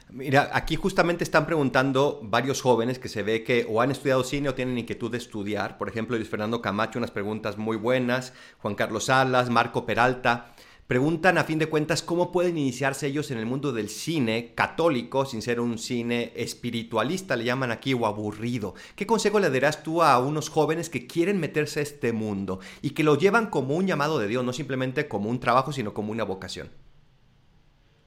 Mira, 0.10 0.52
aquí 0.54 0.76
justamente 0.76 1.24
están 1.24 1.46
preguntando 1.46 2.20
varios 2.22 2.62
jóvenes 2.62 3.00
que 3.00 3.10
se 3.10 3.24
ve 3.24 3.44
que 3.44 3.66
o 3.68 3.82
han 3.82 3.90
estudiado 3.90 4.24
cine 4.24 4.50
o 4.50 4.54
tienen 4.54 4.78
inquietud 4.78 5.10
de 5.10 5.18
estudiar. 5.18 5.78
Por 5.78 5.90
ejemplo, 5.90 6.16
Luis 6.16 6.30
Fernando 6.30 6.62
Camacho, 6.62 7.00
unas 7.00 7.10
preguntas 7.10 7.58
muy 7.58 7.78
buenas. 7.78 8.34
Juan 8.60 8.76
Carlos 8.76 9.06
Salas, 9.06 9.50
Marco 9.50 9.88
Peralta. 9.88 10.54
Preguntan 10.94 11.40
a 11.40 11.44
fin 11.44 11.58
de 11.58 11.66
cuentas 11.66 12.04
cómo 12.04 12.32
pueden 12.32 12.56
iniciarse 12.56 13.08
ellos 13.08 13.32
en 13.32 13.40
el 13.40 13.48
mundo 13.48 13.72
del 13.72 13.90
cine 13.90 14.52
católico 14.54 15.26
sin 15.26 15.42
ser 15.42 15.60
un 15.60 15.80
cine 15.80 16.32
espiritualista, 16.36 17.36
le 17.36 17.46
llaman 17.46 17.72
aquí, 17.72 17.96
o 17.96 18.06
aburrido. 18.06 18.76
¿Qué 18.96 19.08
consejo 19.08 19.40
le 19.40 19.50
darás 19.50 19.82
tú 19.82 20.04
a 20.04 20.20
unos 20.20 20.50
jóvenes 20.50 20.92
que 20.92 21.08
quieren 21.08 21.40
meterse 21.40 21.80
a 21.80 21.82
este 21.82 22.14
mundo 22.14 22.60
y 22.84 22.92
que 22.92 23.04
lo 23.04 23.18
llevan 23.18 23.48
como 23.48 23.76
un 23.76 23.88
llamado 23.88 24.20
de 24.20 24.28
Dios, 24.28 24.46
no 24.46 24.54
simplemente 24.54 25.08
como 25.08 25.32
un 25.32 25.40
trabajo, 25.40 25.72
sino 25.72 25.96
como 25.96 26.12
una 26.12 26.26
vocación? 26.26 26.70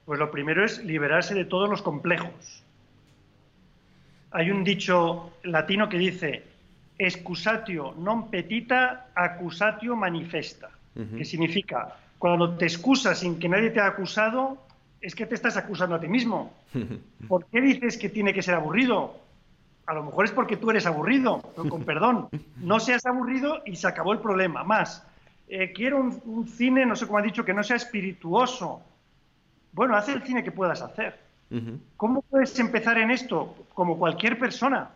Pues 0.05 0.21
lo 0.21 0.31
primero 0.31 0.65
es 0.65 0.79
liberarse 0.85 1.35
de 1.35 1.45
todos 1.45 1.69
los 1.69 1.83
complejos. 1.83 2.63
Hay 4.31 4.53
un 4.53 4.63
dicho 4.63 5.33
latino 5.43 5.89
que 5.89 5.99
dice, 5.99 6.45
excusatio 6.99 7.97
non 7.99 8.31
petita, 8.31 9.11
accusatio 9.13 9.97
manifesta, 9.97 10.71
que 10.95 11.25
significa, 11.25 12.06
cuando 12.19 12.57
te 12.57 12.65
excusas 12.65 13.19
sin 13.19 13.39
que 13.39 13.49
nadie 13.49 13.71
te 13.71 13.81
haya 13.81 13.91
acusado, 13.91 14.59
es 15.01 15.15
que 15.15 15.27
te 15.27 15.35
estás 15.35 15.57
acusando 15.57 15.97
a 15.97 16.01
ti 16.01 16.09
mismo. 16.09 16.53
¿Por 17.29 17.47
qué 17.47 17.61
dices 17.61 17.97
que 17.99 18.09
tiene 18.09 18.33
que 18.33 18.43
ser 18.43 18.55
aburrido? 18.55 19.17
A 19.87 19.95
lo 19.95 20.03
mejor 20.05 20.25
es 20.25 20.33
porque 20.33 20.57
tú 20.57 20.71
eres 20.71 20.87
aburrido, 20.87 21.41
con 21.69 21.85
perdón. 21.85 22.29
No 22.57 22.81
seas 22.81 23.07
aburrido 23.07 23.63
y 23.65 23.77
se 23.77 23.87
acabó 23.87 24.13
el 24.13 24.19
problema. 24.19 24.65
Más, 24.65 25.07
eh, 25.49 25.73
quiero 25.73 26.01
un, 26.01 26.49
cine, 26.49 26.85
no 26.85 26.97
sé 26.97 27.07
cómo 27.07 27.19
ha 27.19 27.23
dicho, 27.23 27.45
que 27.45 27.55
no 27.55 27.63
sea 27.63 27.77
espirituoso, 27.77 28.83
bueno, 29.73 29.95
haz 29.95 30.09
el 30.09 30.23
cine 30.23 30.43
que 30.43 30.51
puedas 30.51 30.81
hacer. 30.83 31.27
¿Cómo 31.97 32.23
puedes 32.23 32.59
empezar 32.59 32.99
en 32.99 33.13
esto? 33.13 33.55
Como 33.73 33.99
cualquier 33.99 34.37
persona. 34.39 34.91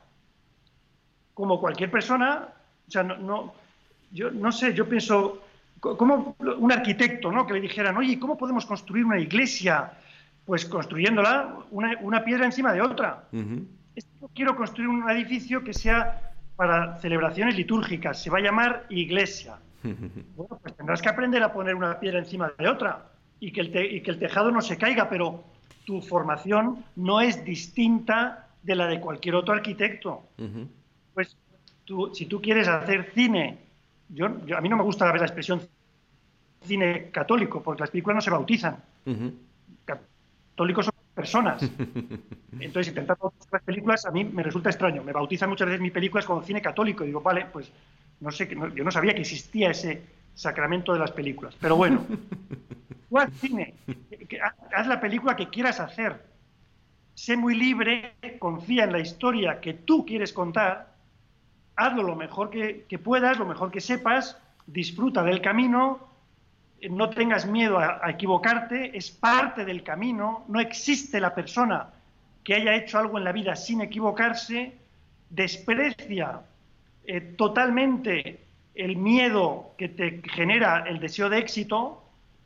Como 1.34 1.60
cualquier 1.60 1.90
persona, 1.90 2.48
o 2.88 2.90
sea, 2.90 3.04
no, 3.04 3.52
yo 4.10 4.30
no 4.32 4.50
sé, 4.50 4.74
yo 4.74 4.88
pienso, 4.88 5.42
como 5.80 6.36
un 6.38 6.72
arquitecto, 6.72 7.32
¿no? 7.32 7.46
Que 7.46 7.54
le 7.54 7.60
dijeran, 7.60 7.96
oye, 7.96 8.18
¿cómo 8.18 8.36
podemos 8.36 8.66
construir 8.66 9.04
una 9.04 9.18
iglesia? 9.18 9.92
Pues 10.44 10.66
construyéndola 10.66 11.64
una, 11.70 12.24
piedra 12.24 12.44
encima 12.44 12.72
de 12.72 12.82
otra. 12.82 13.24
Yo 13.32 14.28
quiero 14.34 14.56
construir 14.56 14.88
un 14.88 15.08
edificio 15.10 15.64
que 15.64 15.72
sea 15.72 16.32
para 16.56 16.98
celebraciones 16.98 17.56
litúrgicas, 17.56 18.22
se 18.22 18.28
va 18.28 18.38
a 18.38 18.42
llamar 18.42 18.86
iglesia. 18.90 19.56
Bueno, 20.36 20.58
pues 20.62 20.76
tendrás 20.76 21.00
que 21.00 21.08
aprender 21.08 21.42
a 21.42 21.52
poner 21.52 21.74
una 21.74 21.98
piedra 21.98 22.18
encima 22.18 22.52
de 22.58 22.68
otra 22.68 23.06
y 23.40 23.50
que, 23.50 23.62
el 23.62 23.70
que 23.70 24.10
el 24.10 24.18
tejado 24.18 24.50
no 24.50 24.60
se 24.60 24.76
caiga, 24.76 25.08
pero 25.08 25.42
tu 25.86 26.02
formación 26.02 26.84
no 26.96 27.20
es 27.22 27.44
distinta 27.44 28.48
de 28.62 28.74
la 28.74 28.86
de 28.86 29.00
cualquier 29.00 29.34
otro 29.34 29.54
arquitecto. 29.54 30.22
Pues 31.14 31.36
tú, 31.84 32.14
si 32.14 32.26
tú 32.26 32.42
quieres 32.42 32.68
hacer 32.68 33.10
cine, 33.14 33.58
yo, 34.12 34.26
a 34.26 34.60
mí 34.60 34.68
no 34.68 34.76
me 34.76 34.82
gusta 34.82 35.10
ver 35.10 35.20
la 35.20 35.26
expresión 35.26 35.60
cine 36.62 37.10
católico, 37.10 37.62
porque 37.62 37.80
las 37.80 37.90
películas 37.90 38.16
no 38.16 38.20
se 38.20 38.30
bautizan. 38.30 38.76
Católicos 39.84 40.86
son 40.86 40.94
personas. 41.14 41.62
Entonces, 42.60 42.88
intentar 42.88 43.16
bautizar 43.18 43.52
las 43.52 43.62
películas 43.62 44.06
a 44.06 44.10
mí 44.10 44.24
me 44.24 44.42
resulta 44.42 44.70
extraño. 44.70 45.02
Me 45.02 45.12
bautizan 45.12 45.48
muchas 45.48 45.66
veces 45.66 45.80
mis 45.80 45.92
películas 45.92 46.26
como 46.26 46.42
cine 46.42 46.60
católico. 46.60 47.04
Y 47.04 47.08
digo, 47.08 47.20
vale, 47.20 47.46
pues 47.52 47.70
no 48.20 48.30
sé, 48.30 48.48
yo 48.74 48.84
no 48.84 48.90
sabía 48.90 49.14
que 49.14 49.22
existía 49.22 49.70
ese 49.70 50.02
sacramento 50.34 50.92
de 50.92 50.98
las 50.98 51.12
películas. 51.12 51.56
Pero 51.60 51.76
bueno, 51.76 52.04
Tú 53.10 53.18
haz 53.18 53.28
cine, 53.40 53.74
haz 54.72 54.86
la 54.86 55.00
película 55.00 55.34
que 55.34 55.48
quieras 55.48 55.80
hacer. 55.80 56.24
Sé 57.14 57.36
muy 57.36 57.56
libre, 57.56 58.14
confía 58.38 58.84
en 58.84 58.92
la 58.92 59.00
historia 59.00 59.60
que 59.60 59.74
tú 59.74 60.06
quieres 60.06 60.32
contar, 60.32 60.89
hazlo 61.80 62.02
lo 62.02 62.14
mejor 62.14 62.50
que, 62.50 62.98
puedas, 62.98 63.38
lo 63.38 63.46
mejor 63.46 63.70
que 63.70 63.80
sepas, 63.80 64.36
disfruta 64.66 65.22
del 65.22 65.40
camino, 65.40 65.98
no 66.90 67.10
tengas 67.10 67.46
miedo 67.46 67.78
a, 67.78 68.08
equivocarte, 68.10 68.96
es 68.96 69.10
parte 69.10 69.64
del 69.64 69.82
camino, 69.82 70.44
no 70.48 70.60
existe 70.60 71.20
la 71.20 71.34
persona 71.34 71.90
que 72.44 72.54
haya 72.54 72.74
hecho 72.74 72.98
algo 72.98 73.18
en 73.18 73.24
la 73.24 73.32
vida 73.32 73.56
sin 73.56 73.80
equivocarse, 73.80 74.76
desprecia 75.28 76.40
eh, 77.04 77.20
totalmente 77.20 78.40
el 78.74 78.96
miedo 78.96 79.72
que 79.76 79.88
te 79.88 80.22
genera 80.32 80.84
el 80.86 81.00
deseo 81.00 81.28
de 81.28 81.38
éxito, 81.38 82.02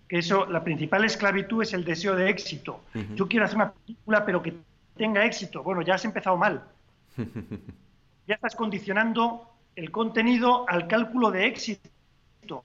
que 0.09 0.18
eso, 0.18 0.47
la 0.47 0.62
principal 0.62 1.05
esclavitud 1.05 1.62
es 1.62 1.72
el 1.72 1.85
deseo 1.85 2.14
de 2.14 2.28
éxito. 2.28 2.80
Yo 3.14 3.26
quiero 3.26 3.47
hacer 3.47 3.57
una 3.57 3.72
película, 3.72 4.24
pero 4.24 4.43
que 4.43 4.55
tenga 4.97 5.24
éxito. 5.24 5.62
Bueno, 5.62 5.82
ya 5.82 5.95
has 5.95 6.05
empezado 6.05 6.37
mal. 6.37 6.62
ya 8.27 8.35
estás 8.35 8.55
condicionando 8.55 9.51
el 9.77 9.91
contenido 9.91 10.68
al 10.68 10.87
cálculo 10.87 11.31
de 11.31 11.47
éxito. 11.47 12.64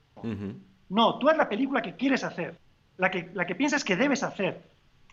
No, 0.88 1.18
tú 1.18 1.28
haz 1.28 1.36
la 1.36 1.48
película 1.48 1.82
que 1.82 1.94
quieres 1.94 2.24
hacer, 2.24 2.56
la 2.96 3.10
que, 3.10 3.30
la 3.32 3.46
que 3.46 3.54
piensas 3.54 3.84
que 3.84 3.96
debes 3.96 4.22
hacer, 4.22 4.60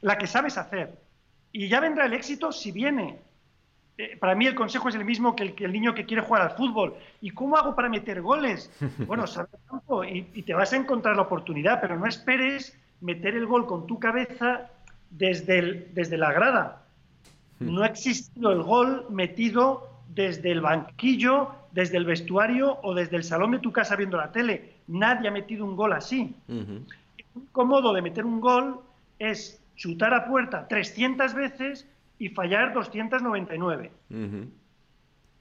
la 0.02 0.18
que 0.18 0.28
sabes 0.28 0.58
hacer. 0.58 0.98
Y 1.52 1.68
ya 1.68 1.80
vendrá 1.80 2.06
el 2.06 2.14
éxito 2.14 2.52
si 2.52 2.72
viene. 2.72 3.20
Eh, 3.98 4.16
para 4.18 4.36
mí 4.36 4.45
el 4.45 4.54
consejo 4.54 4.89
es 4.89 4.95
el 4.95 5.06
mismo 5.06 5.36
que 5.36 5.56
el, 5.58 5.72
niño 5.72 5.95
que 5.95 6.06
quiere 6.06 6.24
jugar 6.24 6.43
al 6.43 6.52
fútbol. 6.52 6.95
¿Y 7.22 7.32
cómo 7.32 7.58
hago 7.58 7.76
para 7.76 7.89
meter 7.89 8.22
goles? 8.22 8.72
Bueno, 9.08 9.26
sabes 9.28 9.52
campo 9.68 10.04
y, 10.04 10.24
te 10.43 10.54
vas 10.54 10.74
a 10.74 10.78
encontrar 10.78 11.16
la 11.16 11.24
oportunidad, 11.24 11.82
pero 11.82 11.98
no 11.98 12.06
esperes 12.06 12.78
meter 13.02 13.36
el 13.36 13.45
gol 13.45 13.66
con 13.66 13.88
tu 13.88 14.00
cabeza 14.00 14.70
desde, 15.10 15.89
desde 15.93 16.18
la 16.18 16.32
grada. 16.32 16.84
Hmm. 17.60 17.74
No 17.74 17.84
ha 17.84 17.88
existido 17.88 18.52
el 18.52 18.62
gol 18.62 19.06
metido 19.10 19.97
desde 20.14 20.51
el 20.51 20.62
banquillo, 20.62 21.51
desde 21.72 21.97
el 21.97 22.05
vestuario 22.05 22.80
o 22.84 22.93
desde 22.93 23.18
el 23.18 23.24
salón 23.24 23.51
de 23.51 23.60
tu 23.60 23.72
casa 23.72 23.95
viendo 23.95 24.18
la 24.18 24.32
tele. 24.32 24.74
Nadie 24.88 25.28
ha 25.28 25.32
metido 25.32 25.66
un 25.66 25.76
gol 25.76 25.93
así. 25.93 26.36
único 26.47 27.66
modo 27.66 27.93
de 27.93 28.01
meter 28.01 28.26
un 28.26 28.41
gol 28.41 28.82
es 29.20 29.62
chutar 29.76 30.14
a 30.14 30.26
puerta 30.26 30.68
300 30.68 31.34
veces 31.34 31.88
y 32.20 32.30
fallar 32.30 32.74
299. 32.74 33.91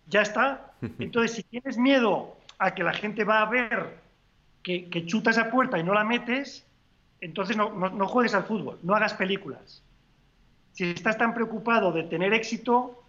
Ya 0.09 0.23
está. 0.23 0.73
Entonces, 0.99 1.33
si 1.33 1.43
tienes 1.43 1.79
miedo 1.79 2.37
a 2.59 2.75
que 2.75 2.83
la 2.83 2.93
gente 2.93 3.25
va 3.25 3.43
a 3.43 3.51
ver 3.51 3.99
que, 4.63 5.07
chutas 5.07 5.39
a 5.39 5.51
puerta 5.51 5.79
y 5.79 5.85
no 5.85 5.95
la 5.95 6.03
metes, 6.03 6.67
entonces 7.21 7.57
no, 7.57 7.71
no, 7.71 8.07
juegues 8.09 8.35
al 8.35 8.45
fútbol, 8.45 8.79
no 8.83 8.97
hagas 8.97 9.15
películas. 9.15 9.83
Si 10.73 10.91
estás 10.91 11.17
tan 11.17 11.35
preocupado 11.35 11.93
de 11.93 12.03
tener 12.03 12.35
éxito, 12.35 13.01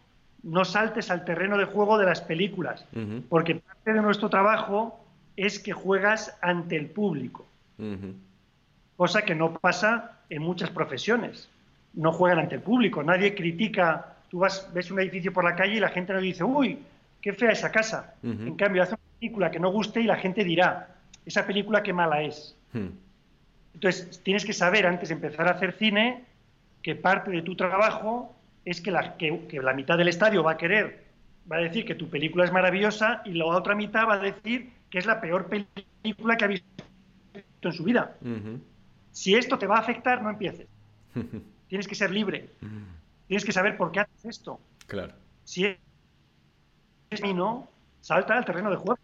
no 0.48 0.64
saltes 0.64 1.12
al 1.12 1.26
terreno 1.26 1.58
de 1.58 1.66
juego 1.66 1.98
de 1.98 2.06
las 2.06 2.22
películas, 2.22 2.86
porque 3.28 3.56
parte 3.56 3.94
de 3.94 4.02
nuestro 4.02 4.30
trabajo 4.30 5.04
es 5.36 5.60
que 5.60 5.74
juegas 5.74 6.38
ante 6.42 6.78
el 6.78 6.88
público, 6.88 7.46
cosa 8.96 9.24
que 9.24 9.36
no 9.36 9.54
pasa 9.54 10.22
en 10.30 10.42
muchas 10.42 10.70
profesiones. 10.70 11.50
No 11.94 12.14
juegan 12.14 12.40
ante 12.40 12.56
el 12.56 12.62
público, 12.62 13.04
nadie 13.04 13.36
critica, 13.36 14.16
tú 14.30 14.40
vas, 14.40 14.72
ves 14.74 14.90
un 14.90 15.00
edificio 15.02 15.34
por 15.34 15.44
la 15.44 15.56
calle 15.56 15.76
y 15.76 15.80
la 15.80 15.90
gente 15.90 16.14
no 16.14 16.22
dice, 16.22 16.44
uy, 16.44 16.80
qué 17.22 17.34
fea 17.34 17.52
esa 17.52 17.72
casa. 17.72 18.16
En 18.24 18.56
cambio, 18.56 18.84
hace 18.84 18.94
una 18.94 19.20
película 19.20 19.52
que 19.52 19.60
no 19.60 19.70
guste 19.70 20.00
y 20.00 20.06
la 20.06 20.16
gente 20.16 20.44
dirá, 20.44 20.96
esa 21.26 21.46
película 21.46 21.84
qué 21.84 21.92
mala 21.92 22.22
es. 22.22 22.56
Entonces, 23.74 24.22
tienes 24.24 24.46
que 24.46 24.54
saber 24.54 24.88
antes 24.88 25.10
de 25.10 25.16
empezar 25.16 25.48
a 25.48 25.52
hacer 25.52 25.74
cine 25.74 26.24
que 26.82 26.96
parte 26.96 27.32
de 27.32 27.42
tu 27.42 27.56
trabajo 27.56 28.37
es 28.68 28.82
que 28.82 28.92
la, 28.92 29.16
que, 29.16 29.48
la 29.64 29.74
mitad 29.74 29.98
del 29.98 30.10
estadio 30.10 30.44
va 30.44 30.52
a 30.52 30.58
querer, 30.58 31.06
va 31.50 31.56
a 31.56 31.62
decir 31.62 31.86
que 31.86 31.96
tu 31.96 32.10
película 32.10 32.44
es 32.44 32.52
maravillosa 32.52 33.22
y 33.24 33.32
la 33.32 33.46
otra 33.46 33.76
mitad 33.76 34.06
va 34.06 34.16
a 34.16 34.20
decir 34.20 34.74
que 34.90 35.00
es 35.00 35.06
la 35.06 35.22
peor 35.22 35.48
película 35.48 36.36
que 36.36 36.44
ha 36.44 36.48
visto 36.50 36.84
en 37.62 37.72
su 37.72 37.86
vida. 37.86 38.18
Si 39.14 39.36
esto 39.36 39.58
te 39.58 39.68
va 39.68 39.78
a 39.78 39.80
afectar, 39.80 40.22
no 40.22 40.30
empieces. 40.30 40.68
Tienes 41.70 41.88
que 41.88 41.96
ser 41.96 42.12
libre. 42.12 42.50
Tienes 43.28 43.46
que 43.46 43.54
saber 43.54 43.78
por 43.78 43.94
qué 43.94 44.02
haces 44.02 44.26
esto. 44.26 44.60
Claro. 44.86 45.14
Si 45.46 45.66
es 45.66 47.24
no, 47.34 47.70
salta 48.02 48.38
al 48.38 48.44
terreno 48.44 48.70
de 48.70 48.76
juego 48.76 49.00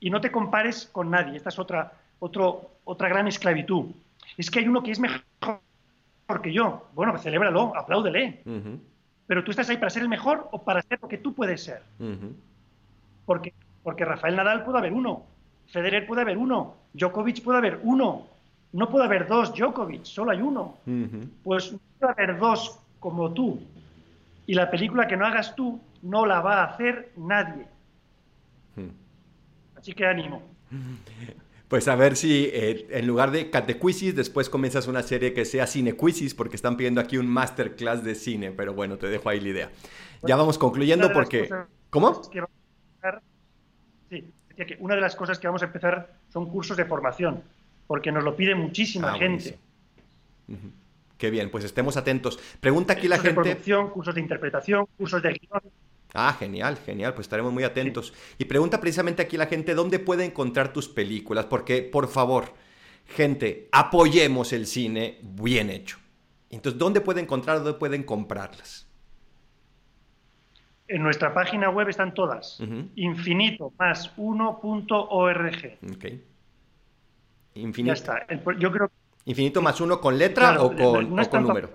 y 0.00 0.10
no 0.10 0.20
te 0.20 0.32
compares 0.32 0.86
con 0.86 1.10
nadie. 1.10 1.36
Esta 1.36 1.50
es 1.50 1.58
otra, 1.60 1.92
otro, 2.18 2.72
otra 2.82 3.08
gran 3.08 3.28
esclavitud. 3.28 3.86
Es 4.36 4.50
que 4.50 4.58
hay 4.58 4.66
uno 4.66 4.82
que 4.82 4.90
es 4.90 4.98
mejor 4.98 5.60
que 6.42 6.52
yo. 6.52 6.88
Bueno, 6.92 7.12
pues 7.12 7.22
celébralo, 7.22 7.72
apláudele. 7.76 8.42
Pero 9.26 9.42
tú 9.44 9.50
estás 9.50 9.68
ahí 9.68 9.76
para 9.76 9.90
ser 9.90 10.02
el 10.02 10.08
mejor 10.08 10.48
o 10.52 10.62
para 10.62 10.82
ser 10.82 10.98
lo 11.02 11.08
que 11.08 11.18
tú 11.18 11.34
puedes 11.34 11.62
ser. 11.62 11.82
porque, 13.24 13.52
porque 13.82 14.04
Rafael 14.04 14.36
Nadal 14.36 14.64
puede 14.64 14.78
haber 14.78 14.92
uno, 14.92 15.24
Federer 15.66 16.06
puede 16.06 16.22
haber 16.22 16.38
uno, 16.38 16.76
Djokovic 16.94 17.42
puede 17.42 17.58
haber 17.58 17.80
uno. 17.82 18.26
No 18.72 18.90
puede 18.90 19.06
haber 19.06 19.26
dos 19.26 19.54
Djokovic, 19.54 20.04
solo 20.04 20.32
hay 20.32 20.42
uno. 20.42 20.76
Pues 21.42 21.74
puede 21.98 22.12
haber 22.12 22.38
dos 22.38 22.78
como 23.00 23.32
tú. 23.32 23.60
Y 24.46 24.54
la 24.54 24.70
película 24.70 25.06
que 25.06 25.16
no 25.16 25.26
hagas 25.26 25.54
tú 25.56 25.80
no 26.02 26.26
la 26.26 26.40
va 26.40 26.62
a 26.62 26.64
hacer 26.64 27.12
nadie. 27.16 27.66
Así 29.76 29.92
que 29.92 30.06
ánimo. 30.06 30.42
Pues 31.68 31.88
a 31.88 31.96
ver 31.96 32.16
si 32.16 32.48
eh, 32.52 32.86
en 32.90 33.06
lugar 33.06 33.32
de 33.32 33.50
catequisis 33.50 34.14
después 34.14 34.48
comienzas 34.48 34.86
una 34.86 35.02
serie 35.02 35.32
que 35.32 35.44
sea 35.44 35.66
cinequisis 35.66 36.34
porque 36.34 36.54
están 36.54 36.76
pidiendo 36.76 37.00
aquí 37.00 37.18
un 37.18 37.26
masterclass 37.26 38.04
de 38.04 38.14
cine, 38.14 38.52
pero 38.52 38.72
bueno, 38.72 38.98
te 38.98 39.08
dejo 39.08 39.28
ahí 39.28 39.40
la 39.40 39.48
idea. 39.48 39.70
ya 40.22 40.36
vamos 40.36 40.58
concluyendo 40.58 41.12
porque... 41.12 41.48
¿Cómo? 41.90 42.22
sí, 44.10 44.32
que 44.56 44.76
una 44.78 44.94
de 44.94 45.00
las 45.00 45.16
cosas 45.16 45.38
que 45.38 45.48
vamos 45.48 45.62
a 45.62 45.66
empezar 45.66 46.14
son 46.28 46.48
cursos 46.48 46.76
de 46.76 46.84
formación, 46.84 47.42
porque 47.86 48.12
nos 48.12 48.22
lo 48.22 48.36
pide 48.36 48.54
muchísima 48.54 49.12
ah, 49.12 49.18
gente. 49.18 49.58
Qué 51.18 51.30
bien, 51.30 51.50
pues 51.50 51.64
estemos 51.64 51.96
atentos. 51.96 52.38
Pregunta 52.60 52.92
aquí 52.92 53.08
la 53.08 53.16
gente... 53.16 53.30
De 53.30 53.34
producción, 53.34 53.90
cursos 53.90 54.14
de 54.14 54.20
interpretación, 54.20 54.86
cursos 54.96 55.20
de 55.22 55.32
guion 55.32 55.62
Ah, 56.14 56.34
genial, 56.38 56.78
genial, 56.84 57.14
pues 57.14 57.26
estaremos 57.26 57.52
muy 57.52 57.64
atentos. 57.64 58.12
Y 58.38 58.44
pregunta 58.46 58.80
precisamente 58.80 59.22
aquí 59.22 59.36
la 59.36 59.46
gente, 59.46 59.74
¿dónde 59.74 59.98
puede 59.98 60.24
encontrar 60.24 60.72
tus 60.72 60.88
películas? 60.88 61.46
Porque, 61.46 61.82
por 61.82 62.08
favor, 62.08 62.54
gente, 63.06 63.68
apoyemos 63.72 64.52
el 64.52 64.66
cine 64.66 65.18
bien 65.22 65.70
hecho. 65.70 65.98
Entonces, 66.50 66.78
¿dónde 66.78 67.00
puede 67.00 67.20
encontrar, 67.20 67.58
dónde 67.58 67.78
pueden 67.78 68.02
comprarlas? 68.02 68.86
En 70.88 71.02
nuestra 71.02 71.34
página 71.34 71.68
web 71.68 71.88
están 71.88 72.14
todas. 72.14 72.60
Infinito 72.94 73.72
más 73.78 74.12
uno.org. 74.16 75.78
Ok. 75.92 76.04
Infinito. 77.54 77.88
Ya 77.88 77.92
está. 77.92 78.26
yo 78.58 78.70
creo 78.70 78.90
¿Infinito 79.26 79.60
más 79.60 79.80
uno 79.80 80.00
con 80.00 80.16
letra 80.16 80.62
o 80.62 80.74
con, 80.74 81.18
o 81.18 81.28
con 81.28 81.42
número? 81.42 81.70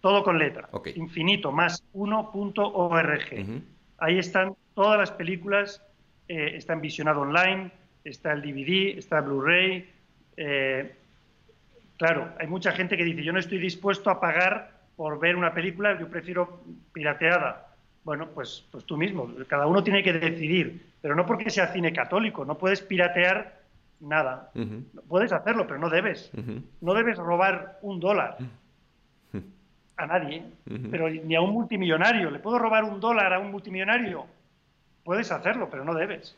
Todo 0.00 0.22
con 0.22 0.38
letra. 0.38 0.68
Infinito 0.94 1.52
más 1.52 1.84
uno.org. 1.92 3.62
Ahí 3.98 4.18
están 4.18 4.54
todas 4.74 4.98
las 4.98 5.10
películas, 5.10 5.82
eh, 6.28 6.52
está 6.54 6.72
en 6.74 6.80
visionado 6.80 7.22
online, 7.22 7.70
está 8.04 8.32
el 8.32 8.42
DVD, 8.42 8.98
está 8.98 9.20
Blu-ray. 9.20 9.88
Eh, 10.36 10.94
claro, 11.96 12.32
hay 12.38 12.46
mucha 12.46 12.72
gente 12.72 12.96
que 12.96 13.04
dice, 13.04 13.24
yo 13.24 13.32
no 13.32 13.40
estoy 13.40 13.58
dispuesto 13.58 14.10
a 14.10 14.20
pagar 14.20 14.78
por 14.96 15.18
ver 15.18 15.36
una 15.36 15.52
película, 15.52 15.98
yo 15.98 16.08
prefiero 16.08 16.62
pirateada. 16.92 17.66
Bueno, 18.04 18.28
pues, 18.34 18.66
pues 18.70 18.84
tú 18.84 18.96
mismo, 18.96 19.30
cada 19.48 19.66
uno 19.66 19.82
tiene 19.82 20.02
que 20.02 20.12
decidir, 20.12 20.86
pero 21.02 21.14
no 21.14 21.26
porque 21.26 21.50
sea 21.50 21.72
cine 21.72 21.92
católico, 21.92 22.44
no 22.44 22.56
puedes 22.56 22.80
piratear 22.80 23.60
nada. 24.00 24.50
Puedes 25.08 25.32
hacerlo, 25.32 25.66
pero 25.66 25.80
no 25.80 25.90
debes. 25.90 26.30
No 26.80 26.94
debes 26.94 27.18
robar 27.18 27.78
un 27.82 28.00
dólar 28.00 28.38
a 29.98 30.06
nadie, 30.06 30.44
pero 30.90 31.10
ni 31.10 31.34
a 31.34 31.40
un 31.40 31.52
multimillonario. 31.52 32.30
¿Le 32.30 32.38
puedo 32.38 32.58
robar 32.58 32.84
un 32.84 33.00
dólar 33.00 33.32
a 33.32 33.40
un 33.40 33.50
multimillonario? 33.50 34.26
Puedes 35.04 35.30
hacerlo, 35.32 35.68
pero 35.70 35.84
no 35.84 35.92
debes. 35.92 36.36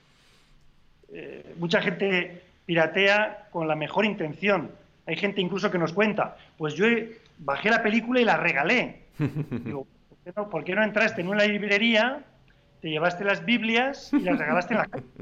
Eh, 1.12 1.54
mucha 1.58 1.82
gente 1.82 2.42
piratea 2.64 3.48
con 3.50 3.68
la 3.68 3.76
mejor 3.76 4.06
intención. 4.06 4.70
Hay 5.06 5.16
gente 5.16 5.42
incluso 5.42 5.70
que 5.70 5.78
nos 5.78 5.92
cuenta, 5.92 6.36
pues 6.56 6.74
yo 6.74 6.86
bajé 7.38 7.68
la 7.68 7.82
película 7.82 8.20
y 8.20 8.24
la 8.24 8.38
regalé. 8.38 9.02
Digo, 9.18 9.86
¿por 10.50 10.64
qué, 10.64 10.74
no, 10.74 10.82
entraste 10.82 11.20
en 11.20 11.28
una 11.28 11.44
librería, 11.44 12.22
te 12.80 12.88
llevaste 12.88 13.24
las 13.24 13.44
Biblias 13.44 14.10
y 14.14 14.20
las 14.20 14.38
regalaste 14.38 14.74
en 14.74 14.78
la 14.78 14.86
calle? 14.86 15.06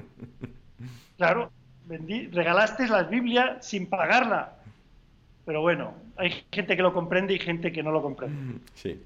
Claro, 1.17 1.51
regalaste 1.89 2.87
las 2.87 3.11
Biblias 3.11 3.67
sin 3.67 3.89
pagarla. 3.89 4.58
Pero 5.49 5.63
bueno, 5.63 5.95
hay 6.19 6.45
gente 6.53 6.77
que 6.77 6.83
lo 6.83 6.93
comprende 6.93 7.33
y 7.33 7.39
gente 7.39 7.73
que 7.73 7.83
no 7.83 7.91
lo 7.91 8.03
comprende. 8.03 8.61
Sí. 8.75 9.03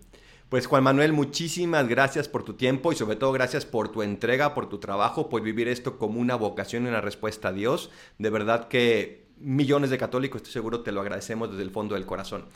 Pues 0.49 0.67
Juan 0.67 0.83
Manuel, 0.83 1.13
muchísimas 1.13 1.87
gracias 1.87 2.27
por 2.27 2.43
tu 2.43 2.55
tiempo 2.55 2.91
y 2.91 2.97
sobre 2.97 3.15
todo 3.15 3.31
gracias 3.31 3.65
por 3.65 3.93
tu 3.93 4.03
entrega, 4.03 4.53
por 4.53 4.69
tu 4.69 4.79
trabajo, 4.79 5.29
por 5.29 5.41
vivir 5.41 5.69
esto 5.69 5.99
como 5.99 6.19
una 6.19 6.35
vocación 6.35 6.85
y 6.85 6.89
una 6.89 7.01
respuesta 7.01 7.51
a 7.51 7.53
Dios. 7.53 7.93
De 8.19 8.29
verdad 8.29 8.67
que 8.67 9.29
millones 9.39 9.91
de 9.91 9.99
católicos, 9.99 10.41
estoy 10.41 10.53
seguro, 10.53 10.81
te 10.81 10.91
lo 10.91 11.01
agradecemos 11.01 11.49
desde 11.49 11.63
el 11.63 11.71
fondo 11.71 11.95
del 11.95 12.07
corazón. 12.07 12.47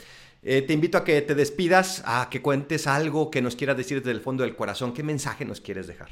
Eh, 0.43 0.63
te 0.63 0.73
invito 0.73 0.99
a 0.99 1.05
que 1.05 1.23
te 1.23 1.37
despidas, 1.37 2.03
a 2.07 2.29
que 2.29 2.43
cuentes 2.43 2.89
algo 2.89 3.31
que 3.31 3.41
nos 3.41 3.55
quieras 3.55 3.77
decir 3.77 3.99
desde 3.99 4.11
el 4.11 4.21
fondo 4.21 4.43
del 4.43 4.57
corazón. 4.57 4.95
¿Qué 4.95 5.05
mensaje 5.05 5.45
nos 5.45 5.61
quieres 5.61 5.87
dejar? 5.87 6.09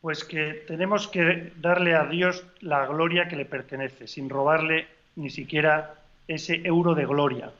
Pues 0.00 0.24
que 0.24 0.64
tenemos 0.66 1.06
que 1.06 1.52
darle 1.60 1.94
a 1.94 2.06
Dios 2.06 2.44
la 2.58 2.88
gloria 2.88 3.28
que 3.28 3.36
le 3.36 3.44
pertenece, 3.44 4.08
sin 4.08 4.28
robarle 4.28 4.97
ni 5.18 5.30
siquiera 5.30 5.94
ese 6.26 6.60
euro 6.64 6.94
de 6.94 7.04
gloria. 7.04 7.50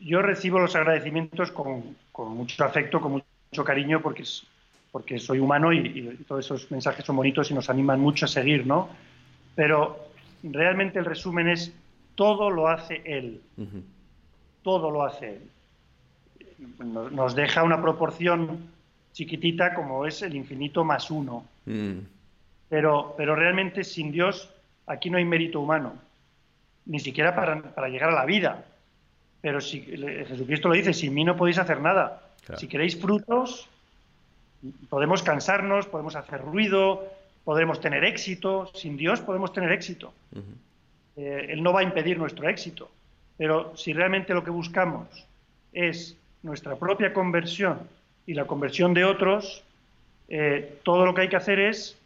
Yo 0.00 0.22
recibo 0.22 0.60
los 0.60 0.76
agradecimientos 0.76 1.50
con, 1.50 1.96
mucho 2.16 2.64
afecto, 2.64 3.00
con 3.00 3.12
mucho 3.12 3.64
cariño, 3.64 4.00
porque, 4.02 4.24
porque 4.92 5.18
soy 5.18 5.38
humano 5.38 5.72
y, 5.72 6.22
todos 6.28 6.44
esos 6.44 6.70
mensajes 6.70 7.04
son 7.04 7.16
bonitos 7.16 7.50
y 7.50 7.54
nos 7.54 7.70
animan 7.70 8.00
mucho 8.00 8.26
a 8.26 8.28
seguir, 8.28 8.66
¿no? 8.66 8.90
Pero 9.54 10.08
realmente 10.42 10.98
el 10.98 11.06
resumen 11.06 11.48
es, 11.48 11.72
todo 12.14 12.50
lo 12.50 12.68
hace 12.68 13.00
Él. 13.04 13.40
Todo 14.62 14.90
lo 14.90 15.02
hace 15.04 15.36
Él. 15.36 15.50
Nos 17.10 17.34
deja 17.34 17.62
una 17.62 17.80
proporción 17.80 18.68
chiquitita 19.12 19.74
como 19.74 20.06
es 20.06 20.22
el 20.22 20.36
infinito 20.36 20.84
más 20.84 21.10
uno. 21.10 21.44
Mm. 21.64 22.00
Pero, 22.68 23.14
pero 23.16 23.34
realmente 23.34 23.84
sin 23.84 24.12
Dios 24.12 24.50
aquí 24.86 25.08
no 25.08 25.18
hay 25.18 25.24
mérito 25.24 25.60
humano 25.60 26.03
ni 26.86 27.00
siquiera 27.00 27.34
para, 27.34 27.88
llegar 27.88 28.10
a 28.10 28.14
la 28.14 28.24
vida. 28.24 28.64
Pero 29.40 29.60
si 29.60 29.80
Jesucristo 29.80 30.68
lo 30.68 30.74
dice, 30.74 30.92
sin 30.92 31.14
mí 31.14 31.24
no 31.24 31.36
podéis 31.36 31.58
hacer 31.58 31.80
nada. 31.80 32.22
Si 32.56 32.66
queréis 32.66 33.00
frutos, 33.00 33.68
podemos 34.88 35.22
cansarnos, 35.22 35.86
podemos 35.86 36.16
hacer 36.16 36.40
ruido, 36.40 37.04
podremos 37.44 37.80
tener 37.80 38.04
éxito. 38.04 38.70
Sin 38.74 38.96
Dios 38.96 39.20
podemos 39.20 39.52
tener 39.52 39.72
éxito. 39.72 40.12
Eh, 41.16 41.46
él 41.50 41.62
no 41.62 41.72
va 41.72 41.80
a 41.80 41.84
impedir 41.84 42.18
nuestro 42.18 42.48
éxito. 42.48 42.90
Pero 43.36 43.76
si 43.76 43.92
realmente 43.92 44.34
lo 44.34 44.44
que 44.44 44.50
buscamos 44.50 45.08
es 45.72 46.16
nuestra 46.42 46.76
propia 46.76 47.12
conversión 47.12 47.80
y 48.26 48.34
la 48.34 48.46
conversión 48.46 48.94
de 48.94 49.04
otros, 49.04 49.64
eh, 50.28 50.78
todo 50.84 51.04
lo 51.04 51.14
que 51.14 51.22
hay 51.22 51.28
que 51.28 51.36
hacer 51.36 51.58
es 51.58 51.98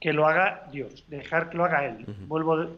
que 0.00 0.12
lo 0.12 0.26
haga 0.26 0.68
Dios, 0.72 1.04
dejar 1.08 1.50
que 1.50 1.56
lo 1.56 1.64
haga 1.64 1.86
Él. 1.86 2.04
Vuelvo 2.26 2.70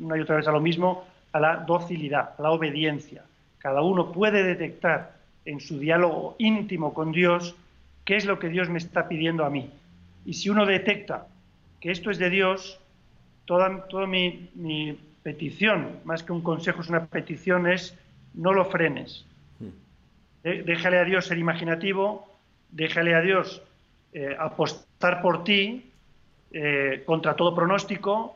una 0.00 0.16
y 0.16 0.20
otra 0.20 0.36
vez 0.36 0.46
a 0.48 0.52
lo 0.52 0.60
mismo, 0.60 1.04
a 1.32 1.40
la 1.40 1.56
docilidad, 1.56 2.30
a 2.38 2.42
la 2.42 2.50
obediencia. 2.50 3.22
Cada 3.58 3.82
uno 3.82 4.12
puede 4.12 4.42
detectar 4.42 5.16
en 5.44 5.60
su 5.60 5.78
diálogo 5.78 6.36
íntimo 6.38 6.92
con 6.94 7.12
Dios 7.12 7.54
qué 8.04 8.16
es 8.16 8.24
lo 8.24 8.38
que 8.38 8.48
Dios 8.48 8.68
me 8.68 8.78
está 8.78 9.08
pidiendo 9.08 9.44
a 9.44 9.50
mí. 9.50 9.70
Y 10.24 10.34
si 10.34 10.48
uno 10.48 10.66
detecta 10.66 11.26
que 11.80 11.90
esto 11.90 12.10
es 12.10 12.18
de 12.18 12.30
Dios, 12.30 12.80
toda, 13.44 13.86
toda 13.88 14.06
mi, 14.06 14.98
petición, 15.22 16.00
más 16.04 16.22
que 16.22 16.32
un 16.32 16.40
consejo, 16.40 16.82
es 16.82 16.88
una 16.88 17.06
petición, 17.06 17.66
es 17.66 17.98
no 18.34 18.52
lo 18.52 18.64
frenes. 18.66 19.24
Déjale 20.42 20.98
a 20.98 21.04
Dios 21.04 21.26
ser 21.26 21.38
imaginativo, 21.38 22.28
déjale 22.70 23.14
a 23.14 23.20
Dios 23.20 23.60
eh, 24.12 24.36
apostar 24.38 25.20
por 25.20 25.42
ti 25.42 25.90
eh, 26.52 27.02
contra 27.04 27.34
todo 27.34 27.56
pronóstico, 27.56 28.35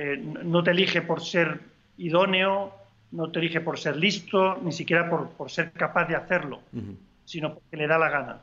eh, 0.00 0.16
no 0.16 0.62
te 0.62 0.70
elige 0.70 1.02
por 1.02 1.20
ser 1.20 1.58
idóneo, 1.96 2.72
no 3.10 3.32
te 3.32 3.40
elige 3.40 3.60
por 3.60 3.80
ser 3.80 3.96
listo, 3.96 4.56
ni 4.62 4.70
siquiera 4.70 5.10
por, 5.10 5.50
ser 5.50 5.72
capaz 5.72 6.06
de 6.06 6.14
hacerlo, 6.14 6.60
sino 7.24 7.54
porque 7.54 7.76
le 7.76 7.88
da 7.88 7.98
la 7.98 8.08
gana. 8.08 8.38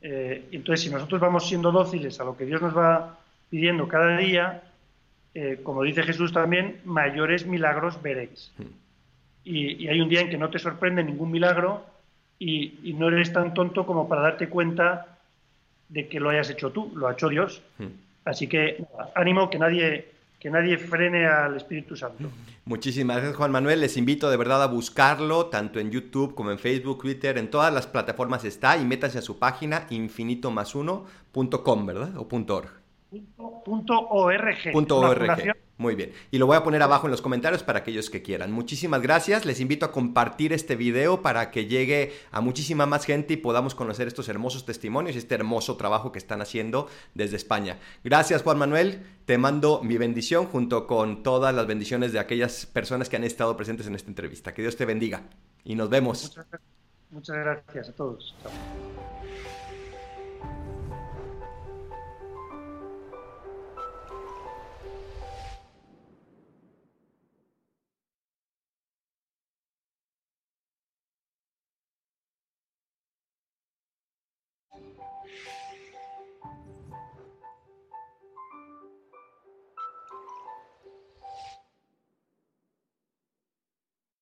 entonces, 0.00 0.84
si 0.84 0.90
nosotros 0.90 1.20
vamos 1.20 1.48
siendo 1.48 1.72
dóciles 1.72 2.20
a 2.20 2.24
lo 2.24 2.36
que 2.36 2.44
Dios 2.44 2.62
nos 2.62 2.76
va 2.76 3.18
pidiendo 3.50 3.88
cada 3.88 4.16
día, 4.18 4.62
como 5.64 5.82
dice 5.82 6.04
Jesús 6.04 6.32
también, 6.32 6.80
mayores 6.84 7.44
milagros 7.44 8.00
veréis. 8.00 8.52
y, 9.42 9.88
hay 9.88 10.00
un 10.00 10.08
día 10.08 10.20
en 10.20 10.30
que 10.30 10.38
no 10.38 10.48
te 10.48 10.60
sorprende 10.60 11.02
ningún 11.02 11.32
milagro 11.32 11.84
y, 12.38 12.94
no 12.96 13.08
eres 13.08 13.32
tan 13.32 13.52
tonto 13.52 13.84
como 13.84 14.08
para 14.08 14.22
darte 14.22 14.48
cuenta 14.48 15.18
de 15.88 16.06
que 16.06 16.20
lo 16.20 16.30
hayas 16.30 16.50
hecho 16.50 16.70
tú, 16.70 16.92
lo 16.94 17.08
ha 17.08 17.14
hecho 17.14 17.28
Dios. 17.28 17.62
Así 18.24 18.46
que 18.46 18.84
ánimo 19.16 19.50
que 19.50 19.58
nadie 19.58 20.17
que 20.38 20.50
nadie 20.50 20.78
frene 20.78 21.26
al 21.26 21.56
Espíritu 21.56 21.96
Santo. 21.96 22.30
Muchísimas 22.64 23.16
gracias 23.16 23.36
Juan 23.36 23.50
Manuel, 23.50 23.80
les 23.80 23.96
invito 23.96 24.30
de 24.30 24.36
verdad 24.36 24.62
a 24.62 24.66
buscarlo 24.66 25.46
tanto 25.46 25.80
en 25.80 25.90
YouTube 25.90 26.34
como 26.34 26.50
en 26.50 26.58
Facebook, 26.58 27.02
Twitter, 27.02 27.38
en 27.38 27.50
todas 27.50 27.72
las 27.72 27.86
plataformas 27.86 28.44
está 28.44 28.76
y 28.76 28.84
métanse 28.84 29.18
a 29.18 29.22
su 29.22 29.38
página 29.38 29.86
infinito 29.90 30.50
más 30.50 30.74
¿verdad? 31.86 32.16
O 32.16 32.28
.org. 32.30 32.87
.org. 33.10 34.48
Muy 35.78 35.94
bien. 35.94 36.12
Y 36.32 36.38
lo 36.38 36.46
voy 36.46 36.56
a 36.56 36.64
poner 36.64 36.82
abajo 36.82 37.06
en 37.06 37.12
los 37.12 37.22
comentarios 37.22 37.62
para 37.62 37.78
aquellos 37.78 38.10
que 38.10 38.20
quieran. 38.20 38.50
Muchísimas 38.50 39.00
gracias. 39.00 39.46
Les 39.46 39.60
invito 39.60 39.86
a 39.86 39.92
compartir 39.92 40.52
este 40.52 40.74
video 40.74 41.22
para 41.22 41.52
que 41.52 41.66
llegue 41.66 42.12
a 42.32 42.40
muchísima 42.40 42.84
más 42.84 43.04
gente 43.04 43.34
y 43.34 43.36
podamos 43.36 43.76
conocer 43.76 44.08
estos 44.08 44.28
hermosos 44.28 44.66
testimonios 44.66 45.14
y 45.14 45.20
este 45.20 45.36
hermoso 45.36 45.76
trabajo 45.76 46.10
que 46.10 46.18
están 46.18 46.40
haciendo 46.40 46.88
desde 47.14 47.36
España. 47.36 47.78
Gracias 48.02 48.42
Juan 48.42 48.58
Manuel. 48.58 49.06
Te 49.24 49.38
mando 49.38 49.80
mi 49.84 49.98
bendición 49.98 50.46
junto 50.46 50.86
con 50.86 51.22
todas 51.22 51.54
las 51.54 51.66
bendiciones 51.66 52.12
de 52.12 52.18
aquellas 52.18 52.66
personas 52.66 53.08
que 53.08 53.16
han 53.16 53.24
estado 53.24 53.56
presentes 53.56 53.86
en 53.86 53.94
esta 53.94 54.08
entrevista. 54.08 54.52
Que 54.52 54.62
Dios 54.62 54.76
te 54.76 54.84
bendiga. 54.84 55.22
Y 55.64 55.76
nos 55.76 55.88
vemos. 55.88 56.36
Muchas, 57.10 57.36
gracias 57.36 57.88
a 57.88 57.92
todos. 57.92 58.34